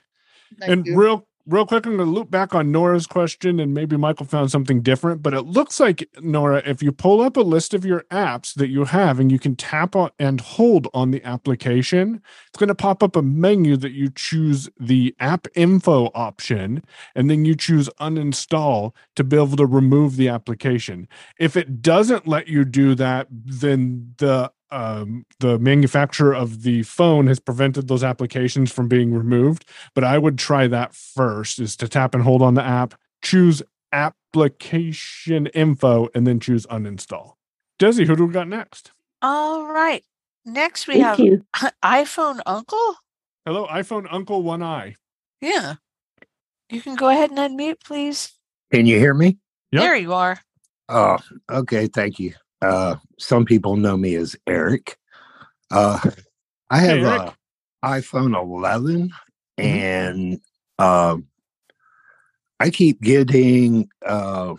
right. 0.62 0.69
And 0.69 0.86
you. 0.86 0.95
real 0.95 1.28
real 1.47 1.65
quick, 1.65 1.86
I'm 1.86 1.97
gonna 1.97 2.10
loop 2.10 2.31
back 2.31 2.55
on 2.55 2.71
Nora's 2.71 3.08
question, 3.08 3.60
and 3.60 3.73
maybe 3.73 3.97
Michael 3.97 4.25
found 4.25 4.51
something 4.51 4.81
different. 4.81 5.21
But 5.21 5.34
it 5.34 5.43
looks 5.43 5.79
like 5.79 6.10
Nora, 6.21 6.63
if 6.65 6.81
you 6.81 6.91
pull 6.91 7.21
up 7.21 7.38
a 7.38 7.41
list 7.41 7.73
of 7.73 7.86
your 7.86 8.01
apps 8.12 8.53
that 8.55 8.69
you 8.69 8.86
have, 8.86 9.19
and 9.19 9.31
you 9.31 9.39
can 9.39 9.55
tap 9.55 9.95
on 9.95 10.10
and 10.17 10.41
hold 10.41 10.88
on 10.93 11.12
the 11.12 11.23
application, 11.23 12.21
it's 12.47 12.58
gonna 12.58 12.75
pop 12.75 13.03
up 13.03 13.15
a 13.15 13.21
menu 13.21 13.77
that 13.77 13.91
you 13.91 14.10
choose 14.10 14.69
the 14.79 15.15
app 15.19 15.47
info 15.55 16.12
option, 16.15 16.84
and 17.15 17.29
then 17.29 17.45
you 17.45 17.55
choose 17.55 17.89
uninstall 17.99 18.93
to 19.15 19.23
be 19.23 19.36
able 19.36 19.58
to 19.58 19.65
remove 19.65 20.15
the 20.15 20.29
application. 20.29 21.08
If 21.39 21.55
it 21.55 21.81
doesn't 21.81 22.27
let 22.27 22.47
you 22.47 22.65
do 22.65 22.95
that, 22.95 23.27
then 23.31 24.13
the 24.17 24.51
um, 24.71 25.25
the 25.39 25.60
manufacturer 25.60 26.34
of 26.34 26.63
the 26.63 26.84
phone 26.84 27.28
has 27.28 27.39
prevented 27.39 27.88
those 27.88 28.04
applications 28.04 28.71
from 28.71 28.88
being 28.88 29.13
removed. 29.13 29.65
But 29.93 30.04
I 30.04 30.17
would 30.17 30.38
try 30.38 30.67
that 30.67 30.93
first: 30.93 31.60
is 31.60 31.75
to 31.78 31.88
tap 31.88 32.13
and 32.13 32.23
hold 32.23 32.41
on 32.41 32.56
the 32.56 32.63
app, 32.63 32.95
choose 33.21 33.62
application 33.91 35.47
info, 35.47 36.10
and 36.13 36.25
then 36.25 36.39
choose 36.39 36.65
uninstall. 36.67 37.34
Desi, 37.80 38.06
who 38.06 38.15
do 38.15 38.25
we 38.25 38.34
got 38.34 38.47
next? 38.47 38.91
All 39.21 39.65
right. 39.65 40.04
Next 40.45 40.88
we 40.88 40.95
Thank 40.95 41.06
have 41.06 41.19
you. 41.19 41.45
iPhone 41.84 42.39
Uncle. 42.45 42.95
Hello, 43.45 43.65
iPhone 43.67 44.08
Uncle 44.12 44.43
One 44.43 44.62
Eye. 44.62 44.95
Yeah. 45.41 45.75
You 46.69 46.82
can 46.82 46.95
go 46.95 47.10
ahead 47.10 47.32
and 47.32 47.39
unmute, 47.39 47.84
please. 47.84 48.34
Can 48.71 48.86
you 48.86 48.97
hear 48.97 49.13
me? 49.13 49.38
Yep. 49.71 49.82
There 49.82 49.95
you 49.95 50.13
are. 50.13 50.39
Oh, 50.89 51.17
okay. 51.49 51.88
Thank 51.88 52.19
you. 52.19 52.34
Uh, 52.61 52.95
some 53.19 53.45
people 53.45 53.75
know 53.75 53.97
me 53.97 54.15
as 54.15 54.35
Eric. 54.47 54.97
Uh, 55.71 55.99
I 56.69 56.79
have 56.79 56.99
Hey, 56.99 57.05
Eric. 57.05 57.21
a 57.21 57.35
iPhone 57.85 58.35
11, 58.39 59.11
and 59.57 60.39
um, 60.79 61.27
I 62.59 62.69
keep 62.69 63.01
getting 63.01 63.87
uh, 64.05 64.55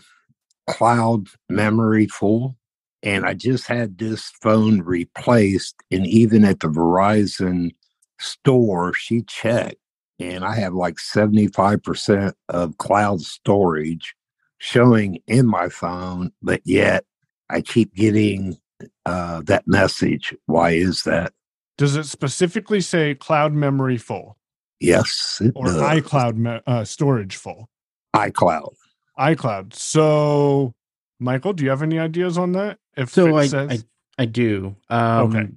cloud 0.68 1.28
memory 1.48 2.06
full. 2.06 2.56
And 3.02 3.24
I 3.24 3.34
just 3.34 3.66
had 3.68 3.98
this 3.98 4.32
phone 4.42 4.82
replaced, 4.82 5.76
and 5.92 6.06
even 6.06 6.44
at 6.44 6.60
the 6.60 6.68
Verizon 6.68 7.72
store, 8.18 8.92
she 8.94 9.22
checked, 9.22 9.76
and 10.18 10.44
I 10.44 10.56
have 10.56 10.74
like 10.74 10.96
75% 10.96 12.32
of 12.48 12.78
cloud 12.78 13.20
storage 13.20 14.16
showing 14.58 15.20
in 15.28 15.46
my 15.46 15.68
phone, 15.68 16.32
but 16.42 16.62
yet 16.64 17.04
I 17.50 17.60
keep 17.60 17.94
getting 17.94 18.56
uh, 19.04 19.42
that 19.46 19.64
message. 19.66 20.34
Why 20.46 20.70
is 20.72 21.02
that? 21.04 21.32
Does 21.78 21.96
it 21.96 22.04
specifically 22.04 22.80
say 22.80 23.14
cloud 23.14 23.52
memory 23.52 23.98
full 23.98 24.36
Yes, 24.80 25.38
it 25.42 25.52
or 25.54 25.66
does. 25.66 25.76
iCloud 25.76 26.36
me- 26.36 26.60
uh, 26.66 26.84
storage 26.84 27.36
full? 27.36 27.68
iCloud. 28.14 28.74
iCloud. 29.18 29.74
So, 29.74 30.74
Michael, 31.20 31.52
do 31.52 31.64
you 31.64 31.70
have 31.70 31.82
any 31.82 31.98
ideas 31.98 32.36
on 32.38 32.52
that? 32.52 32.78
If 32.96 33.10
So 33.10 33.26
it 33.28 33.34
I, 33.34 33.46
says, 33.46 33.84
I 34.18 34.22
I 34.22 34.24
do. 34.26 34.76
Um, 34.88 35.34
Okay. 35.34 35.48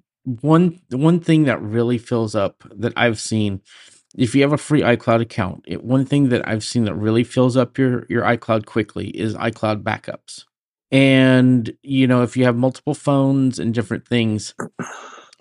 One 0.42 0.80
one 0.92 1.20
thing 1.22 1.46
that 1.46 1.62
really 1.62 1.98
fills 1.98 2.36
up 2.36 2.64
that 2.76 2.94
I've 2.96 3.20
seen, 3.20 3.62
if 4.18 4.36
you 4.36 4.42
have 4.44 4.54
a 4.54 4.58
free 4.58 4.82
iCloud 4.82 5.22
account, 5.22 5.64
it, 5.68 5.84
one 5.84 6.06
thing 6.06 6.30
that 6.30 6.48
I've 6.48 6.64
seen 6.64 6.84
that 6.84 6.94
really 6.96 7.24
fills 7.24 7.58
up 7.58 7.78
your 7.78 8.06
your 8.10 8.24
iCloud 8.24 8.66
quickly 8.66 9.08
is 9.10 9.34
iCloud 9.36 9.82
backups. 9.84 10.44
And 10.92 11.72
you 11.84 12.08
know, 12.08 12.24
if 12.24 12.36
you 12.36 12.46
have 12.46 12.56
multiple 12.56 12.94
phones 12.96 13.60
and 13.60 13.74
different 13.74 14.08
things, 14.08 14.56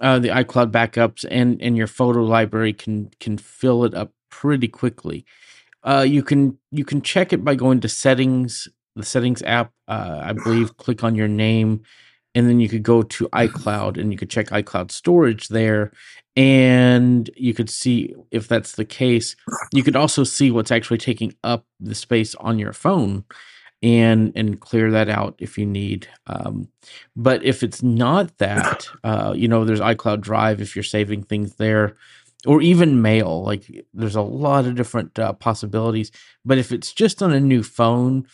uh, 0.01 0.19
the 0.19 0.29
iCloud 0.29 0.71
backups 0.71 1.25
and 1.31 1.61
and 1.63 1.77
your 1.77 1.87
photo 1.87 2.23
library 2.23 2.73
can 2.73 3.11
can 3.21 3.39
fill 3.39 3.85
it 3.85 3.95
up 3.95 4.13
pretty 4.31 4.69
quickly. 4.69 5.25
Uh, 5.83 6.05
you 6.07 6.23
can 6.23 6.59
you 6.71 6.85
can 6.85 7.01
check 7.03 7.33
it 7.33 7.45
by 7.45 7.55
going 7.55 7.81
to 7.81 7.89
settings, 7.89 8.69
the 8.95 9.05
settings 9.05 9.43
app. 9.43 9.73
Uh, 9.87 10.21
I 10.23 10.33
believe 10.33 10.77
click 10.77 11.03
on 11.03 11.15
your 11.15 11.29
name, 11.29 11.83
and 12.35 12.49
then 12.49 12.61
you 12.61 12.69
could 12.69 12.83
go 12.83 13.03
to 13.03 13.29
iCloud 13.31 13.99
and 13.99 14.13
you 14.13 14.19
could 14.19 14.31
check 14.31 14.49
iCloud 14.49 14.91
storage 14.91 15.49
there, 15.49 15.93
and 16.37 17.31
you 17.37 17.55
could 17.55 17.71
see 17.71 18.15
if 18.31 18.49
that's 18.49 18.73
the 18.73 18.85
case. 18.85 19.35
You 19.73 19.83
could 19.83 19.97
also 19.97 20.25
see 20.25 20.51
what's 20.51 20.71
actually 20.71 20.99
taking 20.99 21.35
up 21.43 21.65
the 21.81 21.95
space 21.95 22.35
on 22.37 22.59
your 22.59 22.73
phone, 22.73 23.25
and 23.83 24.33
and 24.35 24.61
clear 24.61 24.91
that 24.91 25.09
out 25.09 25.35
if 25.39 25.57
you 25.59 25.67
need. 25.67 26.09
Um, 26.27 26.69
but 27.17 27.45
if 27.45 27.63
it's 27.63 27.83
not 27.83 28.37
that, 28.39 28.87
uh, 29.05 29.35
you 29.37 29.49
know, 29.49 29.65
there's 29.65 29.81
iCloud 29.81 30.21
Drive 30.21 30.61
if 30.61 30.75
you're 30.77 30.83
saving 30.83 31.23
things 31.23 31.55
there 31.57 31.97
or 32.47 32.63
even 32.63 33.03
mail 33.03 33.43
like 33.43 33.85
there's 33.93 34.15
a 34.15 34.23
lot 34.23 34.65
of 34.65 34.77
different 34.77 35.19
uh, 35.19 35.33
possibilities 35.33 36.11
but 36.45 36.59
if 36.59 36.71
it's 36.71 36.93
just 36.93 37.23
on 37.23 37.33
a 37.33 37.41
new 37.41 37.63
phone 37.63 38.27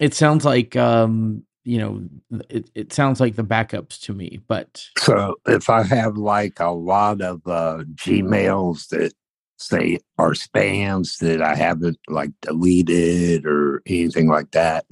it 0.00 0.14
sounds 0.14 0.44
like 0.44 0.74
um 0.76 1.42
you 1.64 1.78
know 1.78 2.02
it, 2.48 2.70
it 2.74 2.92
sounds 2.92 3.20
like 3.20 3.36
the 3.36 3.44
backups 3.44 4.00
to 4.00 4.12
me 4.12 4.40
but 4.48 4.84
So 4.98 5.36
if 5.46 5.70
I 5.70 5.82
have 5.84 6.16
like 6.16 6.58
a 6.60 6.70
lot 6.70 7.20
of 7.20 7.46
uh, 7.46 7.84
Gmails 7.94 8.88
that 8.88 9.12
say 9.56 9.98
are 10.18 10.32
spams 10.32 11.18
that 11.18 11.42
I 11.42 11.54
haven't 11.54 11.98
like 12.08 12.30
deleted 12.42 13.46
or 13.46 13.82
anything 13.86 14.28
like 14.28 14.50
that. 14.52 14.86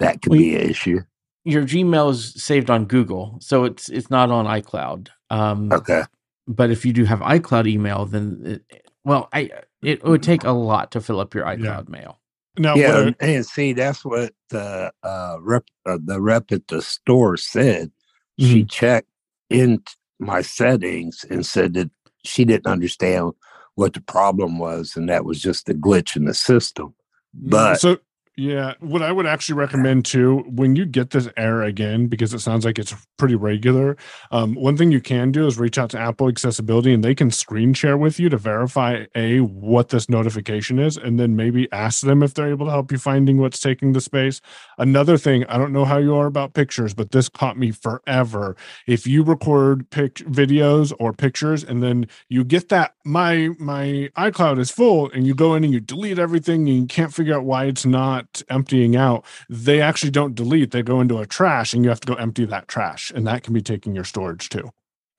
That 0.00 0.22
could 0.22 0.32
be 0.32 0.54
an 0.56 0.70
issue. 0.70 1.00
Your 1.44 1.62
Gmail 1.64 2.10
is 2.10 2.34
saved 2.42 2.70
on 2.70 2.84
Google, 2.84 3.38
so 3.40 3.64
it's 3.64 3.88
it's 3.88 4.10
not 4.10 4.30
on 4.30 4.44
iCloud. 4.46 5.08
Um, 5.30 5.72
Okay. 5.72 6.02
But 6.46 6.70
if 6.70 6.86
you 6.86 6.92
do 6.94 7.04
have 7.04 7.20
iCloud 7.20 7.66
email, 7.68 8.06
then 8.06 8.62
it, 8.70 8.82
well, 9.04 9.28
I 9.32 9.50
it 9.82 10.02
would 10.04 10.22
take 10.22 10.44
a 10.44 10.50
lot 10.52 10.92
to 10.92 11.00
fill 11.00 11.20
up 11.20 11.34
your 11.34 11.44
iCloud 11.44 11.88
mail. 11.88 12.18
Now, 12.58 12.74
yeah, 12.74 12.88
what 12.88 12.96
I- 12.96 13.02
and, 13.06 13.16
and 13.20 13.46
see, 13.46 13.72
that's 13.72 14.04
what 14.04 14.32
the 14.50 14.92
uh, 15.02 15.36
rep 15.40 15.64
uh, 15.86 15.98
the 16.02 16.20
rep 16.20 16.50
at 16.52 16.66
the 16.68 16.80
store 16.82 17.36
said. 17.36 17.90
She 18.38 18.64
checked 18.64 19.08
in 19.50 19.82
my 20.20 20.42
settings 20.42 21.24
and 21.28 21.44
said 21.44 21.74
that 21.74 21.90
she 22.24 22.44
didn't 22.44 22.66
understand 22.68 23.32
what 23.78 23.92
the 23.92 24.00
problem 24.00 24.58
was, 24.58 24.96
and 24.96 25.08
that 25.08 25.24
was 25.24 25.40
just 25.40 25.68
a 25.68 25.74
glitch 25.74 26.16
in 26.16 26.24
the 26.24 26.34
system. 26.34 26.94
But 27.32 27.76
so 27.76 27.98
yeah, 28.38 28.74
what 28.78 29.02
I 29.02 29.10
would 29.10 29.26
actually 29.26 29.56
recommend 29.56 30.04
too, 30.04 30.44
when 30.46 30.76
you 30.76 30.86
get 30.86 31.10
this 31.10 31.28
error 31.36 31.64
again, 31.64 32.06
because 32.06 32.32
it 32.32 32.38
sounds 32.38 32.64
like 32.64 32.78
it's 32.78 32.94
pretty 33.16 33.34
regular, 33.34 33.96
um, 34.30 34.54
one 34.54 34.76
thing 34.76 34.92
you 34.92 35.00
can 35.00 35.32
do 35.32 35.44
is 35.48 35.58
reach 35.58 35.76
out 35.76 35.90
to 35.90 35.98
Apple 35.98 36.28
Accessibility 36.28 36.94
and 36.94 37.02
they 37.02 37.16
can 37.16 37.32
screen 37.32 37.74
share 37.74 37.96
with 37.96 38.20
you 38.20 38.28
to 38.28 38.36
verify 38.36 39.06
a 39.16 39.40
what 39.40 39.88
this 39.88 40.08
notification 40.08 40.78
is, 40.78 40.96
and 40.96 41.18
then 41.18 41.34
maybe 41.34 41.66
ask 41.72 42.02
them 42.02 42.22
if 42.22 42.34
they're 42.34 42.48
able 42.48 42.66
to 42.66 42.70
help 42.70 42.92
you 42.92 42.98
finding 42.98 43.38
what's 43.38 43.58
taking 43.58 43.92
the 43.92 44.00
space. 44.00 44.40
Another 44.78 45.18
thing, 45.18 45.44
I 45.46 45.58
don't 45.58 45.72
know 45.72 45.84
how 45.84 45.98
you 45.98 46.14
are 46.14 46.26
about 46.26 46.54
pictures, 46.54 46.94
but 46.94 47.10
this 47.10 47.28
caught 47.28 47.58
me 47.58 47.72
forever. 47.72 48.54
If 48.86 49.04
you 49.04 49.24
record 49.24 49.90
pic 49.90 50.14
videos 50.14 50.92
or 51.00 51.12
pictures 51.12 51.64
and 51.64 51.82
then 51.82 52.06
you 52.28 52.44
get 52.44 52.68
that 52.68 52.94
my 53.08 53.48
my 53.58 54.10
iCloud 54.16 54.58
is 54.58 54.70
full 54.70 55.10
and 55.12 55.26
you 55.26 55.34
go 55.34 55.54
in 55.54 55.64
and 55.64 55.72
you 55.72 55.80
delete 55.80 56.18
everything 56.18 56.68
and 56.68 56.80
you 56.82 56.86
can't 56.86 57.12
figure 57.12 57.34
out 57.34 57.44
why 57.44 57.64
it's 57.64 57.86
not 57.86 58.42
emptying 58.50 58.96
out, 58.96 59.24
they 59.48 59.80
actually 59.80 60.10
don't 60.10 60.34
delete. 60.34 60.72
They 60.72 60.82
go 60.82 61.00
into 61.00 61.18
a 61.18 61.26
trash 61.26 61.72
and 61.72 61.82
you 61.82 61.88
have 61.88 62.00
to 62.00 62.06
go 62.06 62.14
empty 62.14 62.44
that 62.44 62.68
trash. 62.68 63.10
And 63.14 63.26
that 63.26 63.42
can 63.42 63.54
be 63.54 63.62
taking 63.62 63.94
your 63.94 64.04
storage 64.04 64.50
too. 64.50 64.70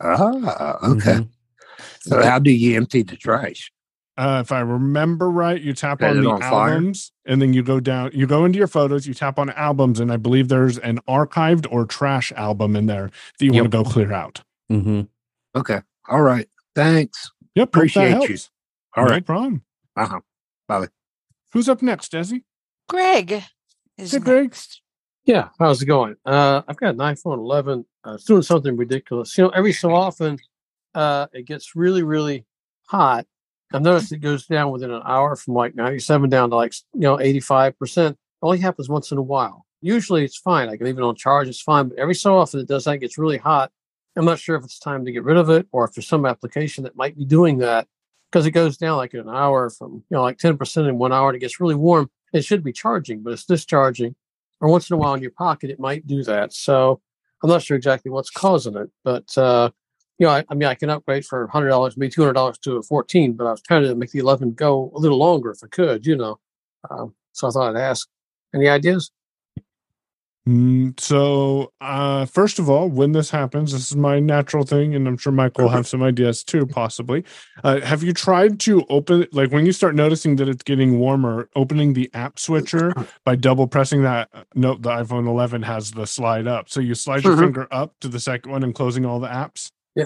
ah, 0.01 0.77
okay. 0.91 1.27
So 2.01 2.21
how 2.21 2.37
do 2.39 2.51
you 2.51 2.77
empty 2.77 3.01
the 3.01 3.15
trash? 3.15 3.71
Uh, 4.17 4.41
if 4.41 4.51
I 4.51 4.59
remember 4.59 5.31
right, 5.31 5.59
you 5.59 5.73
tap 5.73 6.01
Set 6.01 6.11
on 6.11 6.21
the 6.21 6.29
on 6.29 6.41
fire? 6.41 6.73
albums 6.73 7.11
and 7.25 7.41
then 7.41 7.53
you 7.53 7.63
go 7.63 7.79
down, 7.79 8.11
you 8.13 8.27
go 8.27 8.45
into 8.45 8.57
your 8.59 8.67
photos, 8.67 9.07
you 9.07 9.13
tap 9.13 9.39
on 9.39 9.49
albums, 9.51 9.99
and 9.99 10.11
I 10.11 10.17
believe 10.17 10.49
there's 10.49 10.77
an 10.77 10.99
archived 11.07 11.65
or 11.71 11.85
trash 11.85 12.31
album 12.33 12.75
in 12.75 12.85
there 12.85 13.09
that 13.39 13.45
you 13.45 13.53
want 13.53 13.71
to 13.71 13.77
go 13.77 13.83
clear 13.83 14.13
out. 14.13 14.43
Mm-hmm. 14.71 15.01
Okay. 15.55 15.79
All 16.09 16.21
right. 16.21 16.47
Thanks. 16.75 17.31
Yep. 17.59 17.71
that 17.71 17.77
Appreciate 17.77 18.03
you. 18.09 18.09
helps. 18.15 18.49
All 18.95 19.05
no 19.05 19.11
right. 19.11 19.25
problem. 19.25 19.63
Uh 19.95 20.05
huh. 20.07 20.19
Bye. 20.67 20.87
Who's 21.53 21.67
up 21.69 21.81
next, 21.81 22.11
Desi? 22.11 22.43
Greg 22.87 23.43
is 23.97 24.11
Hey, 24.11 24.19
Greg. 24.19 24.43
next. 24.43 24.81
Yeah, 25.25 25.49
how's 25.59 25.81
it 25.81 25.85
going? 25.85 26.15
Uh, 26.25 26.61
I've 26.67 26.77
got 26.77 26.93
an 26.95 26.99
iPhone 26.99 27.37
11. 27.37 27.85
Uh, 28.05 28.13
it's 28.13 28.23
doing 28.23 28.41
something 28.41 28.75
ridiculous. 28.77 29.37
You 29.37 29.43
know, 29.43 29.49
every 29.49 29.73
so 29.73 29.93
often, 29.93 30.39
uh, 30.95 31.27
it 31.33 31.45
gets 31.45 31.75
really, 31.75 32.01
really 32.01 32.45
hot. 32.87 33.25
I've 33.71 33.81
noticed 33.83 34.11
it 34.11 34.17
goes 34.19 34.47
down 34.47 34.71
within 34.71 34.89
an 34.89 35.03
hour 35.05 35.35
from 35.35 35.53
like 35.53 35.75
97 35.75 36.29
down 36.29 36.49
to 36.49 36.55
like 36.55 36.73
you 36.93 37.01
know 37.01 37.19
85 37.19 37.77
percent. 37.77 38.17
Only 38.41 38.57
happens 38.59 38.89
once 38.89 39.11
in 39.11 39.17
a 39.19 39.21
while. 39.21 39.65
Usually, 39.81 40.23
it's 40.23 40.37
fine. 40.37 40.69
I 40.69 40.77
can 40.77 40.85
leave 40.87 40.97
it 40.97 41.03
on 41.03 41.15
charge. 41.15 41.47
It's 41.47 41.61
fine. 41.61 41.89
But 41.89 41.99
every 41.99 42.15
so 42.15 42.35
often, 42.37 42.61
it 42.61 42.67
does 42.67 42.85
that. 42.85 42.95
It 42.95 42.99
gets 42.99 43.17
really 43.19 43.37
hot. 43.37 43.71
I'm 44.19 44.25
not 44.25 44.39
sure 44.39 44.57
if 44.57 44.65
it's 44.65 44.79
time 44.79 45.05
to 45.05 45.11
get 45.11 45.23
rid 45.23 45.37
of 45.37 45.49
it 45.49 45.67
or 45.71 45.85
if 45.85 45.93
there's 45.93 46.07
some 46.07 46.25
application 46.25 46.83
that 46.83 46.95
might 46.95 47.17
be 47.17 47.25
doing 47.25 47.59
that 47.59 47.87
because 48.29 48.45
it 48.45 48.51
goes 48.51 48.77
down 48.77 48.97
like 48.97 49.13
an 49.13 49.29
hour 49.29 49.69
from 49.69 50.03
you 50.09 50.15
know 50.17 50.21
like 50.21 50.37
10 50.37 50.57
percent 50.57 50.87
in 50.87 50.97
one 50.97 51.13
hour 51.13 51.29
and 51.29 51.37
it 51.37 51.39
gets 51.39 51.59
really 51.59 51.75
warm. 51.75 52.09
It 52.33 52.43
should 52.43 52.63
be 52.63 52.73
charging, 52.73 53.23
but 53.23 53.33
it's 53.33 53.45
discharging 53.45 54.15
or 54.61 54.69
once 54.69 54.89
in 54.89 54.95
a 54.95 54.97
while 54.97 55.13
in 55.13 55.21
your 55.21 55.31
pocket, 55.31 55.69
it 55.69 55.79
might 55.79 56.05
do 56.05 56.23
that. 56.23 56.53
So 56.53 57.01
I'm 57.41 57.49
not 57.49 57.63
sure 57.63 57.77
exactly 57.77 58.11
what's 58.11 58.29
causing 58.29 58.75
it, 58.75 58.89
but 59.03 59.37
uh, 59.37 59.69
you 60.17 60.25
know, 60.27 60.33
I, 60.33 60.43
I 60.49 60.53
mean, 60.53 60.67
I 60.67 60.75
can 60.75 60.89
upgrade 60.89 61.25
for 61.25 61.47
hundred 61.47 61.69
dollars, 61.69 61.95
maybe 61.95 62.11
two 62.11 62.21
hundred 62.21 62.33
dollars 62.33 62.57
to 62.59 62.75
a 62.77 62.83
14, 62.83 63.33
but 63.33 63.47
I 63.47 63.51
was 63.51 63.61
trying 63.61 63.83
to 63.83 63.95
make 63.95 64.11
the 64.11 64.19
11 64.19 64.53
go 64.53 64.91
a 64.93 64.99
little 64.99 65.17
longer 65.17 65.51
if 65.51 65.63
I 65.63 65.67
could, 65.67 66.05
you 66.05 66.17
know. 66.17 66.39
Um, 66.89 67.15
so 67.31 67.47
I 67.47 67.51
thought 67.51 67.75
I'd 67.75 67.81
ask. 67.81 68.07
Any 68.53 68.67
ideas? 68.67 69.11
Mm, 70.49 70.99
so, 70.99 71.71
uh, 71.79 72.25
first 72.25 72.57
of 72.57 72.69
all, 72.71 72.89
when 72.89 73.11
this 73.11 73.29
happens, 73.29 73.71
this 73.71 73.91
is 73.91 73.95
my 73.95 74.19
natural 74.19 74.63
thing, 74.65 74.95
and 74.95 75.07
I'm 75.07 75.15
sure 75.15 75.31
Michael 75.31 75.65
will 75.65 75.69
have 75.69 75.87
some 75.87 76.01
ideas 76.01 76.43
too, 76.43 76.65
possibly. 76.65 77.23
Uh, 77.63 77.81
have 77.81 78.01
you 78.01 78.13
tried 78.13 78.59
to 78.61 78.83
open, 78.89 79.27
like 79.31 79.51
when 79.51 79.67
you 79.67 79.71
start 79.71 79.93
noticing 79.93 80.37
that 80.37 80.49
it's 80.49 80.63
getting 80.63 80.97
warmer, 80.97 81.49
opening 81.55 81.93
the 81.93 82.09
app 82.15 82.39
switcher 82.39 82.93
by 83.25 83.35
double 83.35 83.67
pressing 83.67 84.01
that? 84.01 84.29
uh, 84.33 84.43
Note 84.55 84.81
the 84.81 84.89
iPhone 84.89 85.27
11 85.27 85.61
has 85.61 85.91
the 85.91 86.07
slide 86.07 86.47
up. 86.47 86.67
So 86.67 86.79
you 86.79 86.95
slide 86.95 87.23
your 87.23 87.35
Mhm. 87.35 87.39
finger 87.41 87.67
up 87.69 87.93
to 87.99 88.07
the 88.07 88.19
second 88.19 88.51
one 88.51 88.63
and 88.63 88.73
closing 88.73 89.05
all 89.05 89.19
the 89.19 89.27
apps. 89.27 89.71
Yeah. 89.95 90.05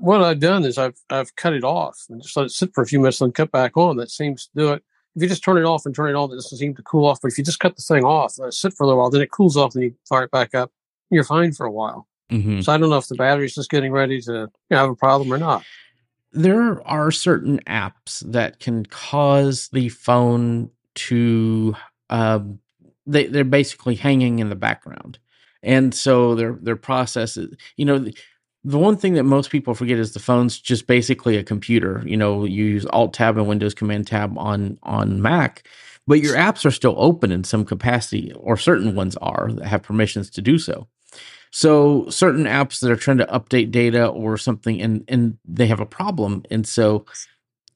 What 0.00 0.22
I've 0.22 0.38
done 0.40 0.66
is 0.66 0.76
I've 0.76 0.98
I've 1.08 1.34
cut 1.36 1.54
it 1.54 1.64
off 1.64 2.04
and 2.10 2.20
just 2.22 2.36
let 2.36 2.44
it 2.46 2.50
sit 2.50 2.74
for 2.74 2.82
a 2.82 2.86
few 2.86 2.98
minutes 2.98 3.22
and 3.22 3.34
cut 3.34 3.50
back 3.52 3.74
on. 3.78 3.96
That 3.96 4.10
seems 4.10 4.44
to 4.48 4.50
do 4.54 4.72
it. 4.74 4.82
If 5.16 5.22
you 5.22 5.28
just 5.28 5.42
turn 5.44 5.58
it 5.58 5.64
off 5.64 5.84
and 5.86 5.94
turn 5.94 6.10
it 6.10 6.14
on, 6.14 6.30
it 6.30 6.36
doesn't 6.36 6.58
seem 6.58 6.74
to 6.76 6.82
cool 6.82 7.06
off. 7.06 7.20
But 7.20 7.32
if 7.32 7.38
you 7.38 7.44
just 7.44 7.58
cut 7.60 7.74
the 7.76 7.82
thing 7.82 8.04
off, 8.04 8.38
let 8.38 8.48
it 8.48 8.54
sit 8.54 8.72
for 8.74 8.84
a 8.84 8.86
little 8.86 9.00
while, 9.00 9.10
then 9.10 9.20
it 9.20 9.30
cools 9.30 9.56
off, 9.56 9.74
and 9.74 9.84
you 9.84 9.94
fire 10.08 10.24
it 10.24 10.30
back 10.30 10.54
up. 10.54 10.70
You're 11.10 11.24
fine 11.24 11.52
for 11.52 11.66
a 11.66 11.72
while. 11.72 12.06
Mhm. 12.30 12.62
So 12.62 12.72
I 12.72 12.76
don't 12.78 12.90
know 12.90 12.98
if 12.98 13.08
the 13.08 13.14
battery's 13.16 13.54
just 13.54 13.70
getting 13.70 13.90
ready 13.90 14.20
to 14.22 14.32
you 14.32 14.48
know, 14.70 14.76
have 14.76 14.90
a 14.90 14.94
problem 14.94 15.32
or 15.32 15.38
not. 15.38 15.64
there 16.30 16.86
are 16.86 17.10
certain 17.10 17.58
apps 17.66 18.20
that 18.30 18.60
can 18.60 18.84
cause 18.84 19.68
the 19.72 19.88
phone 19.88 20.70
to 20.94 21.74
um 22.10 22.58
they 23.06 23.26
they're 23.26 23.44
basically 23.44 23.94
hanging 23.94 24.38
in 24.38 24.50
the 24.50 24.54
background 24.54 25.18
and 25.62 25.94
so 25.94 26.34
their 26.34 26.52
their 26.60 26.76
process 26.76 27.38
is 27.38 27.54
you 27.78 27.84
know 27.86 28.04
the, 28.70 28.78
one 28.78 28.96
thing 28.96 29.14
that 29.14 29.24
most 29.24 29.50
people 29.50 29.74
forget 29.74 29.98
is 29.98 30.12
the 30.12 30.20
phone's 30.20 30.58
just 30.60 30.86
basically 30.86 31.36
a 31.36 31.42
computer. 31.44 32.02
You 32.06 32.16
know 32.16 32.44
you 32.44 32.64
use 32.64 32.86
alt 32.86 33.12
tab 33.14 33.36
and 33.38 33.48
windows 33.48 33.74
command 33.74 34.06
tab 34.06 34.36
on 34.38 34.78
on 34.82 35.22
mac 35.22 35.66
but 36.06 36.20
your 36.20 36.36
apps 36.36 36.64
are 36.64 36.70
still 36.70 36.94
open 36.96 37.30
in 37.30 37.44
some 37.44 37.64
capacity 37.66 38.32
or 38.36 38.56
certain 38.56 38.94
ones 38.94 39.14
are 39.18 39.50
that 39.52 39.66
have 39.66 39.82
permissions 39.82 40.30
to 40.30 40.40
do 40.42 40.58
so. 40.58 40.88
So 41.50 42.08
certain 42.10 42.44
apps 42.44 42.80
that 42.80 42.90
are 42.90 42.96
trying 42.96 43.18
to 43.18 43.26
update 43.26 43.70
data 43.70 44.06
or 44.06 44.36
something 44.38 44.80
and 44.80 45.04
and 45.08 45.38
they 45.46 45.66
have 45.66 45.80
a 45.80 45.86
problem 45.86 46.44
and 46.50 46.66
so 46.66 47.04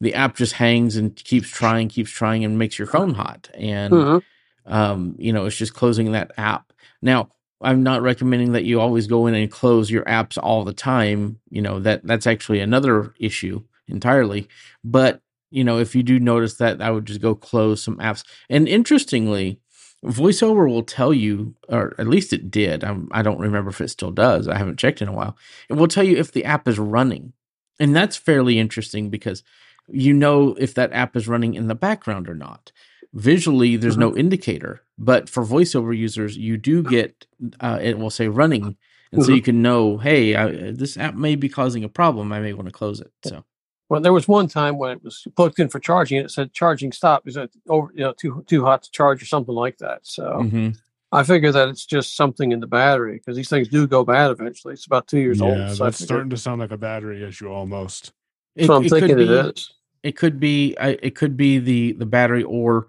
the 0.01 0.15
app 0.15 0.37
just 0.37 0.55
hangs 0.55 0.97
and 0.97 1.15
keeps 1.17 1.49
trying 1.49 1.89
keeps 1.89 2.11
trying 2.11 2.45
and 2.45 2.59
makes 2.59 2.79
your 2.79 2.89
phone 2.89 3.15
hot. 3.15 3.49
And 3.55 3.93
Mhm. 3.95 4.23
um 4.67 5.15
you 5.19 5.33
know 5.33 5.47
it's 5.47 5.57
just 5.57 5.75
closing 5.75 6.13
that 6.13 6.33
app. 6.37 6.73
Now 7.03 7.29
i'm 7.63 7.83
not 7.83 8.03
recommending 8.03 8.53
that 8.53 8.65
you 8.65 8.81
always 8.81 9.07
go 9.07 9.27
in 9.27 9.35
and 9.35 9.51
close 9.51 9.91
your 9.91 10.05
apps 10.05 10.39
all 10.41 10.65
the 10.65 10.73
time. 10.73 11.41
You 11.51 11.63
know 11.63 11.81
that 11.81 12.05
that's 12.05 12.27
actually 12.27 12.61
another 12.61 13.15
issue 13.19 13.63
entirely. 13.89 14.49
But 14.85 15.21
you 15.51 15.65
know 15.65 15.79
if 15.79 15.95
you 15.95 16.03
do 16.03 16.19
notice 16.19 16.55
that 16.55 16.81
i 16.81 16.91
would 16.91 17.07
just 17.07 17.21
go 17.21 17.35
close 17.35 17.83
some 17.83 17.97
apps. 17.99 18.25
And 18.49 18.69
interestingly 18.69 19.61
voiceover 20.05 20.69
will 20.69 20.83
tell 20.83 21.15
you 21.15 21.55
or 21.69 21.95
at 21.99 22.09
least 22.09 22.33
it 22.33 22.51
did. 22.51 22.83
I'm, 22.85 23.09
i 23.13 23.23
don't 23.23 23.39
remember 23.39 23.71
if 23.71 23.81
it 23.81 23.89
still 23.89 24.11
does. 24.11 24.49
I 24.49 24.59
haven't 24.59 24.79
checked 24.79 25.03
in 25.03 25.09
a 25.09 25.13
while. 25.13 25.37
It 25.69 25.75
will 25.75 25.89
tell 25.89 26.05
you 26.05 26.17
if 26.17 26.33
the 26.33 26.45
app 26.45 26.67
is 26.67 26.79
running. 26.79 27.33
And 27.79 27.95
that's 27.95 28.17
fairly 28.17 28.59
interesting 28.59 29.11
because 29.11 29.43
you 29.89 30.13
know 30.13 30.55
if 30.59 30.75
that 30.75 30.93
app 30.93 31.17
is 31.17 31.29
running 31.29 31.55
in 31.55 31.69
the 31.69 31.75
background 31.75 32.29
or 32.29 32.35
not 32.35 32.73
visually 33.15 33.77
there's 33.77 33.99
no 33.99 34.17
indicator 34.17 34.81
but 34.99 35.29
for 35.29 35.45
voiceover 35.45 35.97
users 35.97 36.37
you 36.37 36.57
do 36.57 36.83
get 36.83 37.27
uh, 37.61 37.79
it 37.83 37.99
will 37.99 38.11
say 38.11 38.27
running 38.29 38.77
and 39.13 39.23
so 39.23 39.31
Mhm. 39.31 39.37
you 39.37 39.43
can 39.43 39.61
know 39.63 39.99
hey 39.99 40.35
I, 40.35 40.73
this 40.73 40.97
app 40.97 41.15
may 41.15 41.37
be 41.37 41.49
causing 41.49 41.85
a 41.85 41.89
problem 41.89 42.33
i 42.33 42.41
may 42.41 42.55
want 42.55 42.69
to 42.69 42.73
close 42.73 43.01
it 43.01 43.13
so 43.25 43.45
Well, 43.91 44.01
there 44.01 44.15
was 44.15 44.27
one 44.27 44.49
time 44.49 44.79
when 44.79 44.93
it 44.93 45.05
was 45.05 45.27
plugged 45.37 45.61
in 45.61 45.69
for 45.69 45.79
charging, 45.79 46.17
and 46.17 46.25
it 46.25 46.31
said 46.31 46.55
charging 46.55 46.93
stop. 46.93 47.29
Is 47.29 47.37
it 47.37 47.51
over? 47.69 47.91
You 47.95 48.05
know, 48.05 48.15
too 48.15 48.43
too 48.47 48.65
hot 48.65 48.83
to 48.85 48.91
charge 48.91 49.21
or 49.23 49.27
something 49.27 49.55
like 49.55 49.77
that. 49.85 49.99
So 50.07 50.25
Mhm. 50.45 50.79
I 51.11 51.23
figure 51.25 51.53
that 51.53 51.69
it's 51.69 51.85
just 51.85 52.17
something 52.17 52.53
in 52.53 52.61
the 52.61 52.67
battery 52.67 53.19
because 53.19 53.37
these 53.37 53.51
things 53.51 53.69
do 53.69 53.87
go 53.87 54.03
bad 54.03 54.31
eventually. 54.31 54.73
It's 54.73 54.87
about 54.87 55.09
two 55.09 55.19
years 55.19 55.41
Yeah, 55.41 55.47
old. 55.49 55.59
that's 55.59 55.77
So 55.77 55.85
I 55.85 55.91
starting 55.91 56.31
to 56.31 56.39
sound 56.39 56.61
like 56.63 56.71
a 56.71 56.79
battery 56.79 57.23
issue 57.23 57.49
almost. 57.51 58.13
That's 58.57 58.69
what 58.71 58.77
I'm 58.77 58.89
thinking 58.89 59.11
it 59.11 59.17
be, 59.17 59.25
is. 59.51 59.75
It 60.03 60.17
could 60.17 60.41
be. 60.41 60.75
I- 60.81 60.99
It 61.09 61.15
could 61.15 61.37
be 61.37 61.59
the 61.59 61.93
the 61.93 62.07
battery, 62.07 62.45
or 62.45 62.87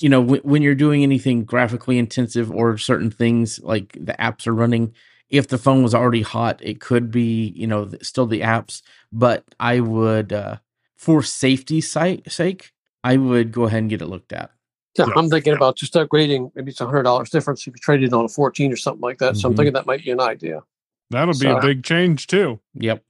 you 0.00 0.08
know, 0.08 0.20
when, 0.20 0.40
when 0.40 0.62
you're 0.62 0.74
doing 0.74 1.02
anything 1.02 1.44
graphically 1.44 1.98
intensive 1.98 2.50
or 2.50 2.76
certain 2.78 3.10
things 3.10 3.60
like 3.62 3.92
the 3.92 4.14
apps 4.18 4.46
are 4.46 4.54
running. 4.54 4.94
If 5.30 5.48
the 5.48 5.58
phone 5.58 5.82
was 5.82 5.94
already 5.94 6.22
hot, 6.22 6.60
it 6.62 6.80
could 6.80 7.10
be 7.10 7.52
you 7.56 7.66
know 7.66 7.86
th- 7.86 8.04
still 8.04 8.26
the 8.26 8.40
apps. 8.42 8.82
But 9.12 9.42
I 9.58 9.80
would, 9.80 10.32
uh 10.32 10.56
for 10.96 11.22
safety's 11.22 11.90
si- 11.90 12.22
sake, 12.28 12.72
I 13.02 13.16
would 13.16 13.50
go 13.50 13.64
ahead 13.64 13.80
and 13.80 13.90
get 13.90 14.02
it 14.02 14.06
looked 14.06 14.32
at. 14.32 14.50
Yeah, 14.96 15.06
I'm 15.16 15.28
thinking 15.28 15.54
about 15.54 15.76
just 15.76 15.94
upgrading. 15.94 16.52
Maybe 16.54 16.70
it's 16.70 16.80
a 16.80 16.86
hundred 16.86 17.02
dollars 17.04 17.30
difference 17.30 17.62
if 17.66 17.68
you 17.74 17.80
trade 17.80 18.02
it 18.04 18.12
on 18.12 18.26
a 18.26 18.28
14 18.28 18.72
or 18.72 18.76
something 18.76 19.00
like 19.00 19.18
that. 19.18 19.36
So 19.36 19.48
I'm 19.48 19.54
Mhm. 19.54 19.56
thinking 19.56 19.72
that 19.72 19.86
might 19.86 20.04
be 20.04 20.10
an 20.12 20.20
idea. 20.20 20.62
That'll 21.10 21.34
be 21.34 21.38
So- 21.40 21.56
a 21.56 21.60
big 21.60 21.82
change 21.82 22.26
too. 22.28 22.60
Yep. 22.74 23.02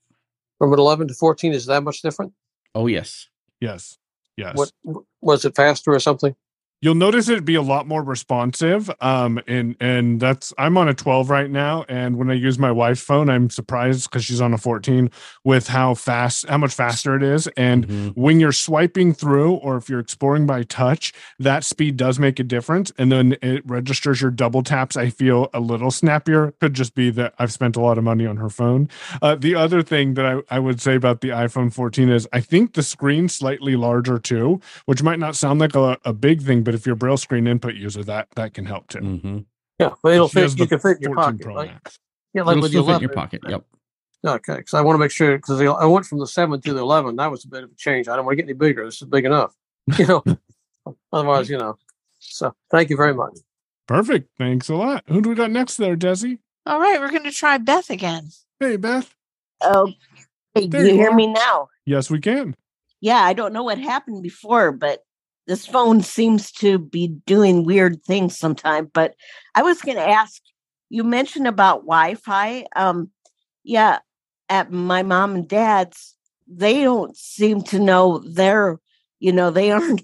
From 0.59 0.73
an 0.73 0.79
11 0.79 1.09
to 1.09 1.15
14 1.15 1.53
is 1.53 1.67
that 1.67 1.83
much 1.83 2.01
different? 2.01 2.33
Oh 2.75 2.87
yes. 2.87 3.29
Yes. 3.61 3.99
Yes. 4.37 4.57
What 4.57 4.73
was 5.21 5.45
it 5.45 5.55
faster 5.55 5.93
or 5.93 6.01
something? 6.01 6.35
You'll 6.85 6.95
notice 6.95 7.30
it'd 7.30 7.47
be 7.47 7.55
a 7.55 7.62
lot 7.62 7.89
more 7.89 8.03
responsive. 8.03 8.91
Um, 9.01 9.41
and 9.47 9.74
and 9.80 10.20
that's 10.20 10.53
I'm 10.59 10.76
on 10.76 10.87
a 10.87 10.93
12 10.93 11.30
right 11.30 11.51
now, 11.51 11.87
and 11.89 12.18
when 12.18 12.30
I 12.30 12.35
use 12.35 12.59
my 12.59 12.70
wife's 12.70 13.01
phone, 13.01 13.30
I'm 13.30 13.49
surprised 13.49 14.11
because 14.11 14.22
she's 14.22 14.43
on 14.43 14.53
a 14.53 14.59
14 14.59 15.11
with 15.45 15.68
how 15.68 15.95
fast, 15.95 16.47
how 16.47 16.59
much 16.59 16.74
faster 16.74 17.16
it 17.16 17.22
is. 17.22 17.47
And 17.57 17.74
Mm-hmm. 17.89 18.09
when 18.20 18.39
you're 18.39 18.53
swiping 18.53 19.14
through, 19.14 19.55
or 19.55 19.78
if 19.78 19.89
you're 19.89 19.99
exploring 19.99 20.47
by 20.47 20.62
touch, 20.64 21.12
that 21.39 21.64
speed 21.64 21.97
does 21.97 22.18
make 22.18 22.39
a 22.39 22.45
difference. 22.45 22.93
And 22.99 23.11
then 23.11 23.37
it 23.41 23.62
registers 23.66 24.20
your 24.20 24.30
double 24.30 24.62
taps. 24.62 24.95
I 24.97 25.09
feel 25.09 25.49
a 25.55 25.61
little 25.61 25.91
snappier. 25.91 26.53
Could 26.61 26.74
just 26.74 26.95
be 26.95 27.09
that 27.12 27.32
I've 27.39 27.53
spent 27.53 27.76
a 27.76 27.80
lot 27.80 27.97
of 27.97 28.05
money 28.05 28.26
on 28.26 28.37
her 28.37 28.51
phone. 28.51 28.91
Uh, 29.22 29.37
the 29.37 29.55
other 29.55 29.82
thing 29.82 30.14
that 30.14 30.26
I, 30.26 30.57
I 30.57 30.59
would 30.59 30.82
say 30.82 30.95
about 30.97 31.22
the 31.22 31.28
iPhone 31.30 31.72
14 31.72 32.11
is 32.11 32.28
I 32.32 32.41
think 32.41 32.74
the 32.74 32.82
screen's 32.82 33.35
slightly 33.35 33.74
larger 33.74 34.18
too, 34.18 34.61
which 34.85 35.03
might 35.03 35.18
not 35.18 35.35
sound 35.35 35.61
like 35.61 35.74
a, 35.74 35.97
a 36.05 36.12
big 36.12 36.43
thing, 36.43 36.62
but 36.62 36.74
if 36.75 36.87
you're 36.87 36.95
a 36.95 36.97
braille 36.97 37.16
screen 37.16 37.47
input 37.47 37.75
user, 37.75 38.03
that 38.05 38.29
that 38.37 38.55
can 38.55 38.64
help 38.66 38.89
too. 38.89 39.01
Mm-hmm. 39.01 39.39
Yeah, 39.79 39.91
but 40.03 40.12
it'll 40.12 40.29
She 40.29 40.41
fit. 40.41 40.59
You 40.59 40.66
can 40.66 40.79
fit 40.79 40.97
in 40.99 41.03
your 41.03 41.14
pocket. 41.14 41.41
Pro 41.43 41.55
Like, 41.55 41.72
Max. 41.72 41.99
yeah, 42.33 42.43
like 42.43 42.53
It'll 42.53 42.62
with 42.62 42.72
the 42.72 42.83
still 42.83 42.93
fit 42.93 43.01
your 43.03 43.12
pocket. 43.12 43.41
Yep. 43.49 43.64
Okay, 44.27 44.57
because 44.57 44.75
I 44.75 44.81
want 44.81 44.95
to 44.95 44.99
make 44.99 45.11
sure 45.11 45.37
because 45.37 45.61
I 45.61 45.85
went 45.87 46.07
from 46.07 46.18
the 46.18 46.27
seven 46.27 46.61
to 46.61 46.72
the 46.72 46.81
eleven. 46.81 47.16
That 47.16 47.31
was 47.31 47.45
a 47.45 47.49
bit 47.49 47.64
of 47.64 47.70
a 47.70 47.75
change. 47.75 48.09
I 48.09 48.16
don't 48.16 48.25
want 48.25 48.39
to 48.39 48.43
get 48.43 48.49
any 48.49 48.55
bigger. 48.59 48.85
This 48.85 49.03
is 49.03 49.09
big 49.09 49.25
enough, 49.25 49.55
you 49.99 50.07
know. 50.07 50.25
Otherwise, 51.12 51.49
you 51.51 51.59
know. 51.59 51.77
So, 52.20 52.55
thank 52.70 52.89
you 52.91 52.97
very 52.97 53.14
much. 53.14 53.39
Perfect. 53.87 54.31
Thanks 54.39 54.68
a 54.70 54.75
lot. 54.75 55.05
Who 55.09 55.20
do 55.20 55.29
we 55.29 55.35
got 55.35 55.51
next 55.51 55.77
there, 55.77 55.97
Desi? 55.97 56.39
All 56.66 56.81
right, 56.81 56.99
we're 56.99 57.11
going 57.11 57.25
to 57.25 57.31
try 57.31 57.59
Beth 57.59 57.91
again. 57.91 58.31
Hey, 58.59 58.77
Beth. 58.77 59.14
Oh, 59.61 59.93
hey, 60.55 60.66
do 60.66 60.79
you 60.79 60.87
you 60.87 60.95
hear 60.95 61.11
are. 61.11 61.14
me 61.14 61.27
now? 61.27 61.68
Yes, 61.85 62.09
we 62.11 62.20
can. 62.20 62.57
Yeah, 63.03 63.18
I 63.20 63.35
don't 63.35 63.53
know 63.53 63.62
what 63.62 63.79
happened 63.79 64.22
before, 64.22 64.72
but 64.72 65.01
this 65.47 65.67
phone 65.67 66.01
seems 66.01 66.51
to 66.53 66.79
be 66.79 67.09
doing 67.27 67.65
weird 67.65 68.03
things 68.05 68.39
sometimes. 68.39 68.89
But 68.93 69.15
I 69.55 69.63
was 69.63 69.83
going 69.83 69.97
to 69.97 70.09
ask 70.09 70.41
you 70.89 71.05
mentioned 71.05 71.49
about 71.49 71.81
Wi-Fi. 71.81 72.67
Um, 72.77 73.11
yeah, 73.65 73.99
at 74.49 74.71
my 74.71 75.03
mom 75.03 75.35
and 75.35 75.49
dad's, 75.49 76.15
they 76.47 76.83
don't 76.83 77.17
seem 77.17 77.63
to 77.63 77.79
know 77.79 78.19
their, 78.19 78.79
you 79.19 79.33
know, 79.33 79.51
they 79.51 79.71
aren't. 79.73 80.03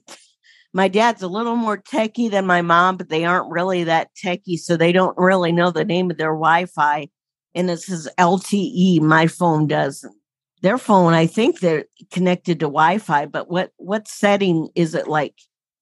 My 0.72 0.86
dad's 0.86 1.22
a 1.22 1.28
little 1.28 1.56
more 1.56 1.78
techie 1.78 2.30
than 2.30 2.46
my 2.46 2.62
mom, 2.62 2.96
but 2.96 3.08
they 3.08 3.24
aren't 3.24 3.50
really 3.50 3.84
that 3.84 4.10
techie, 4.14 4.56
so 4.56 4.76
they 4.76 4.92
don't 4.92 5.18
really 5.18 5.50
know 5.50 5.70
the 5.72 5.84
name 5.84 6.10
of 6.10 6.16
their 6.16 6.32
Wi-Fi. 6.32 7.08
And 7.56 7.68
it 7.68 7.80
says 7.80 8.08
LTE. 8.18 9.00
My 9.00 9.26
phone 9.26 9.66
doesn't 9.66 10.14
their 10.62 10.78
phone 10.78 11.12
i 11.14 11.26
think 11.26 11.60
they're 11.60 11.84
connected 12.12 12.60
to 12.60 12.66
wi-fi 12.66 13.26
but 13.26 13.50
what 13.50 13.72
what 13.76 14.06
setting 14.08 14.68
is 14.74 14.94
it 14.94 15.08
like 15.08 15.34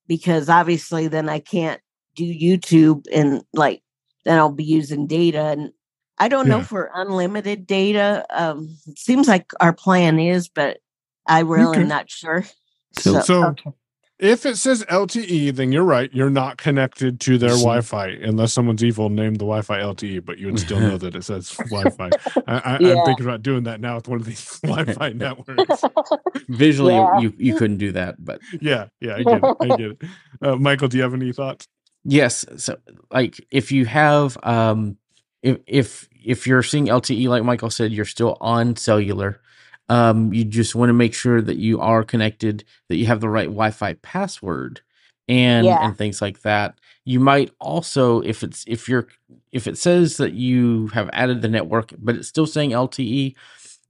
because 0.06 0.48
obviously 0.48 1.08
then 1.08 1.28
i 1.28 1.38
can't 1.38 1.80
do 2.14 2.24
youtube 2.24 3.04
and 3.12 3.42
like 3.52 3.82
then 4.24 4.38
i'll 4.38 4.50
be 4.52 4.64
using 4.64 5.06
data 5.06 5.40
and 5.46 5.72
i 6.18 6.28
don't 6.28 6.48
know 6.48 6.62
for 6.62 6.90
unlimited 6.94 7.66
data 7.66 8.24
um 8.30 8.68
it 8.86 8.98
seems 8.98 9.28
like 9.28 9.50
our 9.60 9.72
plan 9.72 10.18
is 10.18 10.48
but 10.48 10.78
i 11.26 11.40
really 11.40 11.76
Okay. 11.76 11.82
am 11.82 11.88
not 11.88 12.10
sure 12.10 12.44
So, 12.92 13.20
so, 13.20 13.44
okay. 13.44 13.72
If 14.18 14.46
it 14.46 14.56
says 14.56 14.84
LTE, 14.84 15.54
then 15.56 15.72
you're 15.72 15.84
right. 15.84 16.10
You're 16.12 16.30
not 16.30 16.56
connected 16.58 17.20
to 17.20 17.38
their 17.38 17.50
See? 17.56 17.62
Wi-Fi 17.62 18.08
unless 18.22 18.52
someone's 18.52 18.82
evil 18.84 19.10
named 19.10 19.36
the 19.36 19.44
Wi-Fi 19.46 19.78
LTE, 19.80 20.24
but 20.24 20.38
you 20.38 20.46
would 20.46 20.58
still 20.58 20.80
know 20.80 20.98
that 20.98 21.14
it 21.14 21.24
says 21.24 21.60
Wi-Fi. 21.68 22.14
I, 22.46 22.54
I, 22.58 22.76
I'm 22.76 22.82
Yeah. 22.84 23.02
thinking 23.04 23.26
about 23.26 23.42
doing 23.42 23.64
that 23.64 23.80
now 23.80 23.96
with 23.96 24.08
one 24.08 24.20
of 24.20 24.26
these 24.26 24.60
Wi-Fi 24.64 25.10
networks. 25.14 25.88
Visually, 26.48 26.94
Yeah. 26.96 27.20
you 27.20 27.32
you 27.38 27.54
couldn't 27.54 27.78
do 27.78 27.92
that, 27.92 28.16
but 28.24 28.40
Yeah, 28.60 28.86
yeah, 29.00 29.16
I 29.16 29.22
get 29.24 29.44
it. 29.44 29.56
I 29.60 29.66
get 29.68 29.80
it. 29.80 30.02
Uh, 30.42 30.56
Michael, 30.56 30.88
do 30.88 30.96
you 30.96 31.02
have 31.02 31.14
any 31.14 31.32
thoughts? 31.32 31.66
Yes. 32.04 32.44
So 32.56 32.76
like 33.12 33.44
if 33.50 33.70
you 33.72 33.86
have 33.86 34.38
um 34.42 34.96
if 35.42 35.58
if 35.66 36.08
if 36.24 36.46
you're 36.46 36.62
seeing 36.62 36.86
LTE 36.86 37.28
like 37.28 37.44
Michael 37.44 37.70
said, 37.70 37.92
you're 37.92 38.04
still 38.04 38.36
on 38.40 38.76
cellular. 38.76 39.40
Um 39.88 40.32
you 40.32 40.44
just 40.44 40.74
want 40.74 40.90
to 40.90 40.94
make 40.94 41.14
sure 41.14 41.40
that 41.42 41.56
you 41.58 41.80
are 41.80 42.04
connected, 42.04 42.64
that 42.88 42.96
you 42.96 43.06
have 43.06 43.20
the 43.20 43.28
right 43.28 43.46
Wi-Fi 43.48 43.94
password 43.94 44.80
and 45.28 45.66
Yeah. 45.66 45.86
and 45.86 45.96
things 45.96 46.20
like 46.22 46.42
that. 46.42 46.78
You 47.04 47.20
might 47.20 47.50
also 47.60 48.20
if 48.22 48.42
it's 48.42 48.64
if 48.66 48.88
you're 48.88 49.06
if 49.52 49.66
it 49.66 49.78
says 49.78 50.16
that 50.18 50.32
you 50.34 50.88
have 50.88 51.08
added 51.12 51.42
the 51.42 51.48
network 51.48 51.92
but 51.98 52.16
it's 52.16 52.28
still 52.28 52.46
saying 52.46 52.70
LTE, 52.70 53.34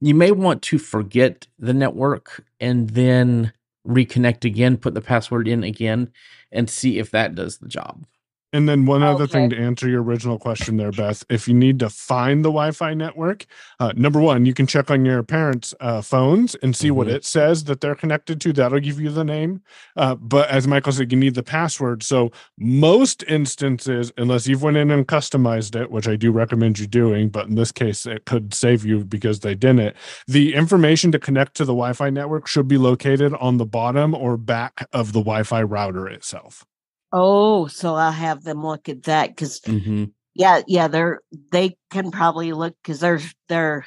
you 0.00 0.14
may 0.14 0.30
want 0.30 0.62
to 0.62 0.78
forget 0.78 1.46
the 1.58 1.74
network 1.74 2.44
and 2.60 2.90
then 2.90 3.52
reconnect 3.86 4.44
again, 4.44 4.76
put 4.76 4.94
the 4.94 5.00
password 5.00 5.48
in 5.48 5.64
again 5.64 6.12
and 6.52 6.68
see 6.70 6.98
if 6.98 7.10
that 7.10 7.34
does 7.34 7.58
the 7.58 7.68
job. 7.68 8.04
And 8.50 8.66
then 8.66 8.86
one 8.86 9.02
other 9.02 9.26
thing 9.26 9.50
to 9.50 9.58
answer 9.58 9.88
your 9.90 10.02
original 10.02 10.38
question 10.38 10.78
there, 10.78 10.90
Beth. 10.90 11.22
If 11.28 11.48
you 11.48 11.52
need 11.54 11.78
to 11.80 11.90
find 11.90 12.42
the 12.42 12.48
Wi-Fi 12.48 12.94
network, 12.94 13.44
uh, 13.78 13.92
number 13.94 14.20
one, 14.20 14.46
you 14.46 14.54
can 14.54 14.66
check 14.66 14.90
on 14.90 15.04
your 15.04 15.22
parents' 15.22 15.74
uh, 15.80 16.00
phones 16.00 16.54
and 16.56 16.74
see 16.74 16.90
what 16.90 17.08
Mhm. 17.08 17.12
it 17.12 17.24
says 17.26 17.64
that 17.64 17.82
they're 17.82 17.94
connected 17.94 18.40
to. 18.40 18.54
That'll 18.54 18.80
give 18.80 18.98
you 18.98 19.10
the 19.10 19.22
name. 19.24 19.60
Uh, 19.96 20.14
but 20.14 20.48
as 20.48 20.66
Michael 20.66 20.92
said, 20.92 21.12
you 21.12 21.18
need 21.18 21.34
the 21.34 21.42
password. 21.42 22.02
So 22.02 22.32
most 22.58 23.22
instances, 23.28 24.12
unless 24.16 24.48
you've 24.48 24.62
went 24.62 24.78
in 24.78 24.90
and 24.90 25.06
customized 25.06 25.78
it, 25.78 25.90
which 25.90 26.08
I 26.08 26.16
do 26.16 26.32
recommend 26.32 26.78
you 26.78 26.86
doing, 26.86 27.28
but 27.28 27.48
in 27.48 27.54
this 27.54 27.70
case, 27.70 28.06
it 28.06 28.24
could 28.24 28.54
save 28.54 28.82
you 28.84 29.04
because 29.04 29.40
they 29.40 29.54
didn't. 29.54 29.94
The 30.26 30.54
information 30.54 31.12
to 31.12 31.18
connect 31.18 31.54
to 31.56 31.66
the 31.66 31.74
Wi-Fi 31.74 32.08
network 32.08 32.46
should 32.46 32.66
be 32.66 32.78
located 32.78 33.34
on 33.34 33.58
the 33.58 33.66
bottom 33.66 34.14
or 34.14 34.38
back 34.38 34.88
of 34.92 35.12
the 35.12 35.20
Wi-Fi 35.20 35.62
router 35.62 36.08
itself. 36.08 36.64
Oh 37.12 37.66
so 37.66 37.94
i'll 37.94 38.12
have 38.12 38.42
them 38.44 38.64
look 38.64 38.88
at 38.88 39.04
that 39.04 39.30
because 39.30 39.60
Mm-hmm. 39.60 40.04
yeah 40.34 40.62
yeah 40.66 40.88
they're 40.88 41.20
they 41.52 41.76
can 41.90 42.10
probably 42.10 42.52
look 42.52 42.74
because 42.82 43.00
they're 43.00 43.20
they're 43.48 43.86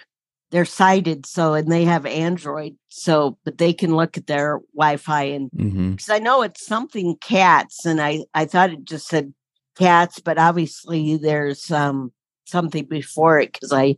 they're 0.52 0.66
sighted 0.66 1.26
so 1.26 1.54
and 1.54 1.72
they 1.72 1.86
have 1.86 2.06
android 2.06 2.76
so 2.90 3.38
but 3.46 3.58
they 3.58 3.74
can 3.74 3.96
look 3.96 4.18
at 4.18 4.28
their 4.28 4.60
wi-fi 4.76 5.24
and 5.24 5.50
Mm-hmm. 5.52 5.92
because 5.92 6.10
i 6.10 6.20
know 6.20 6.42
it's 6.42 6.66
something 6.66 7.16
cats 7.22 7.86
and 7.86 8.02
i 8.02 8.26
i 8.34 8.46
thought 8.46 8.72
it 8.72 8.84
just 8.84 9.08
said 9.08 9.34
cats 9.78 10.20
but 10.20 10.38
obviously 10.38 11.16
there's 11.18 11.72
um 11.72 12.12
something 12.46 12.86
before 12.86 13.40
it 13.40 13.54
because 13.54 13.72
i 13.72 13.96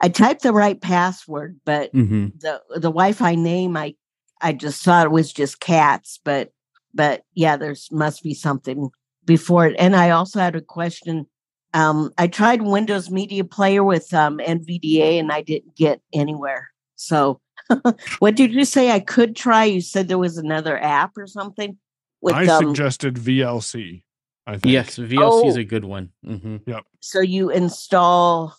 i 0.00 0.08
typed 0.08 0.42
the 0.42 0.52
right 0.52 0.80
password 0.80 1.58
but 1.64 1.92
Mm-hmm. 1.94 2.26
the 2.40 2.60
the 2.74 2.90
wi-fi 2.90 3.34
name 3.36 3.76
i 3.76 3.94
i 4.42 4.52
just 4.52 4.82
thought 4.84 5.06
it 5.06 5.10
was 5.12 5.32
just 5.32 5.60
cats 5.60 6.20
but 6.24 6.50
but 6.94 7.22
yeah 7.34 7.56
there's 7.56 7.88
must 7.90 8.22
be 8.22 8.32
something 8.34 8.88
before 9.24 9.66
it 9.66 9.76
and 9.78 9.96
i 9.96 10.10
also 10.10 10.38
had 10.38 10.54
a 10.56 10.60
question 10.60 11.26
um 11.74 12.10
i 12.18 12.26
tried 12.26 12.62
windows 12.62 13.10
media 13.10 13.44
player 13.44 13.82
with 13.84 14.12
um 14.14 14.38
nvda 14.38 15.18
and 15.18 15.32
i 15.32 15.40
didn't 15.42 15.74
get 15.76 16.00
anywhere 16.12 16.68
so 16.96 17.40
what 18.18 18.36
did 18.36 18.52
you 18.52 18.64
say 18.64 18.90
i 18.90 19.00
could 19.00 19.34
try 19.34 19.64
you 19.64 19.80
said 19.80 20.08
there 20.08 20.18
was 20.18 20.36
another 20.38 20.78
app 20.82 21.12
or 21.16 21.26
something 21.26 21.76
with 22.20 22.34
I 22.34 22.46
um 22.46 22.64
suggested 22.66 23.16
VLC. 23.16 24.02
I 24.46 24.52
think. 24.58 24.72
Yes, 24.72 24.98
VLC 24.98 25.46
is 25.46 25.56
Oh. 25.56 25.60
a 25.60 25.64
good 25.64 25.84
one. 25.86 26.10
Mm-hmm. 26.26 26.56
Yep. 26.66 26.84
so 27.00 27.20
you 27.20 27.48
install 27.50 28.54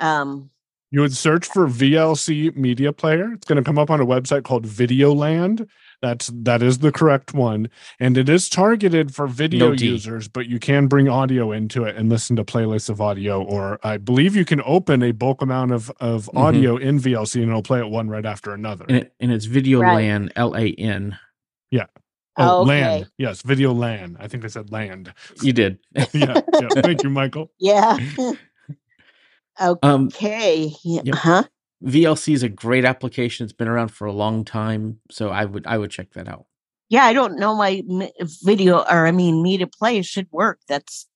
um 0.00 0.50
You 0.90 1.00
would 1.02 1.14
search 1.16 1.46
for 1.46 1.66
VLC 1.68 2.54
Media 2.56 2.92
Player. 2.92 3.32
It's 3.32 3.44
going 3.46 3.56
to 3.56 3.62
come 3.62 3.78
up 3.78 3.90
on 3.90 4.00
a 4.00 4.06
website 4.06 4.42
called 4.44 4.66
Videoland. 4.66 5.66
That's 6.02 6.28
that 6.34 6.62
is 6.62 6.78
the 6.78 6.92
correct 6.92 7.34
one, 7.34 7.70
and 8.00 8.16
it 8.18 8.28
is 8.28 8.48
targeted 8.48 9.14
for 9.14 9.26
video 9.26 9.68
No 9.68 9.72
users. 9.72 10.28
But 10.28 10.46
you 10.46 10.60
can 10.60 10.86
bring 10.88 11.08
audio 11.08 11.52
into 11.52 11.84
it 11.84 11.96
and 11.96 12.08
listen 12.08 12.36
to 12.36 12.44
playlists 12.44 12.90
of 12.90 13.00
audio, 13.00 13.42
or 13.42 13.80
I 13.82 13.96
believe 13.98 14.36
you 14.36 14.44
can 14.44 14.62
open 14.64 15.02
a 15.02 15.12
bulk 15.12 15.42
amount 15.42 15.72
of 15.72 15.90
of 16.00 16.30
Mhm. 16.34 16.36
audio 16.40 16.76
in 16.76 17.00
VLC, 17.00 17.40
and 17.42 17.50
it'll 17.50 17.62
play 17.62 17.80
it 17.80 17.88
one 17.90 18.08
right 18.10 18.26
after 18.26 18.54
another. 18.54 18.86
And, 18.88 18.98
it, 18.98 19.14
and 19.20 19.32
it's 19.32 19.46
Video 19.46 19.82
Right. 19.82 20.04
LAN, 20.08 20.30
L 20.36 20.56
A 20.56 20.72
N. 20.74 21.18
yeah. 21.70 21.86
Oh, 22.38 22.62
Okay. 22.62 22.66
land. 22.66 23.10
Yes, 23.18 23.42
Video 23.42 23.72
LAN. 23.72 24.16
I 24.20 24.28
think 24.28 24.44
I 24.44 24.48
said 24.48 24.72
land. 24.72 25.12
You 25.42 25.52
did. 25.52 25.78
yeah, 26.14 26.38
yeah. 26.58 26.70
Thank 26.82 27.02
you, 27.02 27.10
Michael. 27.10 27.52
yeah 27.58 27.98
um, 29.82 30.08
okay 30.08 30.72
yeah, 30.84 31.02
Yep. 31.02 31.14
huh 31.14 31.44
VLC 31.84 32.32
is 32.34 32.42
a 32.42 32.48
great 32.48 32.84
application. 32.84 33.44
It's 33.44 33.52
been 33.52 33.68
around 33.68 33.88
for 33.88 34.06
a 34.06 34.12
long 34.12 34.44
time, 34.44 35.00
so 35.10 35.28
I 35.30 35.44
would 35.44 35.66
I 35.66 35.78
would 35.78 35.90
check 35.90 36.12
that 36.14 36.28
out. 36.28 36.46
yeah 36.88 37.04
i 37.04 37.12
don't 37.12 37.38
know 37.38 37.54
my 37.54 37.82
video 38.42 38.78
or 38.78 39.06
i 39.06 39.12
mean 39.12 39.42
media 39.42 39.66
play 39.66 40.02
should 40.02 40.26
work 40.30 40.58
that's 40.68 41.06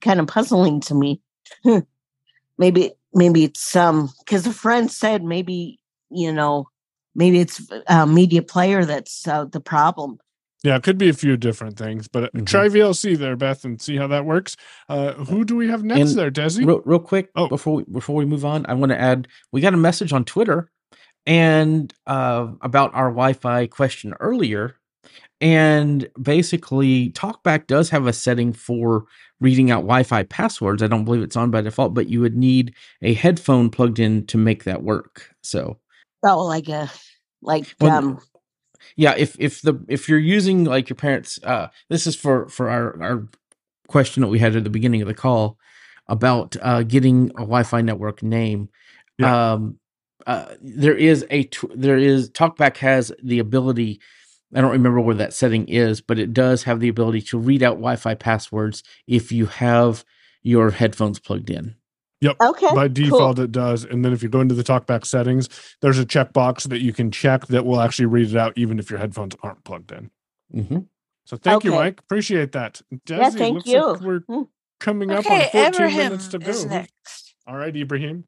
kind 0.00 0.20
of 0.20 0.26
puzzling 0.26 0.80
to 0.80 0.94
me 0.94 1.20
maybe 2.58 2.92
maybe 3.14 3.44
it's 3.44 3.76
um 3.76 4.10
because 4.20 4.46
a 4.46 4.52
friend 4.52 4.90
said 4.90 5.22
maybe 5.22 5.78
you 6.10 6.32
know 6.32 6.66
maybe 7.14 7.40
it's 7.40 7.60
uh, 7.88 8.06
media 8.06 8.42
player 8.42 8.84
that's 8.84 9.26
uh, 9.28 9.44
the 9.44 9.60
problem 9.60 10.18
Yeah, 10.64 10.76
it 10.76 10.82
could 10.82 10.98
be 10.98 11.08
a 11.08 11.12
few 11.12 11.36
different 11.36 11.78
things, 11.78 12.08
but 12.08 12.24
uh 12.24 12.28
Mhm. 12.34 12.46
try 12.46 12.68
VLC 12.68 13.14
there, 13.16 13.36
Beth, 13.36 13.64
and 13.64 13.80
see 13.80 13.96
how 13.96 14.08
that 14.08 14.24
works. 14.24 14.56
Uh, 14.88 15.12
who 15.12 15.44
do 15.44 15.54
we 15.56 15.68
have 15.68 15.84
next 15.84 16.10
And 16.10 16.18
there, 16.18 16.30
Desi? 16.30 16.66
Real, 16.66 16.82
real 16.84 16.98
quick 16.98 17.30
Oh. 17.36 17.48
before 17.48 17.76
we, 17.76 17.84
before 17.84 18.16
we 18.16 18.24
move 18.24 18.44
on, 18.44 18.66
I 18.68 18.74
want 18.74 18.90
to 18.90 19.00
add 19.00 19.28
we 19.52 19.60
got 19.60 19.74
a 19.74 19.78
message 19.78 20.12
on 20.12 20.24
Twitter, 20.24 20.70
and 21.26 21.92
uh, 22.06 22.48
about 22.62 22.92
our 22.94 23.10
Wi-Fi 23.10 23.66
question 23.68 24.14
earlier. 24.20 24.74
And 25.40 26.08
basically, 26.20 27.10
TalkBack 27.10 27.68
does 27.68 27.90
have 27.90 28.08
a 28.08 28.12
setting 28.12 28.52
for 28.52 29.04
reading 29.40 29.70
out 29.70 29.82
Wi-Fi 29.82 30.24
passwords. 30.24 30.82
I 30.82 30.88
don't 30.88 31.04
believe 31.04 31.22
it's 31.22 31.36
on 31.36 31.52
by 31.52 31.60
default, 31.60 31.94
but 31.94 32.08
you 32.08 32.20
would 32.20 32.36
need 32.36 32.74
a 33.02 33.14
headphone 33.14 33.70
plugged 33.70 34.00
in 34.00 34.26
to 34.26 34.36
make 34.38 34.64
that 34.64 34.82
work. 34.82 35.30
So, 35.44 35.78
Oh, 36.24 36.44
like 36.44 36.68
a 36.68 36.90
like 37.42 37.72
Well, 37.80 37.92
um. 37.92 38.18
Yeah, 38.96 39.14
if 39.16 39.36
if 39.38 39.62
the 39.62 39.82
if 39.88 40.08
you're 40.08 40.18
using 40.18 40.64
like 40.64 40.88
your 40.88 40.96
parents, 40.96 41.38
uh, 41.42 41.68
this 41.88 42.06
is 42.06 42.16
for 42.16 42.48
for 42.48 42.68
our 42.68 43.02
our 43.02 43.28
question 43.88 44.22
that 44.22 44.28
we 44.28 44.38
had 44.38 44.54
at 44.54 44.64
the 44.64 44.70
beginning 44.70 45.02
of 45.02 45.08
the 45.08 45.14
call 45.14 45.58
about 46.06 46.56
uh, 46.62 46.82
getting 46.82 47.30
a 47.30 47.40
Wi-Fi 47.40 47.80
network 47.82 48.22
name. 48.22 48.68
Um, 49.22 49.78
uh, 50.26 50.54
there 50.60 50.94
is 50.94 51.26
a 51.30 51.44
t- 51.44 51.68
there 51.74 51.98
is 51.98 52.30
TalkBack 52.30 52.76
has 52.78 53.12
the 53.22 53.38
ability. 53.38 54.00
I 54.54 54.60
don't 54.60 54.72
remember 54.72 55.00
where 55.00 55.14
that 55.16 55.34
setting 55.34 55.66
is, 55.68 56.00
but 56.00 56.18
it 56.18 56.32
does 56.32 56.62
have 56.64 56.80
the 56.80 56.88
ability 56.88 57.22
to 57.22 57.38
read 57.38 57.62
out 57.62 57.74
Wi-Fi 57.74 58.14
passwords 58.14 58.82
if 59.06 59.32
you 59.32 59.46
have 59.46 60.04
your 60.42 60.70
headphones 60.70 61.18
plugged 61.18 61.50
in. 61.50 61.74
Yep. 62.20 62.36
Okay. 62.40 62.74
By 62.74 62.88
default, 62.88 63.38
it 63.38 63.52
does. 63.52 63.84
And 63.84 64.04
then 64.04 64.12
if 64.12 64.22
you 64.22 64.28
go 64.28 64.40
into 64.40 64.54
the 64.54 64.64
talkback 64.64 65.04
settings, 65.06 65.48
there's 65.82 65.98
a 65.98 66.04
checkbox 66.06 66.68
that 66.68 66.80
you 66.80 66.92
can 66.92 67.10
check 67.10 67.46
that 67.46 67.64
will 67.64 67.80
actually 67.80 68.06
read 68.06 68.30
it 68.30 68.36
out 68.36 68.52
even 68.56 68.78
if 68.80 68.90
your 68.90 68.98
headphones 68.98 69.36
aren't 69.42 69.62
plugged 69.64 69.92
in. 69.92 70.10
Mm-hmm. 70.54 70.78
So 71.26 71.36
thank 71.36 71.62
you, 71.62 71.72
Mike. 71.72 72.00
Appreciate 72.00 72.52
that. 72.52 72.80
Desi, 73.06 73.18
Yeah, 73.18 73.30
thank 73.30 73.54
looks 73.56 73.66
you. 73.68 73.86
Like 73.92 74.00
we're 74.00 74.20
Hmm. 74.28 74.42
coming 74.80 75.10
up 75.12 75.20
Okay, 75.20 75.44
on 75.44 75.50
14 75.50 75.74
Ibrahim 75.74 75.96
minutes 75.98 76.28
to 76.28 76.38
go. 76.38 76.64
next. 76.64 77.34
All 77.46 77.56
right, 77.56 77.74
Ibrahim. 77.76 78.24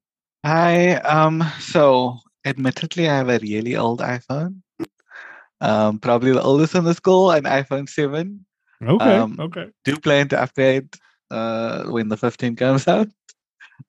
Hi. 0.47 0.95
Um. 0.97 1.43
So, 1.61 2.19
admittedly, 2.45 3.09
I 3.09 3.17
have 3.17 3.29
a 3.29 3.39
really 3.39 3.75
old 3.77 4.01
iPhone. 4.01 4.61
Um, 5.61 5.99
probably 5.99 6.33
the 6.33 6.43
oldest 6.43 6.75
in 6.75 6.85
the 6.85 6.95
school, 6.95 7.31
an 7.31 7.45
iPhone 7.45 7.89
seven. 7.89 8.47
Okay. 8.83 9.17
Um, 9.17 9.37
okay. 9.39 9.67
Do 9.85 9.97
plan 9.99 10.29
to 10.29 10.41
upgrade 10.41 10.89
uh 11.31 11.85
when 11.85 12.09
the 12.09 12.17
15 12.17 12.57
comes 12.57 12.89
out. 12.89 13.09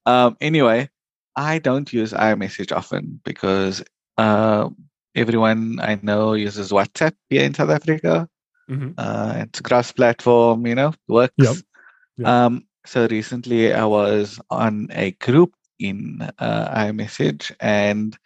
Um. 0.05 0.37
Anyway, 0.41 0.89
I 1.35 1.59
don't 1.59 1.91
use 1.91 2.13
iMessage 2.13 2.75
often 2.75 3.21
because 3.23 3.83
uh 4.17 4.69
everyone 5.15 5.79
I 5.81 5.99
know 6.01 6.33
uses 6.33 6.71
WhatsApp 6.71 7.13
here 7.29 7.43
in 7.43 7.53
South 7.53 7.69
Africa. 7.69 8.27
Mhm. 8.69 8.93
Uh, 8.97 9.43
it's 9.43 9.59
cross-platform, 9.59 10.65
you 10.65 10.75
know, 10.75 10.93
works. 11.07 11.33
Yep. 11.37 11.55
Yep. 12.17 12.27
Um, 12.27 12.63
so 12.85 13.07
recently 13.07 13.73
I 13.73 13.85
was 13.85 14.39
on 14.49 14.87
a 14.91 15.11
group 15.19 15.53
in 15.79 16.21
uh, 16.39 16.71
iMessage 16.75 17.51
and 17.59 18.17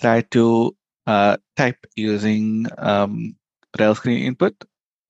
tried 0.00 0.30
to 0.32 0.76
uh, 1.06 1.36
type 1.56 1.78
using 1.96 2.66
um, 2.78 3.36
braille 3.72 3.94
screen 3.94 4.24
input, 4.26 4.52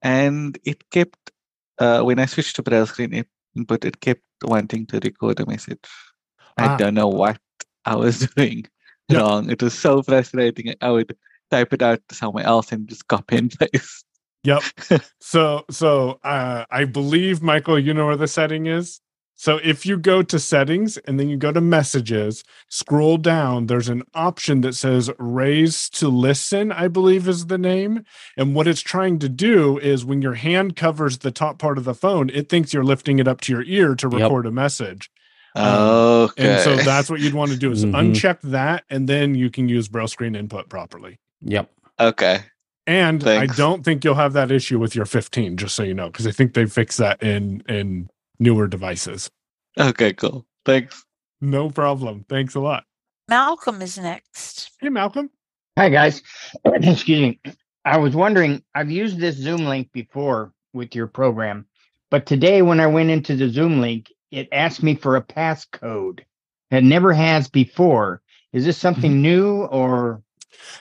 and 0.03 0.59
it 0.65 0.89
kept 0.91 1.33
uh, 1.79 2.03
when 2.03 2.19
I 2.19 2.27
switched 2.27 2.57
to 2.57 2.63
braille 2.63 2.87
screen 2.87 3.27
input, 3.57 3.85
it 3.85 4.01
kept 4.01 4.23
wanting 4.45 4.87
to 4.87 4.99
record 5.01 5.41
a 5.41 5.47
message. 5.47 5.85
I 6.57 6.67
Ah. 6.67 6.77
don't 6.77 6.95
know 6.95 7.09
what 7.09 7.39
I 7.85 7.97
was 7.97 8.21
doing 8.37 8.67
Yep. 9.09 9.21
wrong. 9.23 9.51
It 9.51 9.63
was 9.63 9.75
so 9.79 10.03
frustrating. 10.03 10.75
I 10.81 10.91
would 10.91 11.17
type 11.51 11.73
it 11.73 11.83
out 11.83 12.01
somewhere 12.11 12.45
else 12.45 12.73
and 12.73 12.89
just 12.89 13.07
copy 13.09 13.37
and 13.37 13.51
paste. 13.61 14.05
Yep. 14.45 14.63
so 15.21 15.65
so 15.71 16.19
uh 16.25 16.65
I 16.71 16.85
believe 16.85 17.43
Michael, 17.43 17.79
you 17.79 17.95
know 17.95 18.07
where 18.07 18.17
the 18.17 18.29
setting 18.29 18.67
is. 18.67 19.01
So 19.39 19.61
if 19.63 19.85
you 19.85 19.99
go 19.99 20.23
to 20.23 20.39
settings 20.39 20.97
and 20.97 21.21
then 21.21 21.29
you 21.29 21.37
go 21.37 21.53
to 21.53 21.61
messages, 21.61 22.43
scroll 22.71 23.19
down, 23.19 23.67
there's 23.67 23.91
an 23.91 24.03
option 24.15 24.63
that 24.63 24.75
says 24.75 25.11
raise 25.19 25.91
to 25.91 26.09
listen, 26.09 26.73
I 26.73 26.89
believe 26.89 27.29
is 27.29 27.47
the 27.47 27.59
name. 27.59 28.03
And 28.39 28.55
what 28.55 28.67
it's 28.67 28.81
trying 28.81 29.19
to 29.21 29.29
do 29.29 29.79
is 29.79 30.07
when 30.07 30.23
your 30.23 30.35
hand 30.35 30.75
covers 30.75 31.19
the 31.19 31.31
top 31.31 31.59
part 31.59 31.77
of 31.77 31.85
the 31.85 31.95
phone, 31.95 32.31
it 32.31 32.49
thinks 32.49 32.73
you're 32.73 32.83
lifting 32.83 33.19
it 33.19 33.29
up 33.29 33.43
to 33.43 33.53
your 33.53 33.63
ear 33.65 33.95
to 33.97 34.09
Yep. 34.11 34.21
record 34.23 34.47
a 34.47 34.51
message. 34.51 35.11
Um, 35.55 35.65
Okay. 36.31 36.55
And 36.55 36.61
so 36.63 36.77
that's 36.77 37.11
what 37.11 37.21
you'd 37.21 37.35
want 37.35 37.51
to 37.51 37.57
do 37.59 37.71
is 37.71 37.85
Mhm. 37.85 37.93
uncheck 37.93 38.39
that 38.43 38.85
and 38.91 39.07
then 39.09 39.35
you 39.35 39.51
can 39.51 39.69
use 39.69 39.87
braille 39.89 40.09
screen 40.09 40.35
input 40.35 40.69
properly. 40.71 41.19
Yep. 41.43 41.71
okay. 42.01 42.41
And 42.87 43.23
Thanks. 43.23 43.53
I 43.53 43.57
don't 43.57 43.85
think 43.85 44.05
you'll 44.05 44.15
have 44.15 44.33
that 44.35 44.51
issue 44.53 44.79
with 44.79 44.95
your 44.95 45.07
15, 45.07 45.57
just 45.57 45.75
so 45.75 45.83
you 45.83 45.93
know, 45.93 46.07
because 46.07 46.27
I 46.27 46.31
think 46.31 46.55
they 46.55 46.67
fixed 46.67 46.99
that 46.99 47.23
in 47.23 47.63
in 47.69 48.09
newer 48.39 48.67
devices. 48.67 49.31
Okay, 49.79 50.13
cool. 50.13 50.47
Thanks. 50.65 51.05
No 51.41 51.71
problem. 51.71 52.25
Thanks 52.29 52.55
a 52.55 52.61
lot. 52.61 52.85
Malcolm 53.29 53.83
is 53.83 53.99
next. 53.99 54.71
Hey, 54.81 54.89
Malcolm. 54.89 55.31
Hi, 55.77 55.89
guys. 55.89 56.23
Excuse 56.65 57.21
me. 57.21 57.41
I 57.85 57.99
was 57.99 58.17
wondering, 58.17 58.63
I've 58.75 58.91
used 58.91 59.19
this 59.19 59.37
Zoom 59.37 59.65
link 59.65 59.93
before 59.93 60.53
with 60.73 60.95
your 60.95 61.07
program, 61.07 61.67
but 62.11 62.27
today 62.27 62.63
when 62.63 62.81
I 62.81 62.87
went 62.87 63.11
into 63.11 63.37
the 63.37 63.49
Zoom 63.49 63.81
link, 63.81 64.13
it 64.31 64.49
asked 64.53 64.83
me 64.83 64.95
for 64.95 65.17
a 65.17 65.23
passcode. 65.23 66.21
It 66.71 66.83
never 66.83 67.13
has 67.13 67.49
before. 67.49 68.23
Is 68.53 68.65
this 68.65 68.79
something 68.79 69.13
mm-hmm. 69.13 69.23
new 69.23 69.65
or? 69.67 70.23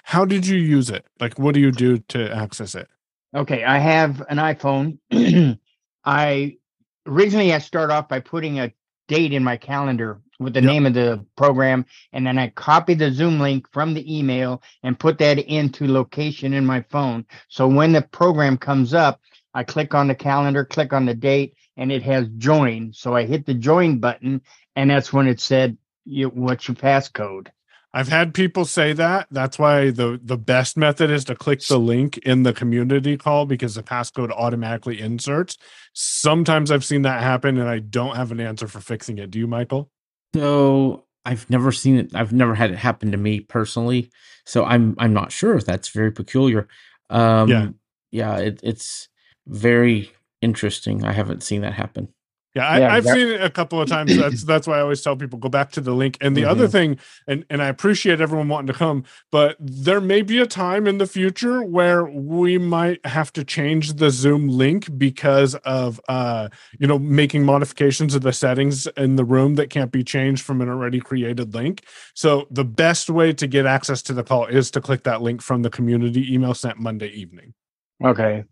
How 0.03 0.26
did 0.26 0.47
you 0.47 0.58
use 0.58 0.89
it? 0.89 1.06
Like, 1.20 1.38
what 1.38 1.53
do 1.53 1.60
you 1.60 1.72
do 1.72 1.97
to 1.97 2.34
access 2.34 2.74
it? 2.74 2.88
Okay, 3.36 3.64
I 3.64 3.78
have 3.78 4.22
an 4.30 4.38
iPhone. 4.38 4.97
I 6.06 6.58
originally 7.06 7.53
I 7.53 7.60
start 7.60 7.91
off 7.91 8.10
by 8.10 8.20
putting 8.20 8.60
a 8.60 8.74
date 9.08 9.34
in 9.34 9.43
my 9.43 9.58
calendar 9.58 10.22
with 10.39 10.53
the 10.53 10.62
name 10.62 10.86
of 10.86 10.93
the 10.93 11.26
program, 11.38 11.86
and 12.12 12.26
then 12.26 12.38
I 12.38 12.49
copy 12.49 12.93
the 12.93 13.12
Zoom 13.12 13.39
link 13.39 13.68
from 13.72 13.93
the 13.93 14.18
email 14.18 14.62
and 14.84 14.99
put 14.99 15.18
that 15.20 15.39
into 15.39 15.88
location 15.88 16.53
in 16.53 16.66
my 16.66 16.82
phone. 16.89 17.26
So 17.47 17.68
when 17.68 17.93
the 17.93 18.01
program 18.01 18.58
comes 18.58 18.93
up, 18.93 19.22
I 19.53 19.64
click 19.64 19.93
on 19.93 20.08
the 20.08 20.16
calendar, 20.16 20.66
click 20.66 20.91
on 20.91 21.06
the 21.06 21.14
date, 21.14 21.56
and 21.78 21.91
it 21.91 22.03
has 22.03 22.28
join. 22.38 22.91
So 22.93 23.16
I 23.16 23.26
hit 23.26 23.45
the 23.45 23.53
join 23.53 23.99
button, 23.99 24.41
and 24.76 24.89
that's 24.89 25.14
when 25.14 25.28
it 25.28 25.39
said, 25.39 25.78
you, 26.03 26.30
"What's 26.30 26.68
your 26.68 26.76
passcode?" 26.76 27.47
I've 27.96 28.10
had 28.10 28.34
people 28.34 28.66
say 28.66 28.91
that. 28.91 29.28
That's 29.32 29.58
why 29.58 29.89
the 29.89 30.20
the 30.22 30.38
best 30.38 30.76
method 30.76 31.10
is 31.10 31.24
to 31.26 31.36
click 31.36 31.62
the 31.62 31.80
link 31.80 32.18
in 32.20 32.43
the 32.43 32.52
community 32.52 33.16
call 33.16 33.46
because 33.46 33.76
the 33.76 33.84
passcode 33.84 34.32
automatically 34.32 35.00
inserts. 35.00 35.58
Sometimes 35.93 36.72
I've 36.72 36.84
seen 36.84 37.04
that 37.04 37.24
happen 37.24 37.58
and 37.58 37.70
I 37.70 37.80
don't 37.80 38.18
have 38.18 38.34
an 38.34 38.41
answer 38.41 38.68
for 38.68 38.82
fixing 38.82 39.18
it. 39.18 39.32
Do 39.32 39.39
you, 39.39 39.48
Michael? 39.48 39.89
So 40.36 41.06
I've 41.24 41.50
never 41.50 41.72
seen 41.72 41.98
it. 41.98 42.14
I've 42.14 42.34
never 42.34 42.54
had 42.54 42.70
it 42.70 42.78
happen 42.78 43.12
to 43.12 43.18
me 43.18 43.39
personally. 43.39 44.10
So 44.46 44.66
I'm 44.66 44.96
I'm 44.98 45.14
not 45.14 45.32
sure. 45.32 45.62
That's 45.62 45.88
very 45.88 46.12
peculiar. 46.12 46.68
Um, 47.10 47.48
Yeah. 47.48 47.68
yeah. 48.12 48.38
It, 48.39 48.60
it's 48.62 49.08
very 49.48 50.12
interesting. 50.41 51.06
I 51.06 51.14
haven't 51.14 51.43
seen 51.43 51.62
that 51.62 51.74
happen. 51.74 52.10
Yeah, 52.56 52.68
I, 52.70 52.80
Yeah, 52.80 52.99
that- 53.01 53.14
seen 53.14 53.28
it 53.28 53.41
a 53.43 53.49
couple 53.49 53.82
of 53.82 53.89
times. 53.89 54.16
That's 54.16 54.43
that's 54.45 54.66
why 54.66 54.78
I 54.78 54.82
always 54.82 55.01
tell 55.01 55.18
people 55.18 55.38
go 55.39 55.49
back 55.49 55.72
to 55.74 55.82
the 55.82 55.93
link. 55.93 56.18
And 56.22 56.38
the 56.38 56.45
other 56.45 56.68
Mhm. 56.68 56.72
thing, 56.72 56.97
and 57.28 57.43
and 57.49 57.62
I 57.62 57.68
appreciate 57.68 58.22
everyone 58.22 58.47
wanting 58.47 58.68
to 58.68 58.74
come, 58.74 59.03
but 59.30 59.58
there 59.60 59.99
may 59.99 60.22
be 60.22 60.39
a 60.39 60.45
time 60.45 60.88
in 60.88 60.97
the 60.97 61.06
future 61.06 61.62
where 61.62 62.06
we 62.06 62.58
might 62.58 63.06
have 63.06 63.34
to 63.34 63.43
change 63.43 63.93
the 63.95 64.10
Zoom 64.10 64.47
link 64.47 64.97
because 64.97 65.56
of 65.66 65.99
uh 66.08 66.47
you 66.80 66.88
know 66.88 66.97
making 66.97 67.43
modifications 67.43 68.16
of 68.16 68.22
the 68.22 68.32
settings 68.32 68.88
in 68.95 69.18
the 69.18 69.26
room 69.26 69.56
that 69.56 69.70
can't 69.70 69.91
be 69.91 70.03
changed 70.03 70.41
from 70.43 70.62
an 70.62 70.70
already 70.70 71.01
created 71.01 71.53
link. 71.53 71.84
So 72.14 72.47
the 72.49 72.64
best 72.66 73.10
way 73.10 73.34
to 73.34 73.47
get 73.47 73.66
access 73.66 74.01
to 74.03 74.14
the 74.14 74.24
call 74.24 74.45
is 74.45 74.72
to 74.72 74.80
click 74.82 75.03
that 75.03 75.22
link 75.22 75.41
from 75.41 75.62
the 75.62 75.70
community 75.70 76.34
email 76.34 76.53
sent 76.53 76.80
Monday 76.80 77.10
evening. 77.10 77.53
Okay. 78.01 78.45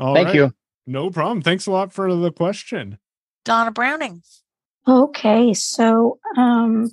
All 0.00 0.12
Thank 0.14 0.26
right. 0.26 0.34
you. 0.34 0.54
No 0.88 1.08
problem. 1.10 1.40
Thanks 1.40 1.66
a 1.66 1.70
lot 1.70 1.92
for 1.92 2.12
the 2.14 2.32
question. 2.32 2.98
Donna 3.44 3.70
Browning. 3.70 4.22
Okay, 4.86 5.54
so 5.54 6.18
um, 6.36 6.90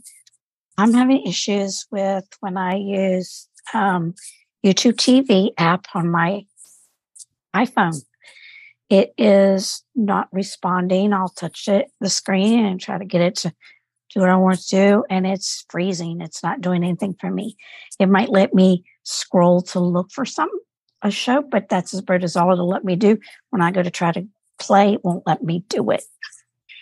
I'm 0.78 0.94
having 0.94 1.26
issues 1.26 1.86
with 1.92 2.26
when 2.40 2.58
I 2.58 2.76
use 2.76 3.48
um, 3.74 4.14
YouTube 4.66 4.96
TV 4.96 5.52
app 5.58 5.88
on 5.94 6.10
my 6.10 6.46
iPhone. 7.56 8.02
It 8.90 9.14
is 9.18 9.84
not 9.96 10.28
responding. 10.32 11.14
I'll 11.14 11.30
touch 11.30 11.68
it, 11.68 11.92
the 12.02 12.10
screen, 12.10 12.66
and 12.66 12.80
try 12.80 12.98
to 12.98 13.06
get 13.06 13.22
it 13.22 13.36
to 13.38 13.54
do 14.14 14.20
what 14.20 14.30
I 14.30 14.36
want 14.36 14.60
to 14.60 14.70
do, 14.70 15.06
and 15.10 15.26
it's 15.26 15.66
freezing. 15.70 16.20
It's 16.22 16.44
not 16.44 16.60
doing 16.60 16.84
anything 16.84 17.16
for 17.20 17.32
me. 17.32 17.56
It 18.00 18.10
might 18.10 18.30
let 18.30 18.54
me 18.54 18.84
scroll 19.04 19.62
to 19.62 19.80
look 19.80 20.12
for 20.12 20.26
some 20.26 20.50
a 21.02 21.10
show, 21.10 21.42
but 21.42 21.70
that's 21.70 21.94
as 21.94 22.02
about 22.02 22.24
as 22.24 22.36
all 22.36 22.52
it'll 22.52 22.68
let 22.68 22.84
me 22.84 22.96
do. 22.96 23.18
When 23.50 23.62
I 23.62 23.72
go 23.72 23.82
to 23.82 23.90
try 23.90 24.12
to 24.12 24.28
play, 24.60 24.94
it 24.94 25.04
won't 25.04 25.26
let 25.26 25.42
me 25.44 25.64
do 25.68 25.90
it. 25.92 26.04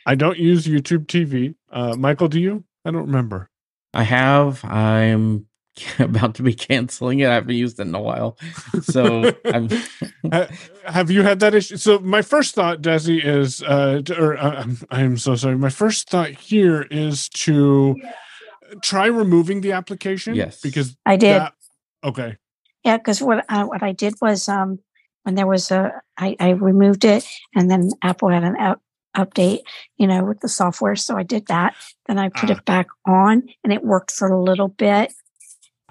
I 0.06 0.16
don't 0.16 0.38
use 0.38 0.66
YouTube 0.66 1.06
TV. 1.08 1.56
Uh, 1.72 1.96
Michael, 1.98 2.28
do 2.28 2.40
you? 2.40 2.64
I 2.86 2.92
don't 2.92 3.06
remember. 3.08 3.50
I 3.94 4.04
have. 4.04 4.64
I'm 4.66 5.48
about 6.00 6.36
to 6.36 6.44
be 6.44 6.54
canceling 6.54 7.20
it. 7.20 7.28
I 7.30 7.36
haven't 7.36 7.56
used 7.56 7.80
it 7.80 7.84
in 7.88 7.96
a 7.96 8.02
while. 8.02 8.38
So 8.82 9.34
I'm 9.46 9.70
Have 10.86 11.12
you 11.12 11.22
had 11.24 11.40
that 11.42 11.54
issue? 11.56 11.78
So 11.78 12.00
my 12.00 12.22
first 12.22 12.56
thought, 12.56 12.82
Desi, 12.82 13.24
is, 13.24 13.62
uh, 13.62 14.02
or 14.18 14.38
uh, 14.38 14.64
I'm, 14.64 14.78
I'm 14.92 15.18
so 15.18 15.36
sorry. 15.36 15.58
My 15.58 15.70
first 15.70 16.10
thought 16.10 16.30
here 16.32 16.82
is 16.90 17.30
to 17.30 17.96
try 18.82 19.06
removing 19.08 19.62
the 19.62 19.72
application. 19.74 20.36
Yes. 20.36 20.62
because 20.62 20.96
I 21.06 21.16
did. 21.18 21.40
that- 21.42 21.54
Okay. 22.04 22.38
Yeah, 22.86 22.96
because 22.98 23.22
what 23.22 23.44
I, 23.50 23.66
what 23.66 23.84
I 23.84 23.92
did 23.92 24.14
was 24.22 24.48
um 24.48 24.80
when 25.24 25.36
there 25.36 25.46
was 25.48 25.70
a 25.70 25.92
I, 26.18 26.36
I 26.40 26.50
removed 26.52 27.04
it 27.04 27.28
and 27.54 27.70
then 27.70 27.90
Apple 28.02 28.30
had 28.30 28.46
an 28.46 28.56
up, 28.58 28.82
update, 29.16 29.60
you 29.98 30.08
know, 30.08 30.24
with 30.24 30.40
the 30.42 30.50
software. 30.50 30.96
So 30.96 31.18
I 31.18 31.24
did 31.24 31.48
that. 31.48 31.76
Then 32.08 32.18
I 32.18 32.30
put 32.30 32.50
it 32.50 32.64
back 32.66 32.88
on 33.08 33.44
and 33.64 33.74
it 33.74 33.84
worked 33.84 34.12
for 34.12 34.28
a 34.28 34.42
little 34.42 34.68
bit. 34.70 35.14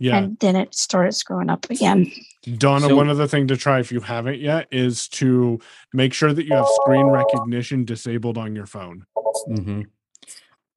Yeah. 0.00 0.16
And 0.16 0.38
then 0.38 0.54
it 0.54 0.74
started 0.74 1.12
screwing 1.12 1.50
up 1.50 1.68
again. 1.70 2.10
Donna, 2.56 2.88
So- 2.88 2.96
one 2.96 3.08
other 3.08 3.26
thing 3.26 3.48
to 3.48 3.56
try 3.56 3.80
if 3.80 3.90
you 3.90 4.00
haven't 4.00 4.38
yet 4.40 4.68
is 4.70 5.08
to 5.08 5.58
make 5.92 6.14
sure 6.14 6.32
that 6.32 6.44
you 6.46 6.54
have 6.54 6.66
screen 6.82 7.06
recognition 7.06 7.84
disabled 7.84 8.38
on 8.38 8.54
your 8.54 8.66
phone. 8.66 9.04
Mm-hmm. 9.48 9.82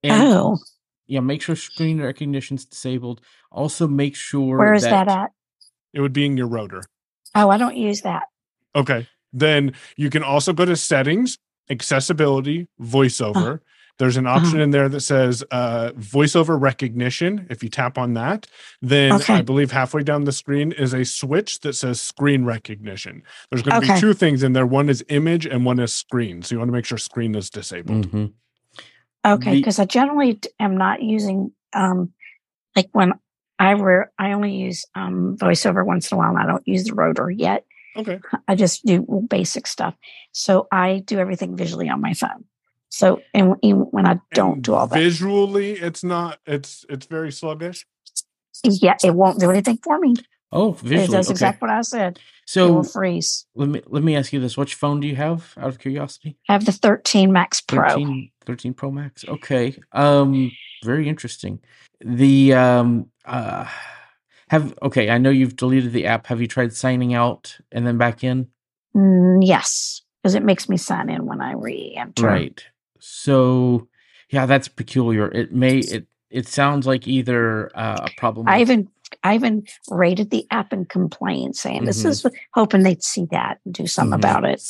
Oh. 0.09 0.57
Yeah, 1.07 1.19
make 1.19 1.41
sure 1.41 1.55
screen 1.55 2.01
recognition 2.01 2.55
is 2.55 2.65
disabled. 2.65 3.21
Also, 3.51 3.87
make 3.87 4.15
sure 4.15 4.57
Where 4.57 4.73
is 4.73 4.83
that 4.83 5.07
at? 5.07 5.31
It 5.93 6.01
would 6.01 6.13
be 6.13 6.25
in 6.25 6.37
your 6.37 6.47
rotor. 6.47 6.81
Oh, 7.35 7.49
I 7.49 7.57
don't 7.57 7.75
use 7.77 8.01
that. 8.01 8.23
Okay. 8.75 9.07
Then 9.33 9.73
you 9.97 10.09
can 10.09 10.23
also 10.23 10.53
go 10.53 10.65
to 10.65 10.75
settings, 10.75 11.37
accessibility, 11.69 12.67
voiceover. 12.81 13.59
There's 13.99 14.17
an 14.17 14.25
option 14.25 14.59
in 14.59 14.71
there 14.71 14.89
that 14.89 15.01
says 15.01 15.43
uh, 15.51 15.91
voiceover 15.91 16.59
recognition. 16.59 17.45
If 17.51 17.61
you 17.61 17.69
tap 17.69 17.99
on 17.99 18.15
that, 18.15 18.47
then 18.81 19.13
Okay. 19.13 19.35
I 19.35 19.41
believe 19.43 19.71
halfway 19.71 20.01
down 20.01 20.23
the 20.23 20.31
screen 20.31 20.71
is 20.71 20.93
a 20.93 21.05
switch 21.05 21.59
that 21.59 21.73
says 21.73 22.01
screen 22.01 22.43
recognition. 22.43 23.21
There's 23.51 23.61
going 23.61 23.79
to 23.79 23.85
Okay. 23.85 23.95
be 23.95 23.99
two 24.01 24.13
things 24.13 24.41
in 24.41 24.53
there 24.53 24.65
one 24.65 24.89
is 24.89 25.03
image 25.09 25.45
and 25.45 25.65
one 25.65 25.79
is 25.79 25.93
screen. 25.93 26.41
So 26.41 26.55
you 26.55 26.59
want 26.59 26.69
to 26.69 26.73
make 26.73 26.85
sure 26.85 26.97
screen 26.97 27.35
is 27.35 27.49
disabled. 27.51 28.07
Mm-hmm. 28.07 28.25
Okay, 29.33 29.51
The- 29.51 29.57
because 29.57 29.77
I 29.77 29.85
generally 29.85 30.39
am 30.59 30.77
not 30.77 31.03
using 31.03 31.51
um 31.73 32.11
like 32.75 32.89
when 32.93 33.13
I 33.59 33.71
re- 33.71 34.05
I 34.17 34.31
only 34.31 34.55
use 34.55 34.83
um 34.95 35.37
voiceover 35.39 35.85
once 35.85 36.11
in 36.11 36.15
a 36.15 36.17
while 36.17 36.29
and 36.31 36.39
I 36.39 36.47
don't 36.47 36.67
use 36.67 36.85
the 36.85 36.95
rotor 36.95 37.29
yet. 37.29 37.65
Okay. 37.97 38.19
I 38.47 38.55
just 38.55 38.85
do 38.85 39.05
basic 39.29 39.67
stuff. 39.67 39.95
So 40.31 40.67
I 40.71 41.03
do 41.05 41.19
everything 41.19 41.55
visually 41.57 41.89
on 41.89 42.01
my 42.01 42.13
phone. 42.13 42.45
So 42.89 43.21
and 43.33 43.55
even 43.61 43.81
when 43.91 44.05
I 44.05 44.19
don't 44.33 44.61
do 44.61 44.73
all 44.73 44.87
that, 44.87 44.95
Visually, 44.99 45.71
it's 45.73 46.03
not, 46.03 46.39
it's, 46.45 46.85
it's 46.89 47.05
very 47.05 47.31
sluggish. 47.31 47.85
yeah, 48.63 48.97
it 49.03 49.15
won't 49.15 49.39
do 49.39 49.49
anything 49.49 49.77
for 49.83 49.97
me. 49.99 50.15
Oh, 50.51 50.73
It 50.73 50.79
visually. 50.79 51.07
does 51.07 51.27
okay. 51.27 51.31
exactly 51.31 51.67
what 51.67 51.75
I 51.77 51.81
said. 51.81 52.17
it 52.17 52.21
So 52.45 52.73
will 52.73 52.83
freeze. 52.83 53.45
let 53.55 53.69
me 53.69 53.81
let 53.87 54.03
me 54.03 54.17
ask 54.17 54.33
you 54.33 54.41
this: 54.41 54.57
Which 54.57 54.75
phone 54.75 54.99
do 54.99 55.07
you 55.07 55.15
have? 55.15 55.53
Out 55.57 55.69
of 55.69 55.79
curiosity, 55.79 56.35
I 56.49 56.53
have 56.53 56.65
the 56.65 56.73
13 56.73 57.31
Max 57.31 57.61
Pro. 57.61 57.87
13, 57.87 58.29
13 58.45 58.73
Pro 58.73 58.91
Max. 58.91 59.23
Okay. 59.25 59.73
Um, 59.93 60.51
very 60.83 61.07
interesting. 61.07 61.59
The 62.03 62.53
um 62.53 63.05
uh 63.23 63.65
have 64.51 64.77
okay. 64.81 65.09
I 65.09 65.17
know 65.17 65.29
you've 65.29 65.55
deleted 65.55 65.93
the 65.93 66.05
app. 66.05 66.27
Have 66.27 66.41
you 66.41 66.47
tried 66.47 66.73
signing 66.73 67.13
out 67.13 67.57
and 67.71 67.87
then 67.87 67.97
back 67.97 68.21
in? 68.21 68.47
Mm, 68.93 69.39
yes, 69.41 70.01
because 70.21 70.35
it 70.35 70.43
makes 70.43 70.67
me 70.67 70.75
sign 70.75 71.09
in 71.09 71.25
when 71.25 71.39
I 71.39 71.53
re-enter. 71.53 72.27
Right. 72.27 72.61
So 72.99 73.87
yeah, 74.29 74.45
that's 74.45 74.67
peculiar. 74.67 75.31
It 75.31 75.53
may 75.53 75.77
it 75.77 76.05
it 76.29 76.47
sounds 76.49 76.85
like 76.85 77.07
either 77.07 77.71
uh, 77.77 78.07
a 78.07 78.09
problem. 78.17 78.49
I 78.49 78.59
with- 78.59 78.69
even 78.69 78.89
I 79.23 79.35
even 79.35 79.65
rated 79.89 80.31
the 80.31 80.45
app 80.51 80.73
and 80.73 80.87
complained, 80.89 81.55
saying 81.55 81.85
this 81.85 82.03
Mhm. 82.03 82.09
is 82.09 82.25
hoping 82.53 82.83
they'd 82.83 83.03
see 83.03 83.27
that 83.31 83.59
and 83.63 83.73
do 83.73 83.87
something 83.87 84.19
Mhm. 84.19 84.21
about 84.21 84.43
it. 84.43 84.61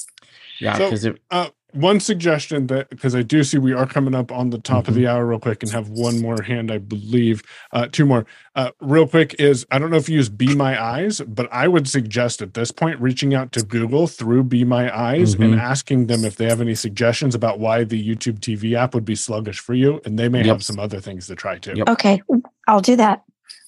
yeah, 0.60 0.78
So, 0.78 0.84
because 0.86 1.06
it 1.06 1.20
uh, 1.32 1.50
one 1.74 2.00
suggestion 2.00 2.68
that 2.68 2.90
because 2.90 3.16
I 3.16 3.22
do 3.22 3.44
see 3.44 3.58
we 3.58 3.74
are 3.74 3.86
coming 3.86 4.14
up 4.16 4.32
on 4.32 4.50
the 4.50 4.58
top 4.58 4.88
of 4.88 4.94
the 4.96 5.08
hour 5.08 5.26
real 5.26 5.40
quick 5.40 5.64
and 5.64 5.72
have 5.72 5.90
one 5.90 6.20
more 6.22 6.42
hand, 6.42 6.72
I 6.72 6.78
believe, 6.80 7.42
uh, 7.72 7.88
two 7.92 8.06
more. 8.06 8.26
Uh, 8.56 8.72
real 8.82 9.08
quick 9.08 9.36
is 9.40 9.66
I 9.72 9.80
don't 9.80 9.90
know 9.92 9.98
if 9.98 10.10
you 10.10 10.16
use 10.16 10.30
Be 10.30 10.54
My 10.56 10.82
Eyes, 10.82 11.22
but 11.22 11.48
I 11.52 11.68
would 11.68 11.88
suggest 11.88 12.42
at 12.42 12.54
this 12.54 12.72
point 12.72 13.00
reaching 13.00 13.34
out 13.34 13.52
to 13.54 13.62
Google 13.64 14.08
through 14.08 14.44
Be 14.44 14.64
My 14.64 14.96
Eyes 14.96 15.34
and 15.34 15.54
Mhm. 15.56 15.60
asking 15.60 16.08
them 16.08 16.26
if 16.26 16.36
they 16.36 16.46
have 16.46 16.62
any 16.62 16.76
suggestions 16.76 17.36
about 17.36 17.60
why 17.60 17.84
the 17.84 18.02
YouTube 18.02 18.40
TV 18.40 18.76
app 18.76 18.94
would 18.94 19.06
be 19.06 19.16
sluggish 19.16 19.60
for 19.60 19.74
you, 19.74 20.02
and 20.06 20.18
they 20.20 20.30
may 20.30 20.40
Yep. 20.40 20.48
have 20.48 20.64
some 20.66 20.80
other 20.80 21.00
things 21.00 21.28
to 21.28 21.36
try 21.36 21.58
too. 21.58 21.76
Okay, 21.88 22.22
I'll 22.68 22.82
do 22.82 22.96
that. 22.98 23.24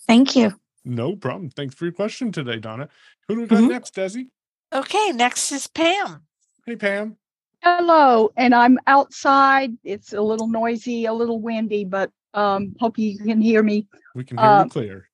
Thank 0.08 0.36
you. 0.36 0.54
No 0.86 1.16
problem. 1.16 1.50
Thanks 1.50 1.76
for 1.76 1.86
your 1.86 1.94
question 1.94 2.32
today, 2.32 2.58
Donna. 2.60 2.90
Who 3.28 3.36
do 3.36 3.42
we 3.42 3.48
got 3.48 3.60
Mm-hmm. 3.60 3.70
next, 3.70 3.96
Desi? 3.96 4.28
Okay, 4.74 5.12
next 5.14 5.52
is 5.54 5.68
Pam. 5.68 6.24
Hey, 6.66 6.76
Pam. 6.76 7.18
Hello, 7.64 8.30
and 8.36 8.54
I'm 8.54 8.78
outside. 8.88 9.72
It's 9.86 10.12
a 10.12 10.22
little 10.22 10.48
noisy, 10.48 11.06
a 11.06 11.14
little 11.14 11.40
windy, 11.40 11.86
but 11.86 12.12
um, 12.34 12.76
hope 12.78 12.98
you 12.98 13.18
can 13.18 13.40
hear 13.40 13.64
me. 13.64 13.88
We 14.16 14.26
can 14.26 14.38
hear 14.38 14.46
Uh, 14.46 14.64
you 14.66 14.70
clear. 14.70 15.10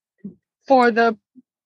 For 0.68 0.90
the 0.90 1.16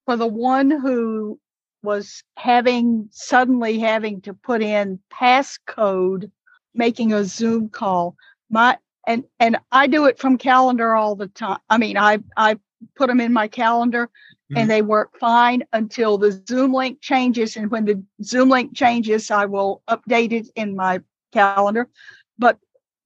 for 0.06 0.18
the 0.18 0.28
one 0.28 0.70
who 0.70 1.40
was 1.84 2.24
having 2.36 3.08
suddenly 3.12 3.80
having 3.80 4.20
to 4.22 4.34
put 4.34 4.62
in 4.62 5.00
passcode, 5.10 6.30
making 6.74 7.14
a 7.14 7.24
Zoom 7.24 7.70
call. 7.70 8.18
My 8.50 8.78
and 9.08 9.24
and 9.40 9.58
I 9.72 9.88
do 9.88 10.06
it 10.06 10.20
from 10.20 10.38
calendar 10.38 10.94
all 10.96 11.16
the 11.16 11.28
time. 11.28 11.60
I 11.70 11.78
mean, 11.78 11.98
I 11.98 12.20
I 12.36 12.58
put 12.96 13.08
them 13.08 13.20
in 13.20 13.34
my 13.34 13.48
calendar 13.48 14.10
and 14.50 14.58
mm-hmm. 14.58 14.68
they 14.70 14.82
work 14.82 15.18
fine 15.20 15.64
until 15.74 16.18
the 16.18 16.44
Zoom 16.48 16.74
link 16.74 17.02
changes. 17.02 17.56
And 17.56 17.72
when 17.72 17.86
the 17.86 18.04
Zoom 18.24 18.50
link 18.50 18.76
changes, 18.76 19.32
I 19.32 19.46
will 19.46 19.82
update 19.90 20.32
it 20.32 20.48
in 20.56 20.76
my 20.76 21.02
calendar. 21.32 21.90
But 22.38 22.60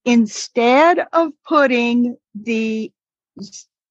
instead 0.04 1.06
of 1.12 1.32
putting 1.46 2.16
the 2.34 2.92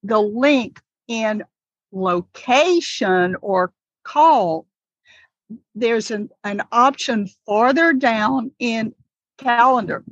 the 0.03 0.19
link 0.19 0.79
in 1.07 1.43
location 1.91 3.35
or 3.41 3.71
call, 4.03 4.65
there's 5.75 6.11
an, 6.11 6.29
an 6.43 6.61
option 6.71 7.27
farther 7.45 7.93
down 7.93 8.51
in 8.59 8.93
calendar 9.37 10.03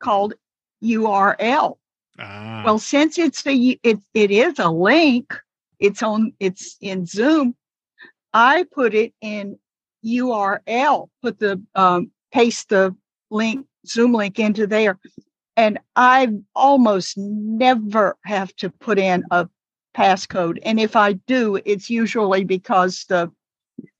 called 0.00 0.34
URL. 0.82 1.76
Well, 2.18 2.78
since 2.78 3.18
it's 3.18 3.46
a 3.46 3.78
it, 3.82 3.98
it 4.14 4.30
is 4.30 4.58
a 4.58 4.70
link, 4.70 5.34
it's 5.78 6.02
on 6.02 6.32
it's 6.40 6.76
in 6.80 7.06
Zoom. 7.06 7.54
I 8.32 8.64
put 8.72 8.94
it 8.94 9.12
in 9.20 9.58
URL, 10.04 11.08
put 11.22 11.38
the 11.38 11.62
um, 11.74 12.10
paste 12.32 12.68
the 12.68 12.94
link 13.30 13.66
Zoom 13.86 14.12
link 14.12 14.38
into 14.38 14.66
there, 14.66 14.98
and 15.56 15.78
I 15.96 16.28
almost 16.54 17.16
never 17.18 18.16
have 18.24 18.54
to 18.56 18.70
put 18.70 18.98
in 18.98 19.24
a 19.30 19.48
passcode. 19.96 20.58
And 20.64 20.80
if 20.80 20.96
I 20.96 21.12
do, 21.12 21.60
it's 21.64 21.88
usually 21.90 22.44
because 22.44 23.04
the 23.08 23.30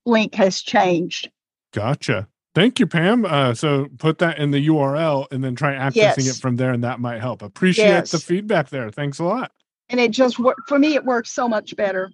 link 0.05 0.35
has 0.35 0.61
changed. 0.61 1.29
Gotcha. 1.73 2.27
Thank 2.55 2.79
you, 2.79 2.87
Pam. 2.87 3.25
Uh, 3.25 3.53
so 3.53 3.87
put 3.97 4.17
that 4.19 4.39
in 4.39 4.51
the 4.51 4.67
URL 4.67 5.27
and 5.31 5.43
then 5.43 5.55
try 5.55 5.73
accessing 5.73 5.95
Yes. 5.95 6.37
it 6.37 6.41
from 6.41 6.55
there, 6.55 6.71
and 6.71 6.83
that 6.85 7.01
might 7.01 7.19
help. 7.19 7.41
Appreciate 7.41 8.05
the 8.05 8.17
feedback 8.17 8.69
there. 8.69 8.89
Thanks 8.89 9.19
a 9.19 9.25
lot. 9.25 9.51
And 9.89 9.99
it 9.99 10.11
just 10.11 10.39
work 10.39 10.57
for 10.67 10.79
me. 10.79 10.95
It 10.95 11.03
works 11.03 11.31
so 11.31 11.47
much 11.49 11.75
better. 11.75 12.11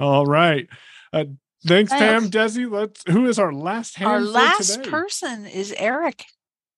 All 0.00 0.26
right. 0.26 0.68
Uh, 1.12 1.24
thanks, 1.66 1.92
Pam. 1.92 2.28
Thanks. 2.28 2.56
Desi, 2.56 2.68
let's. 2.70 3.02
Who 3.08 3.26
is 3.28 3.38
our 3.38 3.52
last 3.52 3.96
hand? 3.96 4.10
Our 4.10 4.18
for 4.20 4.26
last 4.26 4.74
today? 4.74 4.90
person 4.90 5.46
is 5.46 5.72
Eric. 5.78 6.24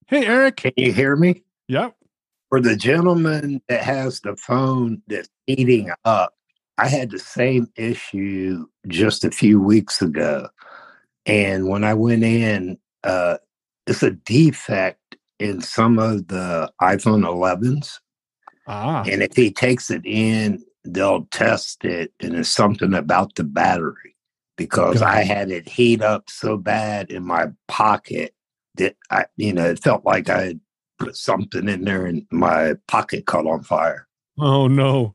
Hey, 0.08 0.26
Eric. 0.26 0.56
Can 0.56 0.72
you 0.76 0.92
hear 0.92 1.16
me? 1.16 1.42
Yep. 1.68 1.96
For 2.50 2.60
the 2.60 2.76
gentleman 2.76 3.60
that 3.68 3.82
has 3.82 4.20
the 4.20 4.36
phone 4.36 5.02
that's 5.08 5.28
heating 5.46 5.90
up, 6.04 6.34
I 6.78 6.86
had 6.86 7.10
the 7.10 7.18
same 7.18 7.66
issue 7.76 8.66
just 8.86 9.24
a 9.24 9.30
few 9.30 9.60
weeks 9.60 10.00
ago. 10.02 10.48
And 11.24 11.66
when 11.68 11.82
I 11.82 11.94
went 11.94 12.22
in, 12.22 12.78
uh, 13.06 13.38
it's 13.86 14.02
a 14.02 14.10
defect 14.10 15.16
in 15.38 15.60
some 15.60 15.98
of 15.98 16.28
the 16.28 16.70
iPhone 16.80 17.24
11s. 17.24 17.98
Ah. 18.66 19.04
And 19.06 19.22
if 19.22 19.36
he 19.36 19.52
takes 19.52 19.90
it 19.90 20.02
in, 20.04 20.62
they'll 20.84 21.26
test 21.30 21.84
it, 21.84 22.12
and 22.20 22.34
it's 22.34 22.48
something 22.48 22.94
about 22.94 23.34
the 23.36 23.44
battery 23.44 24.16
because 24.56 25.02
I 25.02 25.22
had 25.22 25.50
it 25.50 25.68
heat 25.68 26.02
up 26.02 26.30
so 26.30 26.56
bad 26.56 27.10
in 27.10 27.24
my 27.24 27.48
pocket 27.68 28.34
that 28.76 28.96
I, 29.10 29.26
you 29.36 29.52
know, 29.52 29.66
it 29.66 29.82
felt 29.82 30.04
like 30.04 30.28
I 30.30 30.46
had 30.46 30.60
put 30.98 31.16
something 31.16 31.68
in 31.68 31.84
there 31.84 32.06
and 32.06 32.26
my 32.30 32.74
pocket 32.88 33.26
caught 33.26 33.46
on 33.46 33.62
fire. 33.62 34.08
Oh 34.38 34.66
no. 34.66 35.14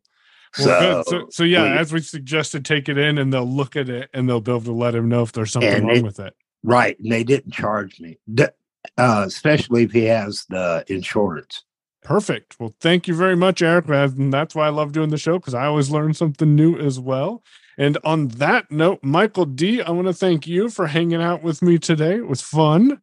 Well. 0.59 1.03
So, 1.05 1.11
so, 1.11 1.27
so 1.31 1.43
yeah, 1.43 1.63
we- 1.63 1.77
as 1.77 1.91
we 1.93 2.01
suggested, 2.01 2.65
take 2.65 2.87
it 2.89 2.97
in 2.97 3.17
and 3.17 3.33
they'll 3.33 3.45
look 3.49 3.75
at 3.75 3.89
it 3.89 4.09
and 4.13 4.29
they'll 4.29 4.41
be 4.41 4.51
able 4.51 4.61
to 4.61 4.71
let 4.71 4.93
him 4.93 5.09
know 5.09 5.23
if 5.23 5.31
there's 5.31 5.51
something 5.51 5.85
wrong 5.87 5.97
it- 5.97 6.03
with 6.03 6.19
it. 6.19 6.35
Right. 6.63 6.99
And 6.99 7.11
they 7.11 7.23
didn't 7.23 7.53
charge 7.53 7.99
me, 7.99 8.17
uh, 8.97 9.23
especially 9.25 9.83
if 9.83 9.91
he 9.91 10.05
has 10.05 10.45
the 10.49 10.83
insurance. 10.87 11.63
Perfect. 12.03 12.59
Well, 12.59 12.73
thank 12.79 13.07
you 13.07 13.13
very 13.15 13.35
much, 13.35 13.61
Eric. 13.61 13.87
And 13.87 14.33
that's 14.33 14.55
why 14.55 14.65
I 14.67 14.69
love 14.69 14.91
doing 14.91 15.09
the 15.09 15.17
show 15.17 15.37
because 15.37 15.53
I 15.53 15.65
always 15.65 15.91
learn 15.91 16.13
something 16.13 16.55
new 16.55 16.77
as 16.77 16.99
well. 16.99 17.43
And 17.77 17.97
on 18.03 18.29
that 18.29 18.71
note, 18.71 18.99
Michael 19.03 19.45
D, 19.45 19.81
I 19.81 19.91
want 19.91 20.07
to 20.07 20.13
thank 20.13 20.47
you 20.47 20.69
for 20.69 20.87
hanging 20.87 21.21
out 21.21 21.43
with 21.43 21.61
me 21.61 21.77
today. 21.77 22.15
It 22.15 22.27
was 22.27 22.41
fun. 22.41 23.01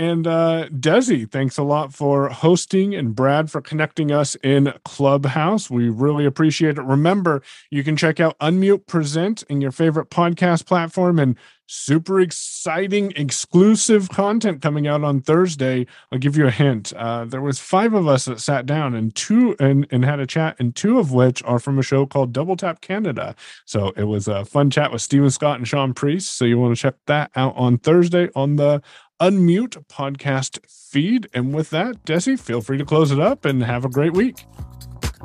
And 0.00 0.26
uh, 0.26 0.68
Desi, 0.70 1.30
thanks 1.30 1.58
a 1.58 1.62
lot 1.62 1.92
for 1.92 2.30
hosting 2.30 2.94
and 2.94 3.14
Brad 3.14 3.50
for 3.50 3.60
connecting 3.60 4.10
us 4.10 4.34
in 4.36 4.72
Clubhouse. 4.82 5.68
We 5.68 5.90
really 5.90 6.24
appreciate 6.24 6.78
it. 6.78 6.82
Remember, 6.84 7.42
you 7.70 7.84
can 7.84 7.98
check 7.98 8.18
out 8.18 8.38
Unmute 8.38 8.86
Present 8.86 9.42
in 9.50 9.60
your 9.60 9.72
favorite 9.72 10.08
podcast 10.08 10.64
platform 10.64 11.18
and 11.18 11.36
super 11.66 12.18
exciting 12.18 13.12
exclusive 13.14 14.08
content 14.08 14.62
coming 14.62 14.88
out 14.88 15.04
on 15.04 15.20
Thursday. 15.20 15.86
I'll 16.10 16.18
give 16.18 16.34
you 16.34 16.46
a 16.46 16.50
hint. 16.50 16.94
Uh, 16.94 17.26
there 17.26 17.42
was 17.42 17.58
five 17.58 17.92
of 17.92 18.08
us 18.08 18.24
that 18.24 18.40
sat 18.40 18.64
down 18.64 18.94
and 18.94 19.14
two 19.14 19.54
and, 19.60 19.86
and 19.90 20.02
had 20.02 20.18
a 20.18 20.26
chat, 20.26 20.56
and 20.58 20.74
two 20.74 20.98
of 20.98 21.12
which 21.12 21.42
are 21.44 21.58
from 21.58 21.78
a 21.78 21.82
show 21.82 22.06
called 22.06 22.32
Double 22.32 22.56
Tap 22.56 22.80
Canada. 22.80 23.36
So 23.66 23.92
it 23.98 24.04
was 24.04 24.26
a 24.28 24.46
fun 24.46 24.70
chat 24.70 24.90
with 24.92 25.02
Steven 25.02 25.30
Scott 25.30 25.58
and 25.58 25.68
Shaun 25.68 25.92
Preece. 25.92 26.26
So 26.26 26.46
you 26.46 26.58
want 26.58 26.74
to 26.74 26.80
check 26.80 26.94
that 27.06 27.30
out 27.36 27.54
on 27.54 27.76
Thursday 27.76 28.30
on 28.34 28.56
the 28.56 28.82
Unmute 29.20 29.84
podcast 29.86 30.58
feed. 30.66 31.28
And 31.34 31.54
with 31.54 31.70
that, 31.70 32.04
Desi, 32.04 32.38
feel 32.38 32.60
free 32.60 32.78
to 32.78 32.84
close 32.84 33.10
it 33.10 33.20
up 33.20 33.44
and 33.44 33.62
have 33.62 33.84
a 33.84 33.88
great 33.88 34.14
week. 34.14 34.44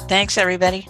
Thanks, 0.09 0.37
everybody. 0.37 0.87